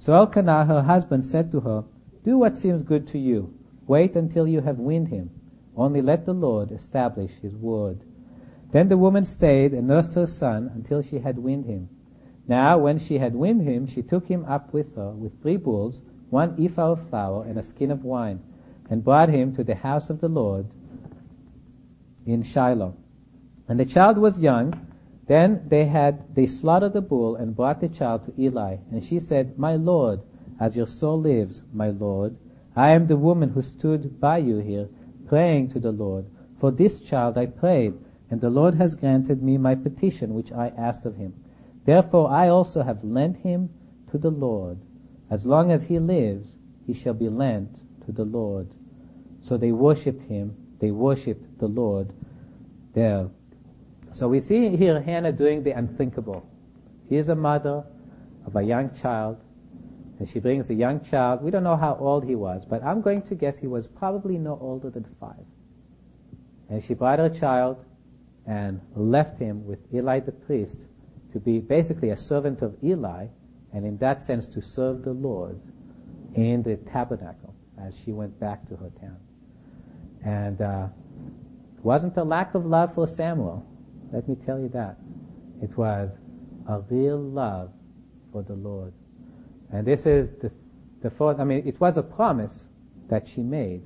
So 0.00 0.14
Elkanah, 0.14 0.64
her 0.64 0.82
husband, 0.82 1.24
said 1.24 1.52
to 1.52 1.60
her, 1.60 1.84
Do 2.24 2.38
what 2.38 2.56
seems 2.56 2.82
good 2.82 3.06
to 3.08 3.18
you. 3.18 3.54
Wait 3.86 4.16
until 4.16 4.48
you 4.48 4.60
have 4.62 4.78
weaned 4.78 5.08
him. 5.08 5.30
Only 5.76 6.00
let 6.00 6.26
the 6.26 6.32
Lord 6.32 6.72
establish 6.72 7.32
his 7.42 7.54
word. 7.54 8.00
Then 8.72 8.88
the 8.88 8.98
woman 8.98 9.24
stayed 9.24 9.74
and 9.74 9.86
nursed 9.86 10.14
her 10.14 10.26
son 10.26 10.70
until 10.74 11.02
she 11.02 11.18
had 11.18 11.38
weaned 11.38 11.66
him. 11.66 11.88
Now, 12.48 12.78
when 12.78 12.98
she 12.98 13.18
had 13.18 13.34
weaned 13.34 13.62
him, 13.62 13.86
she 13.86 14.02
took 14.02 14.26
him 14.26 14.44
up 14.46 14.72
with 14.72 14.96
her 14.96 15.10
with 15.10 15.40
three 15.42 15.56
bulls, 15.56 16.00
one 16.30 16.56
ephah 16.58 16.92
of 16.92 17.08
flour, 17.08 17.44
and 17.44 17.58
a 17.58 17.62
skin 17.62 17.90
of 17.90 18.04
wine, 18.04 18.40
and 18.88 19.04
brought 19.04 19.28
him 19.28 19.54
to 19.54 19.64
the 19.64 19.74
house 19.74 20.10
of 20.10 20.20
the 20.20 20.28
Lord 20.28 20.66
in 22.26 22.42
Shiloh. 22.42 22.96
And 23.68 23.78
the 23.78 23.84
child 23.84 24.18
was 24.18 24.38
young. 24.38 24.86
Then 25.30 25.62
they 25.68 25.84
had 25.84 26.34
they 26.34 26.48
slaughtered 26.48 26.92
the 26.92 27.00
bull 27.00 27.36
and 27.36 27.54
brought 27.54 27.80
the 27.80 27.88
child 27.88 28.24
to 28.24 28.34
Eli. 28.36 28.78
And 28.90 29.04
she 29.04 29.20
said, 29.20 29.56
My 29.56 29.76
Lord, 29.76 30.22
as 30.58 30.74
your 30.74 30.88
soul 30.88 31.20
lives, 31.20 31.62
my 31.72 31.90
Lord, 31.90 32.36
I 32.74 32.90
am 32.90 33.06
the 33.06 33.16
woman 33.16 33.50
who 33.50 33.62
stood 33.62 34.18
by 34.18 34.38
you 34.38 34.58
here, 34.58 34.88
praying 35.28 35.68
to 35.68 35.78
the 35.78 35.92
Lord. 35.92 36.26
For 36.58 36.72
this 36.72 36.98
child 36.98 37.38
I 37.38 37.46
prayed 37.46 37.94
and 38.28 38.40
the 38.40 38.50
Lord 38.50 38.74
has 38.74 38.96
granted 38.96 39.40
me 39.40 39.56
my 39.56 39.76
petition 39.76 40.34
which 40.34 40.50
I 40.50 40.72
asked 40.76 41.06
of 41.06 41.14
him. 41.14 41.32
Therefore 41.84 42.28
I 42.28 42.48
also 42.48 42.82
have 42.82 43.04
lent 43.04 43.36
him 43.36 43.70
to 44.10 44.18
the 44.18 44.32
Lord. 44.32 44.78
As 45.30 45.46
long 45.46 45.70
as 45.70 45.84
he 45.84 46.00
lives, 46.00 46.56
he 46.88 46.92
shall 46.92 47.14
be 47.14 47.28
lent 47.28 47.78
to 48.04 48.10
the 48.10 48.24
Lord. 48.24 48.66
So 49.46 49.56
they 49.56 49.70
worshipped 49.70 50.28
him, 50.28 50.56
they 50.80 50.90
worshipped 50.90 51.60
the 51.60 51.68
Lord 51.68 52.12
there. 52.94 53.28
So 54.12 54.28
we 54.28 54.40
see 54.40 54.76
here 54.76 55.00
Hannah 55.00 55.32
doing 55.32 55.62
the 55.62 55.72
unthinkable. 55.72 56.46
Is 57.10 57.28
a 57.28 57.34
mother 57.34 57.84
of 58.46 58.54
a 58.56 58.62
young 58.62 58.94
child, 58.94 59.38
And 60.20 60.28
she 60.28 60.38
brings 60.38 60.68
a 60.68 60.74
young 60.74 61.00
child. 61.02 61.42
We 61.42 61.50
don't 61.50 61.64
know 61.64 61.76
how 61.76 61.96
old 61.98 62.24
he 62.24 62.34
was, 62.34 62.64
but 62.68 62.84
I'm 62.84 63.00
going 63.00 63.22
to 63.22 63.34
guess 63.34 63.56
he 63.56 63.66
was 63.66 63.86
probably 63.86 64.36
no 64.36 64.58
older 64.60 64.90
than 64.90 65.06
five. 65.18 65.44
And 66.68 66.84
she 66.84 66.92
brought 66.92 67.18
her 67.18 67.30
child 67.30 67.82
and 68.46 68.80
left 68.94 69.38
him 69.38 69.66
with 69.66 69.78
Eli 69.94 70.20
the 70.20 70.32
priest 70.32 70.76
to 71.32 71.40
be 71.40 71.58
basically 71.58 72.10
a 72.10 72.16
servant 72.16 72.60
of 72.60 72.76
Eli, 72.84 73.26
and 73.72 73.86
in 73.86 73.96
that 73.98 74.20
sense 74.20 74.46
to 74.48 74.60
serve 74.60 75.04
the 75.04 75.12
Lord 75.12 75.58
in 76.34 76.62
the 76.62 76.76
tabernacle 76.76 77.54
as 77.80 77.96
she 78.04 78.12
went 78.12 78.38
back 78.38 78.68
to 78.68 78.76
her 78.76 78.90
town. 79.00 79.16
And 80.24 80.60
uh, 80.60 80.88
it 81.78 81.84
wasn't 81.84 82.16
a 82.18 82.24
lack 82.24 82.54
of 82.54 82.66
love 82.66 82.94
for 82.94 83.06
Samuel. 83.06 83.64
Let 84.12 84.28
me 84.28 84.36
tell 84.46 84.58
you 84.58 84.68
that. 84.70 84.96
It 85.62 85.76
was 85.76 86.10
a 86.68 86.80
real 86.90 87.18
love 87.18 87.70
for 88.32 88.42
the 88.42 88.54
Lord. 88.54 88.92
And 89.72 89.86
this 89.86 90.06
is 90.06 90.28
the, 90.40 90.50
the 91.02 91.10
fourth, 91.10 91.38
I 91.38 91.44
mean, 91.44 91.66
it 91.66 91.80
was 91.80 91.96
a 91.96 92.02
promise 92.02 92.64
that 93.08 93.28
she 93.28 93.42
made, 93.42 93.82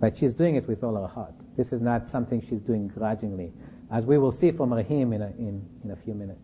but 0.00 0.16
she's 0.16 0.32
doing 0.32 0.56
it 0.56 0.66
with 0.66 0.82
all 0.82 0.96
her 0.96 1.06
heart. 1.06 1.34
This 1.56 1.72
is 1.72 1.80
not 1.80 2.08
something 2.08 2.40
she's 2.40 2.60
doing 2.60 2.88
grudgingly, 2.88 3.52
as 3.90 4.04
we 4.04 4.18
will 4.18 4.32
see 4.32 4.50
from 4.50 4.72
Rahim 4.72 5.12
in 5.12 5.22
a, 5.22 5.28
in, 5.38 5.64
in 5.84 5.90
a 5.90 5.96
few 5.96 6.14
minutes. 6.14 6.42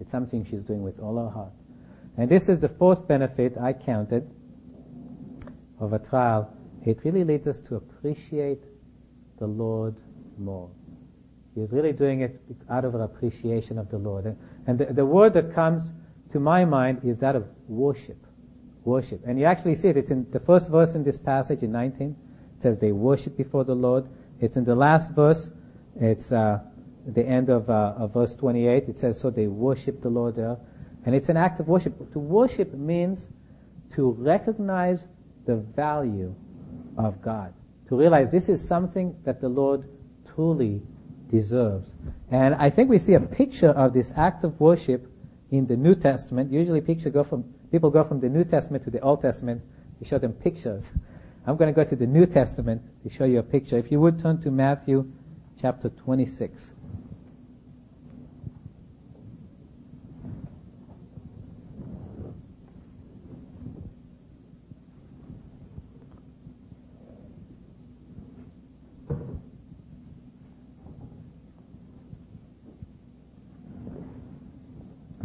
It's 0.00 0.10
something 0.10 0.44
she's 0.44 0.62
doing 0.62 0.82
with 0.82 0.98
all 1.00 1.16
her 1.18 1.30
heart. 1.30 1.52
And 2.16 2.28
this 2.28 2.48
is 2.48 2.60
the 2.60 2.68
fourth 2.68 3.06
benefit 3.06 3.56
I 3.58 3.72
counted 3.72 4.30
of 5.78 5.92
a 5.92 5.98
trial. 5.98 6.54
It 6.84 6.98
really 7.04 7.24
leads 7.24 7.46
us 7.46 7.58
to 7.60 7.76
appreciate 7.76 8.62
the 9.38 9.46
Lord 9.46 9.96
more. 10.38 10.70
He's 11.54 11.70
really 11.72 11.92
doing 11.92 12.20
it 12.20 12.40
out 12.70 12.84
of 12.84 12.94
an 12.94 13.00
appreciation 13.00 13.78
of 13.78 13.90
the 13.90 13.98
Lord. 13.98 14.36
And 14.66 14.78
the, 14.78 14.86
the 14.86 15.04
word 15.04 15.34
that 15.34 15.52
comes 15.52 15.82
to 16.32 16.40
my 16.40 16.64
mind 16.64 17.00
is 17.04 17.18
that 17.18 17.34
of 17.34 17.46
worship. 17.68 18.24
Worship. 18.84 19.20
And 19.26 19.38
you 19.38 19.46
actually 19.46 19.74
see 19.74 19.88
it. 19.88 19.96
It's 19.96 20.10
in 20.10 20.30
the 20.30 20.40
first 20.40 20.70
verse 20.70 20.94
in 20.94 21.02
this 21.02 21.18
passage 21.18 21.62
in 21.62 21.72
19. 21.72 22.10
It 22.56 22.62
says 22.62 22.78
they 22.78 22.92
worship 22.92 23.36
before 23.36 23.64
the 23.64 23.74
Lord. 23.74 24.06
It's 24.40 24.56
in 24.56 24.64
the 24.64 24.74
last 24.74 25.10
verse. 25.10 25.50
It's 26.00 26.30
uh, 26.30 26.60
the 27.06 27.24
end 27.24 27.50
of, 27.50 27.68
uh, 27.68 27.94
of 27.96 28.14
verse 28.14 28.34
28. 28.34 28.88
It 28.88 28.98
says, 28.98 29.18
so 29.18 29.30
they 29.30 29.48
worship 29.48 30.00
the 30.00 30.08
Lord 30.08 30.36
there. 30.36 30.56
And 31.04 31.14
it's 31.14 31.28
an 31.28 31.36
act 31.36 31.60
of 31.60 31.68
worship. 31.68 32.12
To 32.12 32.18
worship 32.18 32.72
means 32.74 33.28
to 33.94 34.12
recognize 34.12 35.00
the 35.46 35.56
value 35.56 36.34
of 36.96 37.20
God. 37.22 37.52
To 37.88 37.96
realize 37.96 38.30
this 38.30 38.48
is 38.48 38.66
something 38.66 39.16
that 39.24 39.40
the 39.40 39.48
Lord 39.48 39.88
truly 40.34 40.82
deserves. 41.30 41.88
And 42.30 42.54
I 42.54 42.70
think 42.70 42.90
we 42.90 42.98
see 42.98 43.14
a 43.14 43.20
picture 43.20 43.70
of 43.70 43.92
this 43.92 44.12
act 44.16 44.44
of 44.44 44.58
worship 44.60 45.06
in 45.50 45.66
the 45.66 45.76
New 45.76 45.94
Testament. 45.94 46.52
Usually 46.52 46.80
picture 46.80 47.10
go 47.10 47.24
from, 47.24 47.44
people 47.70 47.90
go 47.90 48.04
from 48.04 48.20
the 48.20 48.28
New 48.28 48.44
Testament 48.44 48.84
to 48.84 48.90
the 48.90 49.00
Old 49.00 49.22
Testament 49.22 49.62
to 49.98 50.04
show 50.04 50.18
them 50.18 50.32
pictures. 50.32 50.90
I'm 51.46 51.56
going 51.56 51.72
to 51.72 51.84
go 51.84 51.88
to 51.88 51.96
the 51.96 52.06
New 52.06 52.26
Testament 52.26 52.82
to 53.02 53.10
show 53.10 53.24
you 53.24 53.38
a 53.38 53.42
picture. 53.42 53.78
If 53.78 53.90
you 53.90 54.00
would 54.00 54.20
turn 54.20 54.40
to 54.42 54.50
Matthew 54.50 55.10
chapter 55.60 55.88
26. 55.88 56.70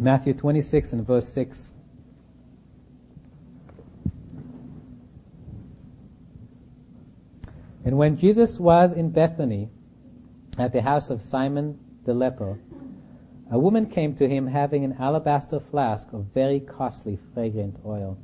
Matthew 0.06 0.34
26 0.34 0.92
and 0.92 1.04
verse 1.04 1.26
6. 1.30 1.72
And 7.84 7.98
when 7.98 8.16
Jesus 8.16 8.60
was 8.60 8.92
in 8.92 9.10
Bethany 9.10 9.68
at 10.58 10.72
the 10.72 10.82
house 10.82 11.10
of 11.10 11.20
Simon 11.20 11.80
the 12.04 12.14
leper, 12.14 12.56
a 13.50 13.58
woman 13.58 13.86
came 13.86 14.14
to 14.14 14.28
him 14.28 14.46
having 14.46 14.84
an 14.84 14.92
alabaster 15.00 15.58
flask 15.58 16.12
of 16.12 16.26
very 16.32 16.60
costly 16.60 17.18
fragrant 17.34 17.74
oil. 17.84 18.16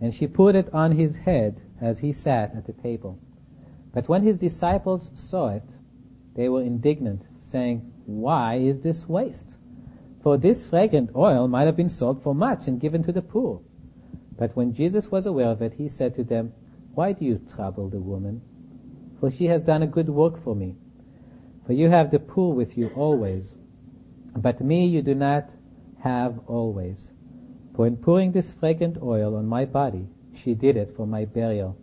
And 0.00 0.12
she 0.12 0.26
poured 0.26 0.56
it 0.56 0.74
on 0.74 0.90
his 0.90 1.18
head 1.18 1.60
as 1.80 2.00
he 2.00 2.12
sat 2.12 2.52
at 2.56 2.66
the 2.66 2.72
table. 2.72 3.16
But 3.94 4.08
when 4.08 4.24
his 4.24 4.38
disciples 4.38 5.12
saw 5.14 5.50
it, 5.50 5.68
they 6.34 6.48
were 6.48 6.62
indignant, 6.62 7.22
saying, 7.42 7.92
Why 8.06 8.56
is 8.56 8.80
this 8.80 9.08
waste? 9.08 9.56
For 10.22 10.36
this 10.36 10.62
fragrant 10.62 11.10
oil 11.16 11.48
might 11.48 11.64
have 11.64 11.76
been 11.76 11.88
sold 11.88 12.22
for 12.22 12.34
much 12.34 12.68
and 12.68 12.78
given 12.78 13.02
to 13.04 13.12
the 13.12 13.22
poor. 13.22 13.60
But 14.36 14.54
when 14.54 14.74
Jesus 14.74 15.10
was 15.10 15.24
aware 15.24 15.48
of 15.48 15.62
it, 15.62 15.74
he 15.74 15.88
said 15.88 16.14
to 16.14 16.24
them, 16.24 16.52
Why 16.94 17.12
do 17.12 17.24
you 17.24 17.38
trouble 17.54 17.88
the 17.88 18.00
woman? 18.00 18.42
For 19.18 19.30
she 19.30 19.46
has 19.46 19.62
done 19.62 19.82
a 19.82 19.86
good 19.86 20.10
work 20.10 20.42
for 20.42 20.54
me. 20.54 20.76
For 21.66 21.72
you 21.72 21.88
have 21.88 22.10
the 22.10 22.18
poor 22.18 22.54
with 22.54 22.76
you 22.76 22.88
always, 22.96 23.54
but 24.36 24.60
me 24.60 24.86
you 24.86 25.02
do 25.02 25.14
not 25.14 25.50
have 26.00 26.40
always. 26.46 27.10
For 27.74 27.86
in 27.86 27.96
pouring 27.96 28.32
this 28.32 28.52
fragrant 28.52 28.98
oil 29.02 29.36
on 29.36 29.46
my 29.46 29.64
body, 29.64 30.06
she 30.34 30.54
did 30.54 30.76
it 30.76 30.94
for 30.96 31.06
my 31.06 31.24
burial. 31.24 31.76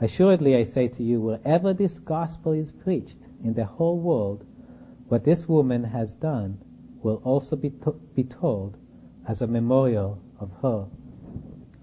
Assuredly 0.00 0.56
I 0.56 0.64
say 0.64 0.88
to 0.88 1.02
you, 1.02 1.20
wherever 1.20 1.72
this 1.72 1.98
gospel 1.98 2.52
is 2.52 2.70
preached 2.70 3.18
in 3.42 3.54
the 3.54 3.64
whole 3.64 3.98
world, 3.98 4.44
what 5.08 5.24
this 5.24 5.48
woman 5.48 5.84
has 5.84 6.12
done 6.12 6.58
will 7.06 7.22
also 7.24 7.54
be, 7.54 7.70
to- 7.70 7.98
be 8.16 8.24
told 8.24 8.76
as 9.28 9.40
a 9.40 9.46
memorial 9.46 10.20
of 10.40 10.50
her. 10.60 10.84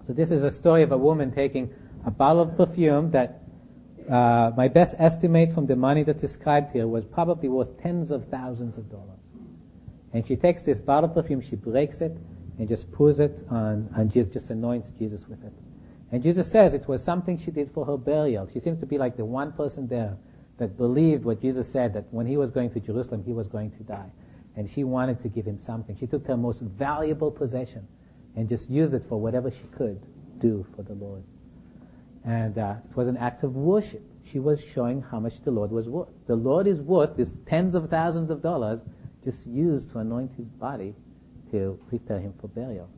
So 0.06 0.12
this 0.12 0.30
is 0.30 0.44
a 0.44 0.50
story 0.50 0.82
of 0.82 0.92
a 0.92 0.98
woman 0.98 1.32
taking 1.32 1.72
a 2.04 2.10
bottle 2.10 2.42
of 2.42 2.56
perfume 2.58 3.10
that 3.12 3.40
uh, 4.10 4.52
my 4.54 4.68
best 4.68 4.94
estimate 4.98 5.54
from 5.54 5.66
the 5.66 5.76
money 5.76 6.02
that's 6.02 6.20
described 6.20 6.72
here 6.72 6.86
was 6.86 7.06
probably 7.06 7.48
worth 7.48 7.80
tens 7.82 8.10
of 8.10 8.28
thousands 8.28 8.76
of 8.76 8.90
dollars. 8.90 9.08
And 10.12 10.26
she 10.26 10.36
takes 10.36 10.62
this 10.62 10.78
bottle 10.78 11.08
of 11.08 11.14
perfume, 11.14 11.40
she 11.40 11.56
breaks 11.56 12.02
it, 12.02 12.14
and 12.58 12.68
just 12.68 12.92
pours 12.92 13.18
it 13.18 13.42
on, 13.50 13.88
and 13.96 14.12
Jesus, 14.12 14.30
just 14.30 14.50
anoints 14.50 14.90
Jesus 14.98 15.26
with 15.26 15.42
it. 15.42 15.54
And 16.12 16.22
Jesus 16.22 16.48
says 16.48 16.74
it 16.74 16.86
was 16.86 17.02
something 17.02 17.38
she 17.38 17.50
did 17.50 17.70
for 17.72 17.86
her 17.86 17.96
burial. 17.96 18.46
She 18.52 18.60
seems 18.60 18.78
to 18.80 18.86
be 18.86 18.98
like 18.98 19.16
the 19.16 19.24
one 19.24 19.52
person 19.52 19.88
there 19.88 20.16
that 20.58 20.76
believed 20.76 21.24
what 21.24 21.40
Jesus 21.40 21.66
said, 21.66 21.94
that 21.94 22.04
when 22.10 22.26
he 22.26 22.36
was 22.36 22.50
going 22.50 22.70
to 22.72 22.78
Jerusalem, 22.78 23.24
he 23.24 23.32
was 23.32 23.48
going 23.48 23.70
to 23.72 23.82
die 23.84 24.10
and 24.56 24.70
she 24.70 24.84
wanted 24.84 25.20
to 25.22 25.28
give 25.28 25.46
him 25.46 25.60
something. 25.60 25.96
She 25.98 26.06
took 26.06 26.26
her 26.26 26.36
most 26.36 26.60
valuable 26.60 27.30
possession 27.30 27.86
and 28.36 28.48
just 28.48 28.68
used 28.70 28.94
it 28.94 29.04
for 29.08 29.20
whatever 29.20 29.50
she 29.50 29.64
could 29.76 30.00
do 30.40 30.66
for 30.76 30.82
the 30.82 30.94
Lord. 30.94 31.22
And 32.24 32.56
uh, 32.58 32.76
it 32.88 32.96
was 32.96 33.08
an 33.08 33.16
act 33.16 33.44
of 33.44 33.56
worship. 33.56 34.02
She 34.24 34.38
was 34.38 34.62
showing 34.62 35.02
how 35.02 35.20
much 35.20 35.42
the 35.44 35.50
Lord 35.50 35.70
was 35.70 35.88
worth. 35.88 36.08
The 36.26 36.36
Lord 36.36 36.66
is 36.66 36.80
worth 36.80 37.16
this 37.16 37.34
tens 37.46 37.74
of 37.74 37.90
thousands 37.90 38.30
of 38.30 38.42
dollars 38.42 38.80
just 39.24 39.46
used 39.46 39.90
to 39.92 39.98
anoint 39.98 40.32
his 40.36 40.46
body 40.46 40.94
to 41.50 41.78
prepare 41.88 42.18
him 42.18 42.34
for 42.40 42.48
burial. 42.48 42.88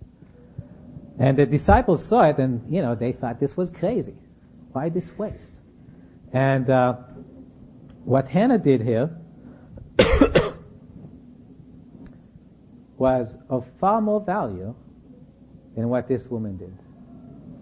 And 1.18 1.36
the 1.36 1.46
disciples 1.46 2.04
saw 2.04 2.28
it 2.28 2.38
and, 2.38 2.62
you 2.72 2.82
know, 2.82 2.94
they 2.94 3.12
thought 3.12 3.40
this 3.40 3.56
was 3.56 3.70
crazy. 3.70 4.14
Why 4.72 4.88
this 4.90 5.10
waste? 5.16 5.50
And 6.32 6.68
uh, 6.68 6.94
what 8.04 8.28
Hannah 8.28 8.58
did 8.58 8.82
here 8.82 9.10
was 12.98 13.34
of 13.48 13.66
far 13.80 14.00
more 14.00 14.20
value 14.20 14.74
than 15.74 15.88
what 15.88 16.08
this 16.08 16.26
woman 16.26 16.56
did. 16.56 16.76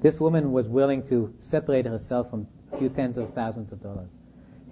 This 0.02 0.20
woman 0.20 0.52
was 0.52 0.68
willing 0.68 1.06
to 1.08 1.34
separate 1.42 1.86
herself 1.86 2.30
from 2.30 2.46
a 2.72 2.78
few 2.78 2.88
tens 2.88 3.18
of 3.18 3.32
thousands 3.34 3.72
of 3.72 3.82
dollars. 3.82 4.10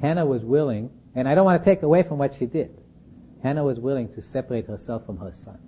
Hannah 0.00 0.26
was 0.26 0.44
willing, 0.44 0.90
and 1.14 1.28
I 1.28 1.34
don't 1.34 1.44
want 1.44 1.62
to 1.62 1.64
take 1.64 1.82
away 1.82 2.02
from 2.02 2.18
what 2.18 2.34
she 2.34 2.46
did. 2.46 2.78
Hannah 3.42 3.64
was 3.64 3.78
willing 3.80 4.12
to 4.14 4.22
separate 4.22 4.66
herself 4.66 5.06
from 5.06 5.16
her 5.18 5.32
son. 5.32 5.58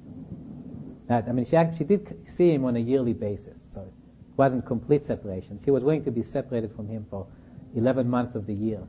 Now, 1.09 1.25
I 1.27 1.33
mean, 1.33 1.47
she, 1.47 1.57
actually, 1.57 1.79
she 1.79 1.85
did 1.85 2.27
see 2.37 2.53
him 2.53 2.65
on 2.65 2.77
a 2.77 2.81
yearly 2.81 3.13
basis, 3.13 3.61
so 3.73 3.81
it 3.81 3.93
wasn't 4.37 4.65
complete 4.67 5.05
separation. 5.07 5.61
She 5.65 5.71
was 5.71 5.83
willing 5.83 6.05
to 6.05 6.11
be 6.11 6.23
separated 6.23 6.75
from 6.75 6.89
him 6.89 7.07
for 7.11 7.27
11 7.75 8.09
months 8.09 8.35
of 8.37 8.47
the 8.47 8.55
year 8.55 8.81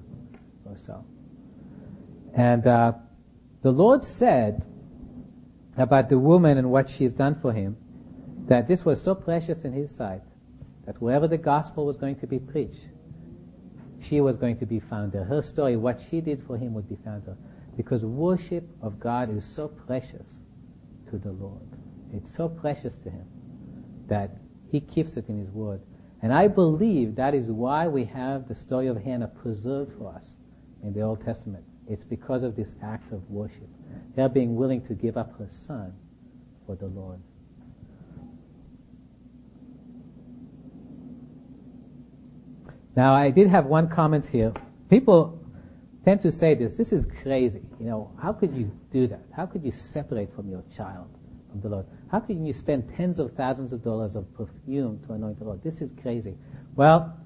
or 0.65 0.77
so. 0.77 1.03
And 2.35 2.65
uh, 2.67 2.93
the 3.61 3.71
Lord 3.71 4.03
said 4.03 4.63
about 5.77 6.09
the 6.09 6.19
woman 6.19 6.57
and 6.57 6.71
what 6.71 6.89
she's 6.89 7.13
done 7.13 7.35
for 7.41 7.53
him, 7.53 7.77
that 8.47 8.67
this 8.67 8.85
was 8.85 9.01
so 9.01 9.15
precious 9.15 9.63
in 9.65 9.73
his 9.73 9.93
sight 9.95 10.21
that 10.85 11.01
wherever 11.01 11.27
the 11.27 11.37
gospel 11.37 11.85
was 11.85 11.97
going 11.97 12.15
to 12.17 12.27
be 12.27 12.39
preached, 12.39 12.87
she 14.01 14.21
was 14.21 14.37
going 14.37 14.57
to 14.57 14.65
be 14.65 14.79
found 14.79 15.11
there. 15.11 15.23
Her 15.23 15.41
story, 15.41 15.75
what 15.75 15.99
she 16.09 16.21
did 16.21 16.43
for 16.45 16.57
him, 16.57 16.73
would 16.75 16.87
be 16.87 16.97
found 17.03 17.25
there. 17.25 17.37
Because 17.75 18.03
worship 18.05 18.63
of 18.81 18.99
God 18.99 19.35
is 19.35 19.43
so 19.43 19.67
precious 19.67 20.27
to 21.09 21.17
the 21.17 21.31
Lord. 21.31 21.67
It's 22.13 22.33
so 22.35 22.47
precious 22.47 22.97
to 22.99 23.09
him 23.09 23.25
that 24.07 24.37
he 24.71 24.79
keeps 24.79 25.17
it 25.17 25.27
in 25.27 25.39
his 25.39 25.49
word. 25.49 25.81
And 26.21 26.31
I 26.31 26.47
believe 26.47 27.15
that 27.15 27.33
is 27.33 27.47
why 27.47 27.87
we 27.87 28.05
have 28.05 28.47
the 28.47 28.55
story 28.55 28.87
of 28.87 28.97
Hannah 28.97 29.27
preserved 29.27 29.97
for 29.97 30.13
us 30.13 30.33
in 30.83 30.93
the 30.93 31.01
Old 31.01 31.25
Testament. 31.25 31.63
It's 31.89 32.03
because 32.03 32.43
of 32.43 32.55
this 32.55 32.73
act 32.81 33.11
of 33.11 33.29
worship. 33.29 33.69
Her 34.15 34.29
being 34.29 34.55
willing 34.55 34.81
to 34.87 34.93
give 34.93 35.17
up 35.17 35.37
her 35.39 35.47
son 35.49 35.93
for 36.65 36.75
the 36.75 36.87
Lord. 36.87 37.19
Now, 42.95 43.13
I 43.13 43.29
did 43.29 43.47
have 43.49 43.65
one 43.65 43.89
comment 43.89 44.25
here. 44.25 44.53
People 44.89 45.41
tend 46.05 46.21
to 46.21 46.31
say 46.31 46.53
this, 46.53 46.75
this 46.75 46.93
is 46.93 47.05
crazy. 47.23 47.61
You 47.79 47.87
know, 47.87 48.11
how 48.21 48.31
could 48.31 48.55
you 48.55 48.71
do 48.91 49.07
that? 49.07 49.21
How 49.35 49.45
could 49.45 49.63
you 49.65 49.71
separate 49.71 50.33
from 50.33 50.49
your 50.49 50.63
child 50.75 51.09
from 51.51 51.61
the 51.61 51.69
Lord? 51.69 51.85
How 52.09 52.19
can 52.19 52.45
you 52.45 52.53
spend 52.53 52.93
tens 52.95 53.19
of 53.19 53.33
thousands 53.33 53.73
of 53.73 53.83
dollars 53.83 54.15
of 54.15 54.31
perfume 54.35 55.01
to 55.07 55.13
anoint 55.13 55.39
the 55.39 55.45
Lord? 55.45 55.61
This 55.63 55.81
is 55.81 55.89
crazy. 56.01 56.35
Well, 56.75 57.17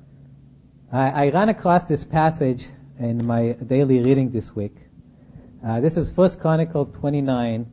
I, 0.91 1.27
I 1.27 1.29
ran 1.29 1.49
across 1.49 1.85
this 1.85 2.03
passage 2.03 2.67
in 2.97 3.23
my 3.25 3.51
daily 3.67 3.99
reading 3.99 4.31
this 4.31 4.55
week. 4.55 4.75
Uh, 5.65 5.81
this 5.81 5.97
is 5.97 6.09
First 6.09 6.39
Chronicle 6.39 6.85
29, 6.85 7.69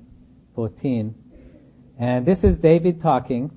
14. 0.57 1.15
And 2.01 2.27
this 2.27 2.43
is 2.43 2.57
David 2.57 3.01
talking 3.01 3.53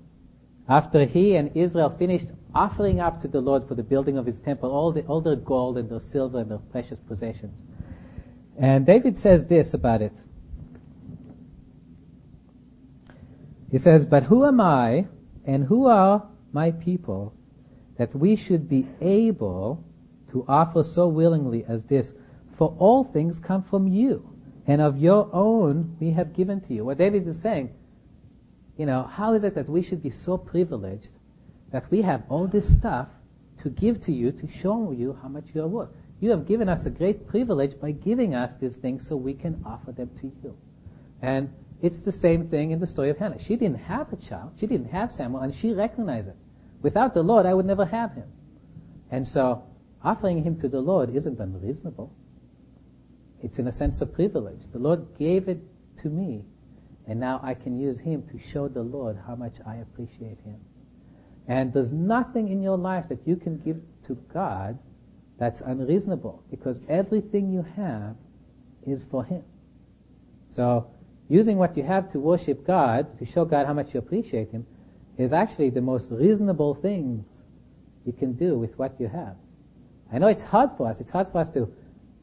after 0.67 1.03
he 1.05 1.35
and 1.35 1.49
Israel 1.57 1.89
finished 1.97 2.27
offering 2.53 2.99
up 2.99 3.19
to 3.21 3.27
the 3.27 3.41
Lord 3.41 3.67
for 3.67 3.73
the 3.73 3.81
building 3.81 4.19
of 4.19 4.27
his 4.27 4.37
temple 4.37 4.69
all, 4.69 4.91
the, 4.91 5.01
all 5.05 5.19
their 5.19 5.35
gold 5.35 5.79
and 5.79 5.89
their 5.89 5.99
silver 5.99 6.41
and 6.41 6.51
their 6.51 6.59
precious 6.59 6.99
possessions. 7.07 7.57
And 8.59 8.85
David 8.85 9.17
says 9.17 9.47
this 9.47 9.73
about 9.73 10.03
it. 10.03 10.13
He 13.71 13.79
says, 13.79 14.05
But 14.05 14.23
who 14.23 14.45
am 14.45 14.61
I 14.61 15.07
and 15.43 15.63
who 15.63 15.87
are 15.87 16.27
my 16.53 16.69
people 16.69 17.33
that 17.97 18.15
we 18.15 18.35
should 18.35 18.69
be 18.69 18.87
able 19.01 19.83
to 20.31 20.45
offer 20.47 20.83
so 20.83 21.07
willingly 21.07 21.65
as 21.67 21.83
this? 21.85 22.13
For 22.59 22.75
all 22.77 23.05
things 23.05 23.39
come 23.39 23.63
from 23.63 23.87
you, 23.87 24.35
and 24.67 24.81
of 24.81 24.97
your 24.97 25.29
own 25.31 25.95
we 26.01 26.11
have 26.11 26.33
given 26.33 26.59
to 26.59 26.73
you. 26.73 26.83
What 26.83 26.97
David 26.97 27.25
is 27.25 27.39
saying, 27.41 27.73
you 28.77 28.85
know, 28.85 29.03
how 29.03 29.33
is 29.33 29.45
it 29.45 29.55
that 29.55 29.69
we 29.69 29.81
should 29.81 30.03
be 30.03 30.09
so 30.09 30.37
privileged 30.37 31.07
that 31.71 31.89
we 31.89 32.01
have 32.01 32.23
all 32.27 32.47
this 32.47 32.69
stuff 32.69 33.07
to 33.63 33.69
give 33.69 34.01
to 34.01 34.11
you 34.11 34.33
to 34.33 34.47
show 34.51 34.91
you 34.91 35.17
how 35.21 35.29
much 35.29 35.45
you 35.53 35.61
are 35.61 35.69
worth? 35.69 35.87
You 36.19 36.31
have 36.31 36.45
given 36.45 36.67
us 36.67 36.85
a 36.85 36.89
great 36.89 37.25
privilege 37.29 37.79
by 37.79 37.91
giving 37.91 38.35
us 38.35 38.51
these 38.59 38.75
things 38.75 39.07
so 39.07 39.15
we 39.15 39.35
can 39.35 39.63
offer 39.65 39.93
them 39.93 40.09
to 40.19 40.29
you. 40.43 40.57
And 41.21 41.53
it's 41.81 42.01
the 42.01 42.11
same 42.11 42.49
thing 42.49 42.71
in 42.71 42.81
the 42.81 42.87
story 42.87 43.09
of 43.09 43.17
Hannah. 43.17 43.39
She 43.39 43.55
didn't 43.55 43.79
have 43.79 44.11
a 44.11 44.17
child. 44.17 44.51
She 44.59 44.67
didn't 44.67 44.91
have 44.91 45.13
Samuel, 45.13 45.43
and 45.43 45.55
she 45.55 45.71
recognized 45.71 46.27
it. 46.27 46.35
Without 46.81 47.13
the 47.13 47.23
Lord, 47.23 47.45
I 47.45 47.53
would 47.53 47.65
never 47.65 47.85
have 47.85 48.15
him. 48.15 48.27
And 49.09 49.25
so, 49.25 49.63
offering 50.03 50.43
him 50.43 50.59
to 50.59 50.67
the 50.67 50.81
Lord 50.81 51.15
isn't 51.15 51.39
unreasonable. 51.39 52.11
It's 53.41 53.59
in 53.59 53.67
a 53.67 53.71
sense 53.71 54.01
a 54.01 54.05
privilege. 54.05 54.59
The 54.71 54.79
Lord 54.79 55.05
gave 55.17 55.47
it 55.47 55.59
to 56.01 56.09
me, 56.09 56.43
and 57.07 57.19
now 57.19 57.39
I 57.43 57.53
can 57.53 57.79
use 57.79 57.99
him 57.99 58.23
to 58.31 58.39
show 58.39 58.67
the 58.67 58.83
Lord 58.83 59.17
how 59.25 59.35
much 59.35 59.55
I 59.65 59.77
appreciate 59.77 60.39
him. 60.41 60.59
And 61.47 61.73
there's 61.73 61.91
nothing 61.91 62.49
in 62.49 62.61
your 62.61 62.77
life 62.77 63.09
that 63.09 63.19
you 63.25 63.35
can 63.35 63.57
give 63.59 63.81
to 64.07 64.15
God 64.33 64.77
that's 65.37 65.61
unreasonable, 65.61 66.43
because 66.51 66.79
everything 66.89 67.51
you 67.51 67.65
have 67.75 68.15
is 68.85 69.03
for 69.09 69.23
him. 69.23 69.43
So, 70.51 70.89
using 71.29 71.57
what 71.57 71.77
you 71.77 71.83
have 71.83 72.11
to 72.11 72.19
worship 72.19 72.65
God, 72.65 73.17
to 73.19 73.25
show 73.25 73.45
God 73.45 73.67
how 73.67 73.73
much 73.73 73.93
you 73.93 73.99
appreciate 73.99 74.51
Him, 74.51 74.65
is 75.17 75.31
actually 75.31 75.69
the 75.69 75.81
most 75.81 76.07
reasonable 76.09 76.73
thing 76.73 77.23
you 78.05 78.13
can 78.13 78.33
do 78.33 78.57
with 78.57 78.77
what 78.77 78.99
you 78.99 79.07
have. 79.07 79.35
I 80.11 80.17
know 80.17 80.27
it's 80.27 80.43
hard 80.43 80.71
for 80.75 80.87
us. 80.87 80.99
It's 80.99 81.11
hard 81.11 81.29
for 81.29 81.37
us 81.37 81.49
to, 81.51 81.71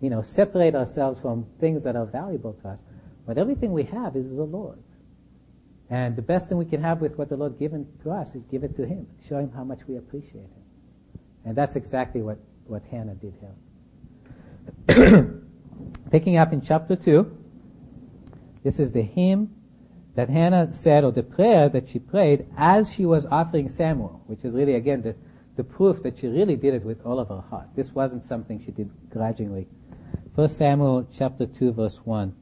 you 0.01 0.11
know, 0.11 0.23
separate 0.23 0.75
ourselves 0.75 1.21
from 1.21 1.47
things 1.61 1.85
that 1.85 1.97
are 1.97 2.07
valuable 2.07 2.53
to 2.63 2.69
us. 2.69 2.79
But 3.27 3.39
everything 3.39 3.73
we 3.73 3.85
have 3.85 4.17
is 4.17 4.29
the 4.29 4.45
Lord's. 4.45 4.83
And 5.89 6.17
the 6.17 6.23
best 6.23 6.49
thing 6.49 6.59
we 6.59 6.65
can 6.65 6.83
have 6.83 7.01
with 7.01 7.17
what 7.17 7.29
the 7.29 7.37
Lord 7.37 7.59
given 7.59 7.87
to 8.03 8.11
us 8.11 8.35
is 8.35 8.43
give 8.51 8.65
it 8.65 8.75
to 8.77 8.87
Him. 8.87 9.07
Show 9.29 9.39
Him 9.39 9.53
how 9.55 9.65
much 9.65 9.81
we 9.87 9.97
appreciate 9.97 10.43
Him. 10.43 11.21
And 11.45 11.57
that's 11.57 11.77
exactly 11.77 12.23
what, 12.23 12.39
what 12.67 12.83
Hannah 12.91 13.15
did 13.15 13.35
here. 14.89 15.33
Picking 16.11 16.39
up 16.39 16.53
in 16.53 16.61
chapter 16.61 16.97
2, 16.97 17.39
this 18.65 18.81
is 18.81 18.91
the 18.91 19.03
hymn 19.03 19.55
that 20.17 20.29
Hannah 20.29 20.73
said, 20.73 21.05
or 21.05 21.13
the 21.13 21.23
prayer 21.23 21.69
that 21.69 21.89
she 21.89 21.99
prayed 21.99 22.47
as 22.57 22.93
she 22.93 23.05
was 23.05 23.27
offering 23.27 23.69
Samuel, 23.69 24.23
which 24.27 24.45
is 24.45 24.55
really, 24.55 24.75
again, 24.75 25.03
the, 25.03 25.15
the 25.57 25.63
proof 25.63 26.03
that 26.03 26.19
she 26.19 26.27
really 26.27 26.57
did 26.57 26.75
it 26.75 26.83
with 26.83 27.05
all 27.05 27.21
of 27.21 27.29
her 27.29 27.43
heart. 27.49 27.69
This 27.77 27.93
wasn't 27.93 28.25
something 28.27 28.63
she 28.65 28.73
did 28.73 28.91
grudgingly. 29.11 29.69
1 30.37 30.51
Samuel 30.51 31.09
chapter 31.15 31.47
2 31.47 31.73
verse 31.73 31.97
1. 32.05 32.35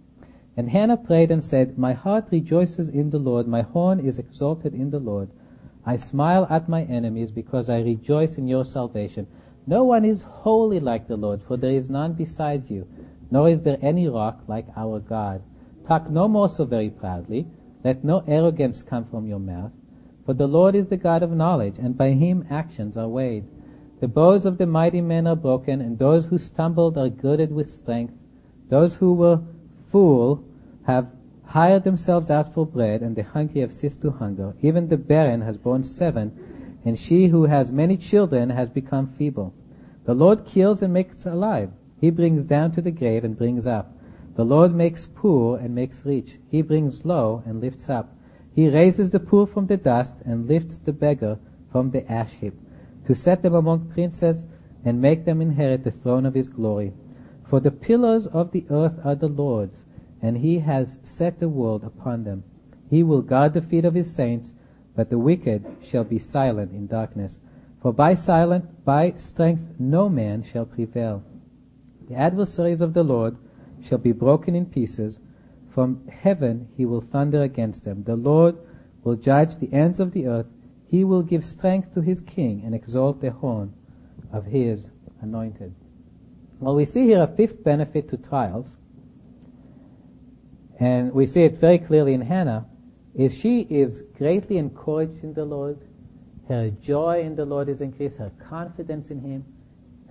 And 0.57 0.69
Hannah 0.69 0.97
prayed 0.97 1.31
and 1.31 1.45
said, 1.45 1.79
My 1.79 1.93
heart 1.93 2.27
rejoices 2.33 2.89
in 2.89 3.11
the 3.11 3.21
Lord, 3.21 3.47
my 3.47 3.63
horn 3.63 4.01
is 4.01 4.19
exalted 4.19 4.75
in 4.75 4.91
the 4.91 4.99
Lord. 4.99 5.31
I 5.87 5.95
smile 5.95 6.45
at 6.51 6.69
my 6.69 6.83
enemies 6.83 7.31
because 7.31 7.71
I 7.71 7.79
rejoice 7.79 8.37
in 8.37 8.49
your 8.49 8.65
salvation. 8.65 9.29
No 9.69 9.85
one 9.85 10.05
is 10.05 10.23
holy 10.23 10.81
like 10.81 11.07
the 11.07 11.17
Lord, 11.17 11.41
for 11.47 11.57
there 11.57 11.71
is 11.71 11.89
none 11.89 12.15
besides 12.15 12.69
you, 12.69 12.89
nor 13.31 13.49
is 13.49 13.63
there 13.63 13.79
any 13.81 14.09
rock 14.09 14.43
like 14.49 14.67
our 14.77 14.99
God. 14.99 15.41
Talk 15.87 16.11
no 16.11 16.27
more 16.27 16.49
so 16.49 16.65
very 16.65 16.91
proudly. 16.91 17.47
Let 17.85 18.03
no 18.03 18.25
arrogance 18.27 18.83
come 18.83 19.05
from 19.05 19.29
your 19.29 19.39
mouth. 19.39 19.71
For 20.27 20.35
the 20.35 20.49
Lord 20.49 20.75
is 20.75 20.89
the 20.89 20.97
God 20.97 21.23
of 21.23 21.31
knowledge, 21.31 21.79
and 21.79 21.97
by 21.97 22.11
him 22.11 22.45
actions 22.51 22.97
are 22.97 23.07
weighed. 23.07 23.45
The 24.05 24.09
bows 24.09 24.45
of 24.45 24.59
the 24.59 24.67
mighty 24.67 25.01
men 25.01 25.27
are 25.27 25.35
broken, 25.35 25.81
and 25.81 25.99
those 25.99 26.27
who 26.27 26.37
stumbled 26.37 26.99
are 26.99 27.09
girded 27.09 27.51
with 27.51 27.71
strength. 27.71 28.13
Those 28.69 28.97
who 28.97 29.15
were 29.15 29.41
full 29.91 30.45
have 30.83 31.07
hired 31.45 31.85
themselves 31.85 32.29
out 32.29 32.53
for 32.53 32.67
bread, 32.67 33.01
and 33.01 33.17
the 33.17 33.23
hungry 33.23 33.63
have 33.63 33.73
ceased 33.73 34.03
to 34.03 34.11
hunger. 34.11 34.55
Even 34.61 34.89
the 34.89 34.99
barren 34.99 35.41
has 35.41 35.57
borne 35.57 35.85
seven, 35.85 36.33
and 36.85 36.99
she 36.99 37.29
who 37.29 37.45
has 37.45 37.71
many 37.71 37.97
children 37.97 38.51
has 38.51 38.69
become 38.69 39.07
feeble. 39.07 39.55
The 40.05 40.13
Lord 40.13 40.45
kills 40.45 40.83
and 40.83 40.93
makes 40.93 41.25
alive. 41.25 41.71
He 41.99 42.11
brings 42.11 42.45
down 42.45 42.73
to 42.73 42.83
the 42.83 42.91
grave 42.91 43.25
and 43.25 43.39
brings 43.39 43.67
up. 43.67 43.97
The 44.37 44.45
Lord 44.45 44.75
makes 44.75 45.09
poor 45.15 45.57
and 45.57 45.75
makes 45.75 46.05
rich. 46.05 46.39
He 46.51 46.61
brings 46.61 47.07
low 47.07 47.43
and 47.47 47.59
lifts 47.59 47.89
up. 47.89 48.15
He 48.55 48.69
raises 48.69 49.13
the 49.13 49.21
poor 49.21 49.47
from 49.47 49.67
the 49.67 49.79
dust 49.79 50.17
and 50.27 50.47
lifts 50.47 50.79
the 50.79 50.93
beggar 50.93 51.39
from 51.73 51.91
the 51.91 52.07
ash 52.13 52.35
heap, 52.35 52.53
to 53.07 53.15
set 53.15 53.43
them 53.43 53.55
among 53.55 53.91
princes 53.91 54.47
and 54.85 55.01
make 55.01 55.25
them 55.25 55.41
inherit 55.41 55.85
the 55.85 55.91
throne 55.91 56.27
of 56.27 56.35
his 56.35 56.49
glory. 56.49 56.93
For 57.45 57.61
the 57.61 57.71
pillars 57.71 58.27
of 58.27 58.53
the 58.53 58.65
earth 58.71 58.99
are 59.05 59.15
the 59.15 59.29
Lord's, 59.29 59.85
and 60.23 60.39
he 60.39 60.59
has 60.61 60.99
set 61.03 61.39
the 61.39 61.49
world 61.49 61.85
upon 61.85 62.25
them. 62.25 62.45
He 62.89 63.03
will 63.03 63.23
guard 63.23 63.55
the 63.55 63.63
feet 63.63 63.85
of 63.85 63.95
his 63.95 64.11
saints, 64.11 64.53
but 64.95 65.11
the 65.11 65.19
wicked 65.19 65.65
shall 65.83 66.05
be 66.05 66.19
silent 66.19 66.73
in 66.73 66.87
darkness. 66.87 67.39
For 67.81 67.93
by 67.93 68.15
silent, 68.15 68.85
by 68.85 69.13
strength 69.17 69.75
no 69.79 70.09
man 70.09 70.43
shall 70.43 70.65
prevail. 70.65 71.23
The 72.09 72.15
adversaries 72.15 72.81
of 72.81 72.95
the 72.95 73.03
Lord 73.03 73.37
shall 73.83 73.99
be 73.99 74.13
broken 74.13 74.55
in 74.55 74.67
pieces. 74.67 75.19
From 75.71 76.07
heaven 76.09 76.69
he 76.77 76.87
will 76.87 77.01
thunder 77.01 77.43
against 77.43 77.85
them. 77.85 78.05
The 78.05 78.17
Lord 78.17 78.57
will 79.03 79.17
judge 79.17 79.57
the 79.57 79.73
ends 79.73 80.01
of 80.01 80.13
the 80.13 80.27
earth. 80.27 80.47
He 80.95 81.03
will 81.03 81.25
give 81.25 81.45
strength 81.45 81.93
to 81.95 82.01
his 82.01 82.21
king 82.21 82.63
and 82.65 82.73
exalt 82.73 83.21
the 83.21 83.33
horn 83.33 83.75
of 84.33 84.45
his 84.45 84.91
anointed. 85.23 85.75
Well, 86.61 86.77
we 86.77 86.85
see 86.85 87.03
here 87.03 87.21
a 87.21 87.27
fifth 87.27 87.65
benefit 87.65 88.09
to 88.11 88.17
trials. 88.17 88.69
And 90.79 91.13
we 91.13 91.27
see 91.27 91.43
it 91.43 91.59
very 91.59 91.79
clearly 91.79 92.15
in 92.15 92.21
Hannah, 92.21 92.67
is 93.13 93.37
she 93.37 93.63
is 93.63 94.03
greatly 94.17 94.57
encouraged 94.57 95.25
in 95.25 95.35
the 95.35 95.45
Lord. 95.45 95.81
Her 96.47 96.71
joy 96.71 97.23
in 97.23 97.35
the 97.35 97.45
Lord 97.45 97.69
is 97.69 97.81
increased. 97.81 98.19
Her 98.19 98.31
confidence 98.49 99.11
in 99.11 99.21
Him, 99.21 99.45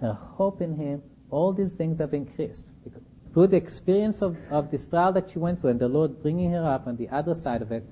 her 0.02 0.12
hope 0.12 0.60
in 0.60 0.76
Him, 0.76 1.02
all 1.30 1.54
these 1.54 1.72
things 1.72 2.00
have 2.00 2.14
increased. 2.14 2.66
Because 2.84 3.04
through 3.34 3.48
the 3.48 3.56
experience 3.56 4.22
of, 4.22 4.36
of 4.52 4.70
this 4.70 4.86
trial 4.86 5.14
that 5.14 5.30
she 5.30 5.40
went 5.40 5.62
through 5.62 5.70
and 5.70 5.80
the 5.80 5.88
Lord 5.88 6.22
bringing 6.22 6.52
her 6.52 6.66
up 6.66 6.88
on 6.88 6.98
the 6.98 7.08
other 7.08 7.34
side 7.34 7.62
of 7.62 7.72
it, 7.72 7.86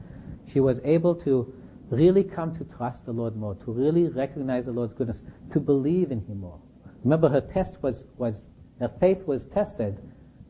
she 0.51 0.59
was 0.59 0.81
able 0.83 1.15
to 1.15 1.53
really 1.91 2.23
come 2.23 2.57
to 2.57 2.63
trust 2.63 3.05
the 3.05 3.11
Lord 3.11 3.35
more, 3.35 3.55
to 3.55 3.71
really 3.71 4.07
recognize 4.07 4.65
the 4.65 4.71
Lord's 4.71 4.93
goodness, 4.93 5.21
to 5.51 5.59
believe 5.59 6.11
in 6.11 6.25
Him 6.25 6.39
more. 6.39 6.59
Remember, 7.03 7.29
her 7.29 7.41
test 7.41 7.81
was, 7.83 8.03
was 8.17 8.41
her 8.79 8.91
faith 8.99 9.25
was 9.27 9.45
tested 9.45 9.97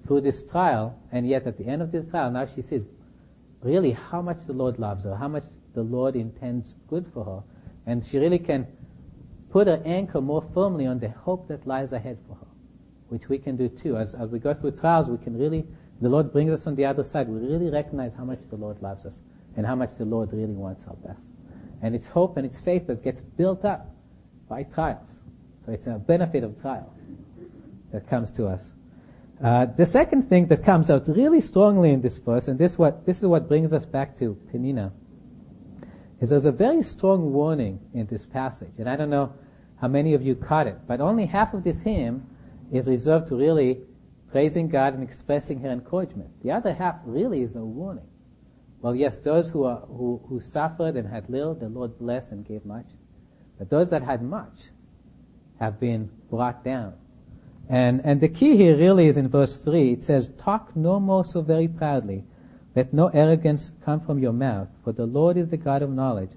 through 0.05 0.21
this 0.21 0.43
trial, 0.43 0.97
and 1.11 1.27
yet 1.27 1.45
at 1.47 1.57
the 1.57 1.65
end 1.65 1.81
of 1.81 1.91
this 1.91 2.05
trial, 2.07 2.31
now 2.31 2.45
she 2.45 2.61
sees 2.61 2.83
really 3.61 3.91
how 3.91 4.21
much 4.21 4.39
the 4.47 4.53
Lord 4.53 4.79
loves 4.79 5.03
her, 5.03 5.15
how 5.15 5.27
much 5.27 5.43
the 5.73 5.83
Lord 5.83 6.15
intends 6.15 6.73
good 6.87 7.05
for 7.13 7.25
her, 7.25 7.43
and 7.85 8.05
she 8.05 8.17
really 8.17 8.39
can 8.39 8.67
put 9.49 9.67
her 9.67 9.81
anchor 9.85 10.21
more 10.21 10.43
firmly 10.53 10.87
on 10.87 10.99
the 10.99 11.09
hope 11.09 11.47
that 11.47 11.67
lies 11.67 11.91
ahead 11.91 12.17
for 12.27 12.35
her 12.35 12.47
which 13.11 13.27
we 13.27 13.37
can 13.37 13.57
do 13.57 13.67
too. 13.67 13.97
As, 13.97 14.13
as 14.13 14.29
we 14.29 14.39
go 14.39 14.53
through 14.53 14.71
trials, 14.71 15.09
we 15.09 15.17
can 15.17 15.37
really, 15.37 15.65
the 15.99 16.07
Lord 16.07 16.31
brings 16.31 16.49
us 16.51 16.65
on 16.65 16.75
the 16.75 16.85
other 16.85 17.03
side. 17.03 17.27
We 17.27 17.45
really 17.45 17.69
recognize 17.69 18.13
how 18.13 18.23
much 18.23 18.39
the 18.49 18.55
Lord 18.55 18.81
loves 18.81 19.05
us 19.05 19.19
and 19.57 19.65
how 19.65 19.75
much 19.75 19.91
the 19.97 20.05
Lord 20.05 20.31
really 20.31 20.53
wants 20.53 20.85
our 20.87 20.95
best. 20.95 21.25
And 21.81 21.95
it's 21.95 22.07
hope 22.07 22.37
and 22.37 22.45
it's 22.45 22.59
faith 22.59 22.87
that 22.87 23.03
gets 23.03 23.21
built 23.21 23.65
up 23.65 23.87
by 24.47 24.63
trials. 24.63 25.09
So 25.65 25.71
it's 25.71 25.87
a 25.87 25.99
benefit 25.99 26.43
of 26.43 26.59
trial 26.61 26.93
that 27.91 28.09
comes 28.09 28.31
to 28.31 28.47
us. 28.47 28.63
Uh, 29.43 29.65
the 29.65 29.85
second 29.85 30.29
thing 30.29 30.47
that 30.47 30.63
comes 30.63 30.89
out 30.89 31.07
really 31.07 31.41
strongly 31.41 31.91
in 31.91 32.01
this 32.01 32.17
verse, 32.17 32.47
and 32.47 32.59
this 32.59 32.77
what 32.77 33.05
this 33.05 33.17
is 33.17 33.23
what 33.23 33.47
brings 33.47 33.73
us 33.73 33.85
back 33.85 34.17
to 34.19 34.37
Peninnah, 34.51 34.91
is 36.19 36.29
there's 36.29 36.45
a 36.45 36.51
very 36.51 36.83
strong 36.83 37.33
warning 37.33 37.79
in 37.93 38.05
this 38.05 38.25
passage. 38.25 38.73
And 38.77 38.87
I 38.87 38.95
don't 38.95 39.09
know 39.09 39.33
how 39.79 39.87
many 39.87 40.13
of 40.13 40.21
you 40.21 40.35
caught 40.35 40.67
it. 40.67 40.77
But 40.87 41.01
only 41.01 41.25
half 41.25 41.55
of 41.55 41.63
this 41.63 41.79
hymn 41.79 42.27
is 42.71 42.87
reserved 42.87 43.29
to 43.29 43.35
really 43.35 43.79
praising 44.31 44.69
God 44.69 44.93
and 44.93 45.03
expressing 45.03 45.59
her 45.61 45.71
encouragement. 45.71 46.29
The 46.43 46.51
other 46.51 46.73
half 46.73 46.95
really 47.03 47.41
is 47.41 47.55
a 47.55 47.59
warning. 47.59 48.07
Well, 48.81 48.95
yes, 48.95 49.17
those 49.17 49.49
who, 49.49 49.63
are, 49.65 49.81
who, 49.81 50.21
who 50.27 50.41
suffered 50.41 50.95
and 50.95 51.07
had 51.07 51.29
little, 51.29 51.53
the 51.53 51.69
Lord 51.69 51.97
blessed 51.99 52.31
and 52.31 52.47
gave 52.47 52.65
much. 52.65 52.87
But 53.59 53.69
those 53.69 53.89
that 53.89 54.01
had 54.01 54.23
much 54.23 54.69
have 55.59 55.79
been 55.79 56.09
brought 56.29 56.63
down. 56.63 56.93
And, 57.69 58.01
and 58.03 58.19
the 58.19 58.27
key 58.27 58.57
here 58.57 58.75
really 58.75 59.07
is 59.07 59.17
in 59.17 59.29
verse 59.29 59.55
3. 59.55 59.93
It 59.93 60.03
says, 60.03 60.29
Talk 60.39 60.75
no 60.75 60.99
more 60.99 61.23
so 61.23 61.41
very 61.41 61.67
proudly. 61.67 62.23
Let 62.75 62.93
no 62.93 63.07
arrogance 63.07 63.71
come 63.85 63.99
from 64.01 64.19
your 64.19 64.33
mouth, 64.33 64.67
for 64.83 64.91
the 64.91 65.05
Lord 65.05 65.37
is 65.37 65.49
the 65.49 65.57
God 65.57 65.81
of 65.81 65.89
knowledge, 65.89 66.31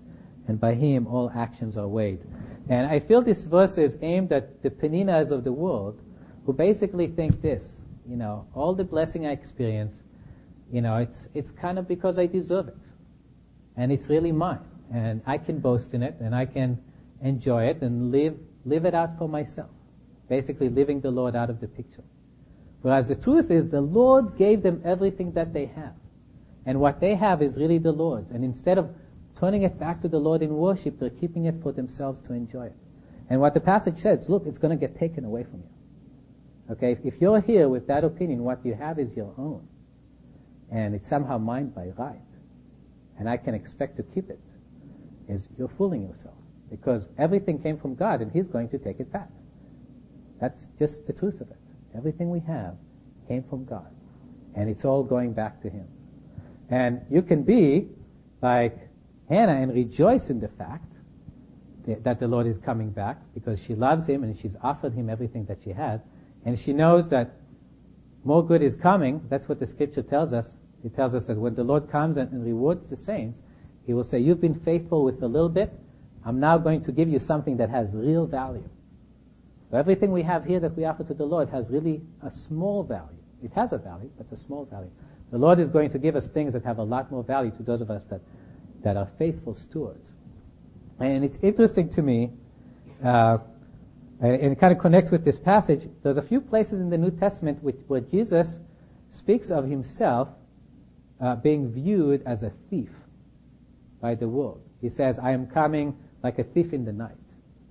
and 0.46 0.60
by 0.60 0.74
him 0.74 1.06
all 1.06 1.32
actions 1.34 1.76
are 1.76 1.88
weighed. 1.88 2.20
And 2.68 2.86
I 2.86 3.00
feel 3.00 3.22
this 3.22 3.44
verse 3.44 3.78
is 3.78 3.96
aimed 4.02 4.32
at 4.32 4.62
the 4.62 4.70
Peninnahs 4.70 5.30
of 5.30 5.44
the 5.44 5.52
world, 5.52 6.00
who 6.44 6.52
basically 6.52 7.06
think 7.06 7.40
this, 7.40 7.64
you 8.06 8.16
know, 8.16 8.46
all 8.54 8.74
the 8.74 8.84
blessing 8.84 9.26
I 9.26 9.30
experience, 9.30 10.02
you 10.72 10.80
know, 10.80 10.96
it's, 10.96 11.28
it's 11.34 11.50
kind 11.50 11.78
of 11.78 11.86
because 11.86 12.18
I 12.18 12.26
deserve 12.26 12.68
it. 12.68 12.76
And 13.76 13.92
it's 13.92 14.08
really 14.08 14.32
mine. 14.32 14.60
And 14.92 15.22
I 15.26 15.38
can 15.38 15.58
boast 15.58 15.94
in 15.94 16.02
it, 16.02 16.16
and 16.20 16.34
I 16.34 16.46
can 16.46 16.78
enjoy 17.22 17.64
it, 17.66 17.82
and 17.82 18.10
live, 18.12 18.36
live 18.64 18.84
it 18.84 18.94
out 18.94 19.18
for 19.18 19.28
myself. 19.28 19.70
Basically 20.28 20.68
living 20.68 21.00
the 21.00 21.10
Lord 21.10 21.36
out 21.36 21.50
of 21.50 21.60
the 21.60 21.68
picture. 21.68 22.04
Whereas 22.82 23.08
the 23.08 23.14
truth 23.14 23.50
is, 23.50 23.68
the 23.68 23.80
Lord 23.80 24.36
gave 24.36 24.62
them 24.62 24.82
everything 24.84 25.32
that 25.32 25.52
they 25.52 25.66
have. 25.66 25.94
And 26.66 26.80
what 26.80 27.00
they 27.00 27.14
have 27.14 27.42
is 27.42 27.56
really 27.56 27.78
the 27.78 27.92
Lord's. 27.92 28.30
And 28.30 28.44
instead 28.44 28.78
of 28.78 28.90
turning 29.38 29.62
it 29.62 29.78
back 29.78 30.00
to 30.02 30.08
the 30.08 30.18
Lord 30.18 30.42
in 30.42 30.54
worship, 30.54 30.98
they're 30.98 31.10
keeping 31.10 31.46
it 31.46 31.54
for 31.62 31.72
themselves 31.72 32.20
to 32.26 32.32
enjoy 32.32 32.66
it. 32.66 32.76
And 33.30 33.40
what 33.40 33.54
the 33.54 33.60
passage 33.60 34.00
says, 34.00 34.28
look, 34.28 34.46
it's 34.46 34.58
going 34.58 34.78
to 34.78 34.80
get 34.80 34.98
taken 34.98 35.24
away 35.24 35.44
from 35.44 35.60
you. 35.60 36.72
Okay, 36.72 36.92
if, 36.92 36.98
if 37.04 37.20
you're 37.20 37.40
here 37.40 37.68
with 37.68 37.86
that 37.86 38.04
opinion, 38.04 38.42
what 38.42 38.64
you 38.64 38.74
have 38.74 38.98
is 38.98 39.14
your 39.14 39.32
own. 39.36 39.66
And 40.74 40.92
it's 40.92 41.08
somehow 41.08 41.38
mine 41.38 41.68
by 41.68 41.92
right. 41.96 42.20
And 43.16 43.28
I 43.28 43.36
can 43.36 43.54
expect 43.54 43.96
to 43.98 44.02
keep 44.02 44.28
it. 44.28 44.40
Is 45.28 45.46
you're 45.56 45.68
fooling 45.68 46.02
yourself. 46.02 46.34
Because 46.68 47.04
everything 47.16 47.62
came 47.62 47.78
from 47.78 47.94
God 47.94 48.20
and 48.20 48.32
He's 48.32 48.48
going 48.48 48.68
to 48.70 48.78
take 48.78 48.98
it 48.98 49.10
back. 49.12 49.30
That's 50.40 50.66
just 50.78 51.06
the 51.06 51.12
truth 51.12 51.40
of 51.40 51.48
it. 51.50 51.56
Everything 51.96 52.28
we 52.28 52.40
have 52.40 52.74
came 53.28 53.44
from 53.44 53.64
God. 53.64 53.86
And 54.56 54.68
it's 54.68 54.84
all 54.84 55.04
going 55.04 55.32
back 55.32 55.62
to 55.62 55.70
Him. 55.70 55.86
And 56.68 57.00
you 57.08 57.22
can 57.22 57.44
be 57.44 57.88
like 58.42 58.76
Hannah 59.28 59.54
and 59.54 59.72
rejoice 59.72 60.28
in 60.28 60.40
the 60.40 60.48
fact 60.48 60.92
that 61.86 62.18
the 62.18 62.26
Lord 62.26 62.48
is 62.48 62.58
coming 62.58 62.90
back 62.90 63.18
because 63.32 63.62
she 63.62 63.76
loves 63.76 64.06
Him 64.06 64.24
and 64.24 64.36
she's 64.36 64.56
offered 64.60 64.92
Him 64.92 65.08
everything 65.08 65.44
that 65.44 65.58
she 65.62 65.70
has. 65.70 66.00
And 66.44 66.58
she 66.58 66.72
knows 66.72 67.08
that 67.10 67.36
more 68.24 68.44
good 68.44 68.60
is 68.62 68.74
coming. 68.74 69.22
That's 69.28 69.48
what 69.48 69.60
the 69.60 69.66
scripture 69.68 70.02
tells 70.02 70.32
us. 70.32 70.48
It 70.84 70.94
tells 70.94 71.14
us 71.14 71.24
that 71.24 71.36
when 71.36 71.54
the 71.54 71.64
Lord 71.64 71.90
comes 71.90 72.16
and, 72.16 72.30
and 72.30 72.44
rewards 72.44 72.86
the 72.90 72.96
saints, 72.96 73.40
He 73.86 73.94
will 73.94 74.04
say, 74.04 74.18
you've 74.18 74.40
been 74.40 74.60
faithful 74.60 75.04
with 75.04 75.22
a 75.22 75.26
little 75.26 75.48
bit. 75.48 75.72
I'm 76.24 76.40
now 76.40 76.58
going 76.58 76.84
to 76.84 76.92
give 76.92 77.08
you 77.08 77.18
something 77.18 77.56
that 77.56 77.70
has 77.70 77.94
real 77.94 78.26
value. 78.26 78.68
So 79.70 79.78
everything 79.78 80.12
we 80.12 80.22
have 80.22 80.44
here 80.44 80.60
that 80.60 80.76
we 80.76 80.84
offer 80.84 81.04
to 81.04 81.14
the 81.14 81.24
Lord 81.24 81.48
has 81.48 81.70
really 81.70 82.02
a 82.22 82.30
small 82.30 82.82
value. 82.82 83.18
It 83.42 83.52
has 83.54 83.72
a 83.72 83.78
value, 83.78 84.10
but 84.16 84.26
a 84.30 84.36
small 84.36 84.66
value. 84.66 84.90
The 85.30 85.38
Lord 85.38 85.58
is 85.58 85.68
going 85.68 85.90
to 85.90 85.98
give 85.98 86.16
us 86.16 86.26
things 86.28 86.52
that 86.52 86.64
have 86.64 86.78
a 86.78 86.82
lot 86.82 87.10
more 87.10 87.24
value 87.24 87.50
to 87.52 87.62
those 87.62 87.80
of 87.80 87.90
us 87.90 88.04
that, 88.04 88.20
that 88.82 88.96
are 88.96 89.08
faithful 89.18 89.54
stewards. 89.54 90.10
And 91.00 91.24
it's 91.24 91.38
interesting 91.42 91.88
to 91.94 92.02
me, 92.02 92.30
uh, 93.04 93.38
and 94.20 94.52
it 94.52 94.60
kind 94.60 94.72
of 94.72 94.78
connects 94.78 95.10
with 95.10 95.24
this 95.24 95.38
passage. 95.38 95.88
There's 96.02 96.18
a 96.18 96.22
few 96.22 96.40
places 96.40 96.80
in 96.80 96.88
the 96.88 96.96
New 96.98 97.10
Testament 97.10 97.62
which, 97.62 97.76
where 97.88 98.00
Jesus 98.00 98.58
speaks 99.10 99.50
of 99.50 99.68
himself 99.68 100.28
uh, 101.20 101.36
being 101.36 101.72
viewed 101.72 102.22
as 102.26 102.42
a 102.42 102.52
thief 102.70 102.90
by 104.00 104.14
the 104.14 104.28
world. 104.28 104.60
He 104.80 104.88
says, 104.90 105.18
I 105.18 105.32
am 105.32 105.46
coming 105.46 105.96
like 106.22 106.38
a 106.38 106.44
thief 106.44 106.72
in 106.72 106.84
the 106.84 106.92
night. 106.92 107.16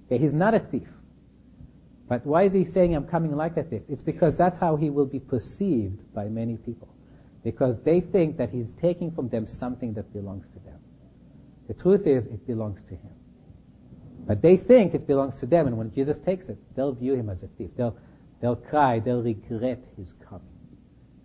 Okay, 0.07 0.17
he's 0.17 0.33
not 0.33 0.53
a 0.53 0.59
thief. 0.59 0.87
But 2.07 2.25
why 2.25 2.43
is 2.43 2.53
he 2.53 2.65
saying 2.65 2.95
I'm 2.95 3.07
coming 3.07 3.35
like 3.35 3.57
a 3.57 3.63
thief? 3.63 3.81
It's 3.87 4.01
because 4.01 4.35
that's 4.35 4.57
how 4.57 4.75
he 4.75 4.89
will 4.89 5.05
be 5.05 5.19
perceived 5.19 6.13
by 6.13 6.25
many 6.25 6.57
people. 6.57 6.87
Because 7.43 7.81
they 7.83 8.01
think 8.01 8.37
that 8.37 8.49
he's 8.49 8.71
taking 8.81 9.11
from 9.11 9.29
them 9.29 9.47
something 9.47 9.93
that 9.93 10.13
belongs 10.13 10.45
to 10.53 10.59
them. 10.59 10.79
The 11.67 11.73
truth 11.73 12.07
is, 12.07 12.25
it 12.25 12.45
belongs 12.45 12.81
to 12.83 12.95
him. 12.95 13.13
But 14.25 14.41
they 14.41 14.57
think 14.57 14.93
it 14.93 15.07
belongs 15.07 15.39
to 15.39 15.45
them, 15.45 15.67
and 15.67 15.77
when 15.77 15.93
Jesus 15.93 16.17
takes 16.17 16.47
it, 16.47 16.57
they'll 16.75 16.93
view 16.93 17.13
him 17.13 17.29
as 17.29 17.43
a 17.43 17.47
thief. 17.47 17.71
They'll, 17.75 17.97
they'll 18.41 18.55
cry, 18.55 18.99
they'll 18.99 19.21
regret 19.21 19.83
his 19.97 20.13
coming. 20.27 20.53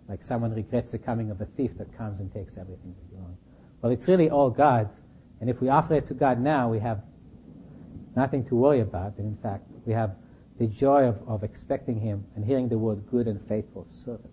Like 0.09 0.23
someone 0.23 0.53
regrets 0.53 0.91
the 0.91 0.97
coming 0.97 1.29
of 1.29 1.39
a 1.39 1.45
thief 1.45 1.77
that 1.77 1.95
comes 1.95 2.19
and 2.19 2.33
takes 2.33 2.57
everything 2.57 2.95
that 2.95 3.15
belongs. 3.15 3.37
Well, 3.81 3.91
it's 3.91 4.07
really 4.07 4.29
all 4.29 4.49
God's, 4.49 4.91
and 5.39 5.49
if 5.49 5.61
we 5.61 5.69
offer 5.69 5.93
it 5.93 6.07
to 6.07 6.15
God 6.15 6.41
now, 6.41 6.69
we 6.69 6.79
have 6.79 7.03
nothing 8.15 8.43
to 8.47 8.55
worry 8.55 8.81
about, 8.81 9.17
and 9.19 9.27
in 9.27 9.37
fact, 9.41 9.65
we 9.85 9.93
have 9.93 10.15
the 10.57 10.65
joy 10.65 11.03
of, 11.03 11.15
of 11.27 11.43
expecting 11.43 11.99
him 11.99 12.25
and 12.35 12.43
hearing 12.43 12.67
the 12.67 12.77
word 12.77 13.05
good 13.09 13.27
and 13.27 13.39
faithful 13.47 13.87
servant, 14.03 14.31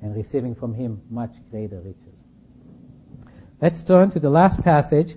and 0.00 0.14
receiving 0.14 0.54
from 0.54 0.72
him 0.72 1.02
much 1.10 1.32
greater 1.50 1.80
riches. 1.80 2.14
Let's 3.60 3.82
turn 3.82 4.10
to 4.12 4.20
the 4.20 4.30
last 4.30 4.62
passage 4.62 5.16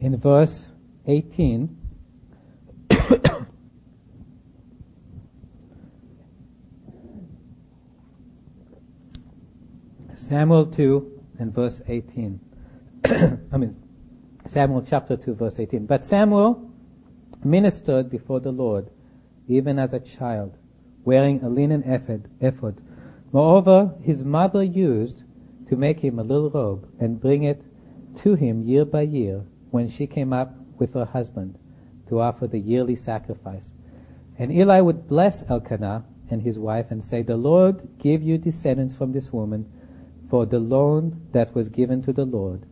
in 0.00 0.14
verse 0.20 0.66
18. 1.06 1.77
Samuel 10.28 10.66
2 10.66 11.22
and 11.38 11.54
verse 11.54 11.80
18. 11.88 12.38
I 13.50 13.56
mean, 13.56 13.74
Samuel 14.44 14.84
chapter 14.86 15.16
2 15.16 15.34
verse 15.34 15.58
18. 15.58 15.86
But 15.86 16.04
Samuel 16.04 16.70
ministered 17.42 18.10
before 18.10 18.38
the 18.38 18.52
Lord, 18.52 18.90
even 19.46 19.78
as 19.78 19.94
a 19.94 20.00
child, 20.00 20.58
wearing 21.02 21.42
a 21.42 21.48
linen 21.48 21.82
ephod. 22.42 22.82
Moreover, 23.32 23.94
his 24.02 24.22
mother 24.22 24.62
used 24.62 25.22
to 25.70 25.76
make 25.76 26.00
him 26.00 26.18
a 26.18 26.22
little 26.22 26.50
robe 26.50 26.86
and 27.00 27.18
bring 27.18 27.44
it 27.44 27.62
to 28.18 28.34
him 28.34 28.68
year 28.68 28.84
by 28.84 29.02
year 29.02 29.46
when 29.70 29.88
she 29.88 30.06
came 30.06 30.34
up 30.34 30.54
with 30.76 30.92
her 30.92 31.06
husband 31.06 31.58
to 32.10 32.20
offer 32.20 32.46
the 32.46 32.58
yearly 32.58 32.96
sacrifice. 32.96 33.70
And 34.38 34.52
Eli 34.52 34.80
would 34.80 35.08
bless 35.08 35.42
Elkanah 35.48 36.04
and 36.30 36.42
his 36.42 36.58
wife 36.58 36.90
and 36.90 37.02
say, 37.02 37.22
The 37.22 37.38
Lord 37.38 37.88
give 37.98 38.22
you 38.22 38.36
descendants 38.36 38.94
from 38.94 39.12
this 39.12 39.32
woman 39.32 39.72
for 40.28 40.46
the 40.46 40.58
loan 40.58 41.28
that 41.32 41.54
was 41.54 41.68
given 41.68 42.02
to 42.02 42.12
the 42.12 42.24
Lord. 42.24 42.66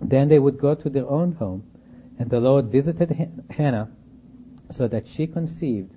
Then 0.00 0.28
they 0.28 0.38
would 0.38 0.58
go 0.58 0.74
to 0.74 0.88
their 0.88 1.08
own 1.08 1.32
home, 1.32 1.64
and 2.18 2.30
the 2.30 2.40
Lord 2.40 2.66
visited 2.66 3.44
Hannah 3.50 3.90
so 4.70 4.88
that 4.88 5.06
she 5.06 5.26
conceived 5.26 5.92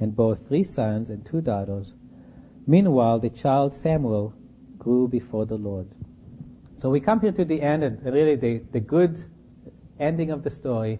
and 0.00 0.16
bore 0.16 0.36
three 0.36 0.64
sons 0.64 1.10
and 1.10 1.24
two 1.24 1.40
daughters. 1.40 1.94
Meanwhile, 2.66 3.20
the 3.20 3.30
child 3.30 3.74
Samuel 3.74 4.34
grew 4.78 5.06
before 5.06 5.46
the 5.46 5.56
Lord. 5.56 5.88
So 6.80 6.90
we 6.90 7.00
come 7.00 7.20
here 7.20 7.32
to 7.32 7.44
the 7.44 7.62
end, 7.62 7.84
and 7.84 8.02
really 8.04 8.36
the, 8.36 8.62
the 8.72 8.80
good 8.80 9.24
ending 10.00 10.30
of 10.30 10.42
the 10.42 10.50
story, 10.50 10.98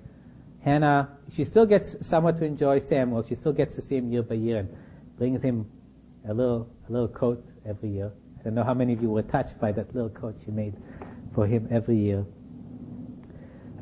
Hannah, 0.61 1.09
she 1.35 1.45
still 1.45 1.67
gets 1.67 1.97
somewhat 2.07 2.39
to 2.39 2.45
enjoy 2.45 2.79
Samuel. 2.79 3.25
She 3.29 3.35
still 3.35 3.53
gets 3.53 3.75
to 3.75 3.83
see 3.83 3.97
him 3.97 4.11
year 4.11 4.23
by 4.23 4.37
year 4.37 4.59
and 4.59 4.69
brings 5.19 5.43
him 5.43 5.67
a 6.27 6.33
little, 6.33 6.71
a 6.89 6.93
little 6.93 7.09
coat 7.09 7.45
every 7.67 7.91
year. 7.91 8.13
I 8.47 8.51
know 8.51 8.65
how 8.65 8.75
many 8.75 8.93
of 8.93 9.03
you 9.03 9.11
were 9.11 9.23
touched 9.23 9.59
by 9.59 9.73
that 9.73 9.95
little 9.95 10.11
coat 10.11 10.37
she 10.45 10.51
made 10.51 10.75
for 11.35 11.47
him 11.47 11.69
every 11.71 11.97
year. 11.97 12.25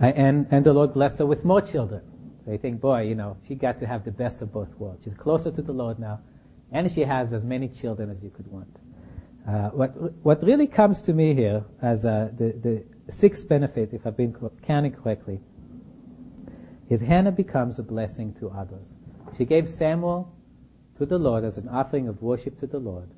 And, 0.01 0.47
and 0.51 0.65
the 0.65 0.73
Lord 0.73 0.95
blessed 0.95 1.19
her 1.19 1.27
with 1.27 1.45
more 1.45 1.61
children. 1.61 2.03
They 2.47 2.57
think, 2.57 2.81
boy, 2.81 3.03
you 3.03 3.15
know, 3.15 3.37
she 3.47 3.55
got 3.55 3.79
to 3.79 3.87
have 3.87 4.05
the 4.05 4.11
best 4.11 4.43
of 4.43 4.53
both 4.53 4.69
worlds. 4.79 5.05
She's 5.05 5.15
closer 5.15 5.51
to 5.53 5.63
the 5.63 5.73
Lord 5.73 5.99
now, 5.99 6.21
and 6.73 6.91
she 6.91 7.03
has 7.03 7.33
as 7.33 7.45
many 7.45 7.69
children 7.69 8.11
as 8.11 8.23
you 8.23 8.31
could 8.31 8.47
want. 8.51 8.77
Uh, 9.47 9.69
what 9.71 9.91
what 10.25 10.43
really 10.43 10.67
comes 10.69 11.03
to 11.03 11.13
me 11.13 11.35
here 11.35 11.65
as 11.83 12.05
uh, 12.05 12.31
the 12.37 12.53
the 12.63 13.13
sixth 13.13 13.49
benefit, 13.49 13.93
if 13.93 14.07
I've 14.07 14.17
been 14.17 14.35
counting 14.63 14.93
correctly, 14.93 15.41
is 16.89 17.01
Hannah 17.01 17.33
becomes 17.33 17.79
a 17.79 17.83
blessing 17.83 18.35
to 18.35 18.51
others. 18.51 18.87
She 19.37 19.45
gave 19.45 19.69
Samuel 19.69 20.33
to 20.99 21.07
the 21.07 21.19
Lord 21.19 21.45
as 21.45 21.59
an 21.59 21.69
offering 21.69 22.09
of 22.09 22.23
worship 22.23 22.59
to 22.61 22.67
the 22.67 22.79
Lord. 22.79 23.09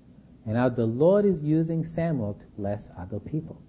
And 0.46 0.54
now 0.54 0.68
the 0.68 0.86
Lord 0.86 1.24
is 1.24 1.42
using 1.42 1.84
Samuel 1.84 2.34
to 2.34 2.44
bless 2.58 2.90
other 2.98 3.18
people. 3.18 3.60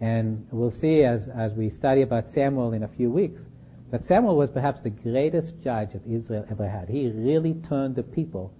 And 0.00 0.46
we'll 0.50 0.70
see 0.70 1.04
as, 1.04 1.28
as 1.28 1.52
we 1.52 1.70
study 1.70 2.02
about 2.02 2.28
Samuel 2.28 2.72
in 2.72 2.82
a 2.82 2.88
few 2.88 3.10
weeks 3.10 3.42
that 3.92 4.06
Samuel 4.06 4.36
was 4.36 4.50
perhaps 4.50 4.80
the 4.80 4.90
greatest 4.90 5.60
judge 5.62 5.92
that 5.92 6.06
Israel 6.06 6.46
ever 6.50 6.68
had. 6.68 6.88
He 6.88 7.08
really 7.08 7.54
turned 7.68 7.94
the 7.94 8.02
people 8.02 8.52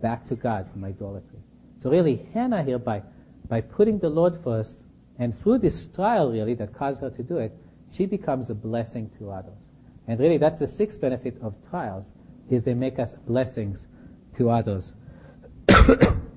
back 0.00 0.26
to 0.28 0.34
God 0.34 0.66
from 0.72 0.84
idolatry. 0.84 1.38
So 1.82 1.90
really, 1.90 2.26
Hannah 2.32 2.62
here, 2.62 2.78
by, 2.78 3.02
by 3.48 3.60
putting 3.60 3.98
the 3.98 4.08
Lord 4.08 4.40
first, 4.42 4.72
and 5.18 5.38
through 5.40 5.58
this 5.58 5.86
trial 5.94 6.32
really 6.32 6.54
that 6.54 6.72
caused 6.72 7.02
her 7.02 7.10
to 7.10 7.22
do 7.22 7.36
it, 7.36 7.56
she 7.92 8.06
becomes 8.06 8.50
a 8.50 8.54
blessing 8.54 9.10
to 9.18 9.30
others. 9.30 9.68
And 10.06 10.18
really 10.18 10.38
that's 10.38 10.60
the 10.60 10.66
sixth 10.66 11.00
benefit 11.00 11.36
of 11.42 11.54
trials, 11.68 12.06
is 12.50 12.64
they 12.64 12.74
make 12.74 12.98
us 12.98 13.14
blessings 13.26 13.86
to 14.36 14.50
others. 14.50 14.92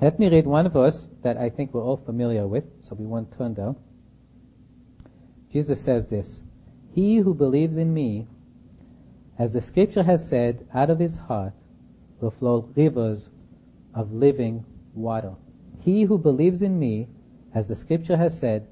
Let 0.00 0.18
me 0.18 0.30
read 0.30 0.46
one 0.46 0.70
verse 0.70 1.06
that 1.22 1.36
I 1.36 1.50
think 1.50 1.74
we're 1.74 1.84
all 1.84 1.98
familiar 1.98 2.46
with, 2.46 2.64
so 2.82 2.94
we 2.94 3.04
won't 3.04 3.36
turn 3.36 3.52
down. 3.52 3.76
Jesus 5.52 5.80
says 5.80 6.06
this, 6.06 6.40
He 6.94 7.16
who 7.16 7.34
believes 7.34 7.76
in 7.76 7.92
me, 7.92 8.26
as 9.38 9.52
the 9.52 9.60
scripture 9.60 10.02
has 10.02 10.26
said, 10.26 10.66
out 10.72 10.88
of 10.88 10.98
his 10.98 11.16
heart 11.16 11.52
will 12.20 12.30
flow 12.30 12.68
rivers 12.74 13.28
of 13.94 14.12
living 14.12 14.64
water. 14.94 15.34
He 15.80 16.04
who 16.04 16.16
believes 16.16 16.62
in 16.62 16.78
me, 16.78 17.08
as 17.54 17.68
the 17.68 17.76
scripture 17.76 18.16
has 18.16 18.38
said, 18.38 18.66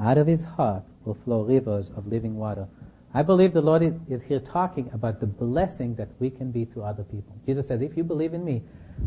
out 0.00 0.18
of 0.18 0.26
his 0.26 0.42
heart 0.42 0.84
will 1.04 1.14
flow 1.24 1.42
rivers 1.42 1.90
of 1.96 2.06
living 2.06 2.36
water. 2.36 2.68
I 3.14 3.22
believe 3.22 3.52
the 3.52 3.60
Lord 3.60 3.82
is 4.08 4.22
here 4.22 4.40
talking 4.40 4.90
about 4.92 5.18
the 5.18 5.26
blessing 5.26 5.94
that 5.96 6.08
we 6.20 6.30
can 6.30 6.52
be 6.52 6.66
to 6.66 6.82
other 6.82 7.04
people. 7.04 7.34
Jesus 7.46 7.66
says, 7.66 7.80
if 7.80 7.96
you 7.96 8.04
believe 8.04 8.34
in 8.34 8.44
me, 8.44 8.62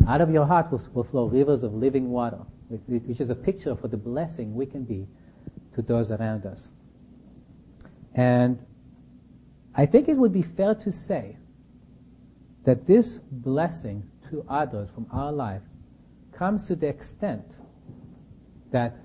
out 0.07 0.21
of 0.21 0.31
your 0.31 0.45
heart 0.45 0.71
will, 0.71 0.81
will 0.93 1.03
flow 1.03 1.25
rivers 1.25 1.63
of 1.63 1.73
living 1.73 2.09
water, 2.09 2.39
which 2.87 3.19
is 3.19 3.29
a 3.29 3.35
picture 3.35 3.75
for 3.75 3.87
the 3.87 3.97
blessing 3.97 4.55
we 4.55 4.65
can 4.65 4.83
be 4.83 5.07
to 5.75 5.81
those 5.81 6.11
around 6.11 6.45
us. 6.45 6.67
And 8.13 8.59
I 9.75 9.85
think 9.85 10.09
it 10.09 10.15
would 10.17 10.33
be 10.33 10.41
fair 10.41 10.75
to 10.75 10.91
say 10.91 11.37
that 12.65 12.85
this 12.87 13.19
blessing 13.31 14.03
to 14.29 14.45
others 14.49 14.89
from 14.93 15.07
our 15.11 15.31
life 15.31 15.61
comes 16.33 16.63
to 16.65 16.75
the 16.75 16.87
extent 16.87 17.45
that 18.71 18.95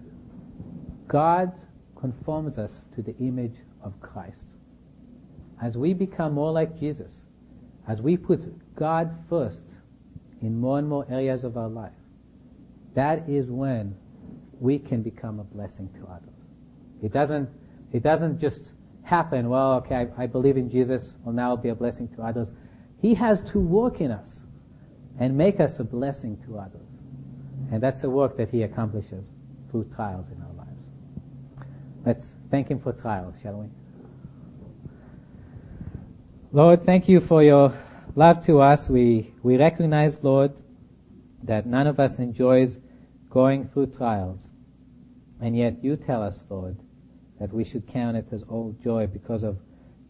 God 1.09 1.53
conforms 1.99 2.59
us 2.59 2.73
to 2.95 3.03
the 3.03 3.17
image 3.19 3.57
of 3.83 3.99
Christ. 4.01 4.47
As 5.63 5.77
we 5.77 5.95
become 5.95 6.35
more 6.35 6.53
like 6.53 6.79
Jesus, 6.79 7.13
as 7.89 8.03
we 8.03 8.17
put 8.17 8.41
God 8.75 9.15
first 9.29 9.63
in 10.43 10.59
more 10.59 10.79
and 10.79 10.89
more 10.89 11.07
areas 11.11 11.45
of 11.45 11.57
our 11.57 11.69
life, 11.69 11.93
that 12.95 13.29
is 13.29 13.51
when 13.51 13.95
we 14.61 14.79
can 14.79 15.03
become 15.03 15.41
a 15.41 15.45
blessing 15.45 15.89
to 16.01 16.07
others. 16.11 16.35
It 17.03 17.13
doesn't, 17.13 17.49
it 17.93 18.03
doesn't 18.03 18.41
just 18.41 18.63
happen, 19.03 19.49
well, 19.49 19.75
okay, 19.75 20.09
I, 20.19 20.25
I 20.25 20.27
believe 20.27 20.57
in 20.57 20.71
Jesus, 20.71 21.15
well 21.25 21.35
now 21.35 21.51
I'll 21.51 21.57
be 21.57 21.69
a 21.69 21.75
blessing 21.75 22.09
to 22.17 22.23
others. 22.23 22.49
He 23.01 23.15
has 23.15 23.41
to 23.53 23.59
work 23.59 24.01
in 24.01 24.11
us 24.11 24.41
and 25.19 25.37
make 25.37 25.61
us 25.61 25.79
a 25.79 25.85
blessing 25.85 26.37
to 26.47 26.59
others. 26.59 26.81
And 27.71 27.83
that's 27.83 28.01
the 28.01 28.11
work 28.11 28.37
that 28.37 28.51
He 28.51 28.63
accomplishes 28.63 29.27
through 29.71 29.91
trials 29.95 30.27
in 30.35 30.43
our 30.43 30.53
lives. 30.67 31.71
Let's 32.05 32.35
thank 32.51 32.69
Him 32.69 32.81
for 32.81 32.93
trials, 32.93 33.35
shall 33.43 33.55
we? 33.55 33.67
Lord, 36.53 36.85
thank 36.85 37.09
you 37.09 37.21
for 37.21 37.43
your 37.43 37.73
love 38.17 38.45
to 38.47 38.61
us. 38.61 38.89
We, 38.89 39.33
we 39.43 39.57
recognize, 39.59 40.19
Lord, 40.23 40.53
that 41.45 41.67
none 41.67 41.87
of 41.87 42.01
us 42.01 42.19
enjoys 42.19 42.79
going 43.31 43.69
through 43.69 43.89
trials. 43.89 44.49
And 45.41 45.57
yet 45.57 45.85
you 45.85 45.97
tell 45.97 46.23
us, 46.23 46.43
Lord, 46.49 46.79
that 47.39 47.53
we 47.53 47.63
should 47.63 47.87
count 47.87 48.17
it 48.17 48.27
as 48.33 48.43
all 48.49 48.75
joy 48.83 49.07
because 49.07 49.45
of 49.45 49.59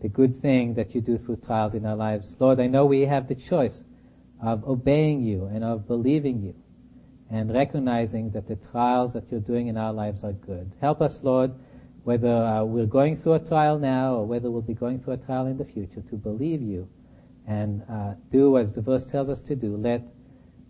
the 0.01 0.09
good 0.09 0.41
thing 0.41 0.75
that 0.75 0.95
you 0.95 1.01
do 1.01 1.19
through 1.19 1.39
trials 1.45 1.75
in 1.75 1.85
our 1.85 1.97
lives. 1.97 2.37
Lord, 2.39 2.61
I 2.61 2.69
know 2.69 2.87
we 2.87 3.03
have 3.03 3.27
the 3.27 3.35
choice 3.35 3.83
of 4.41 4.65
obeying 4.69 5.23
you 5.23 5.47
and 5.47 5.65
of 5.65 5.89
believing 5.89 6.41
you 6.43 6.55
and 7.29 7.53
recognizing 7.53 8.31
that 8.31 8.47
the 8.47 8.55
trials 8.55 9.15
that 9.15 9.25
you're 9.33 9.41
doing 9.41 9.67
in 9.67 9.77
our 9.77 9.93
lives 9.93 10.23
are 10.23 10.33
good. 10.33 10.71
Help 10.81 11.01
us, 11.01 11.19
Lord, 11.25 11.53
whether 12.05 12.29
uh, 12.29 12.63
we're 12.63 12.87
going 12.87 13.17
through 13.17 13.33
a 13.33 13.39
trial 13.41 13.81
now 13.81 14.15
or 14.15 14.27
whether 14.27 14.49
we'll 14.49 14.63
be 14.63 14.75
going 14.75 15.01
through 15.01 15.15
a 15.15 15.17
trial 15.17 15.47
in 15.47 15.59
the 15.59 15.65
future, 15.65 16.03
to 16.09 16.15
believe 16.15 16.63
you 16.63 16.89
and 17.47 17.83
uh, 17.91 18.15
do 18.31 18.59
as 18.59 18.73
the 18.73 18.81
verse 18.81 19.07
tells 19.07 19.29
us 19.29 19.41
to 19.41 19.55
do. 19.55 19.77
Let 19.77 20.03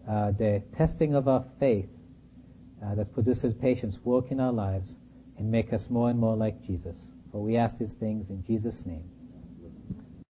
uh, 0.08 0.32
the 0.32 0.62
testing 0.76 1.14
of 1.14 1.28
our 1.28 1.44
faith 1.58 1.88
uh, 2.84 2.94
that 2.94 3.12
produces 3.12 3.54
patience 3.54 3.98
work 4.04 4.30
in 4.30 4.40
our 4.40 4.52
lives 4.52 4.94
and 5.38 5.50
make 5.50 5.72
us 5.72 5.88
more 5.90 6.10
and 6.10 6.18
more 6.18 6.36
like 6.36 6.62
Jesus. 6.62 6.96
For 7.32 7.42
we 7.42 7.56
ask 7.56 7.78
these 7.78 7.92
things 7.92 8.30
in 8.30 8.44
Jesus' 8.44 8.86
name. 8.86 9.04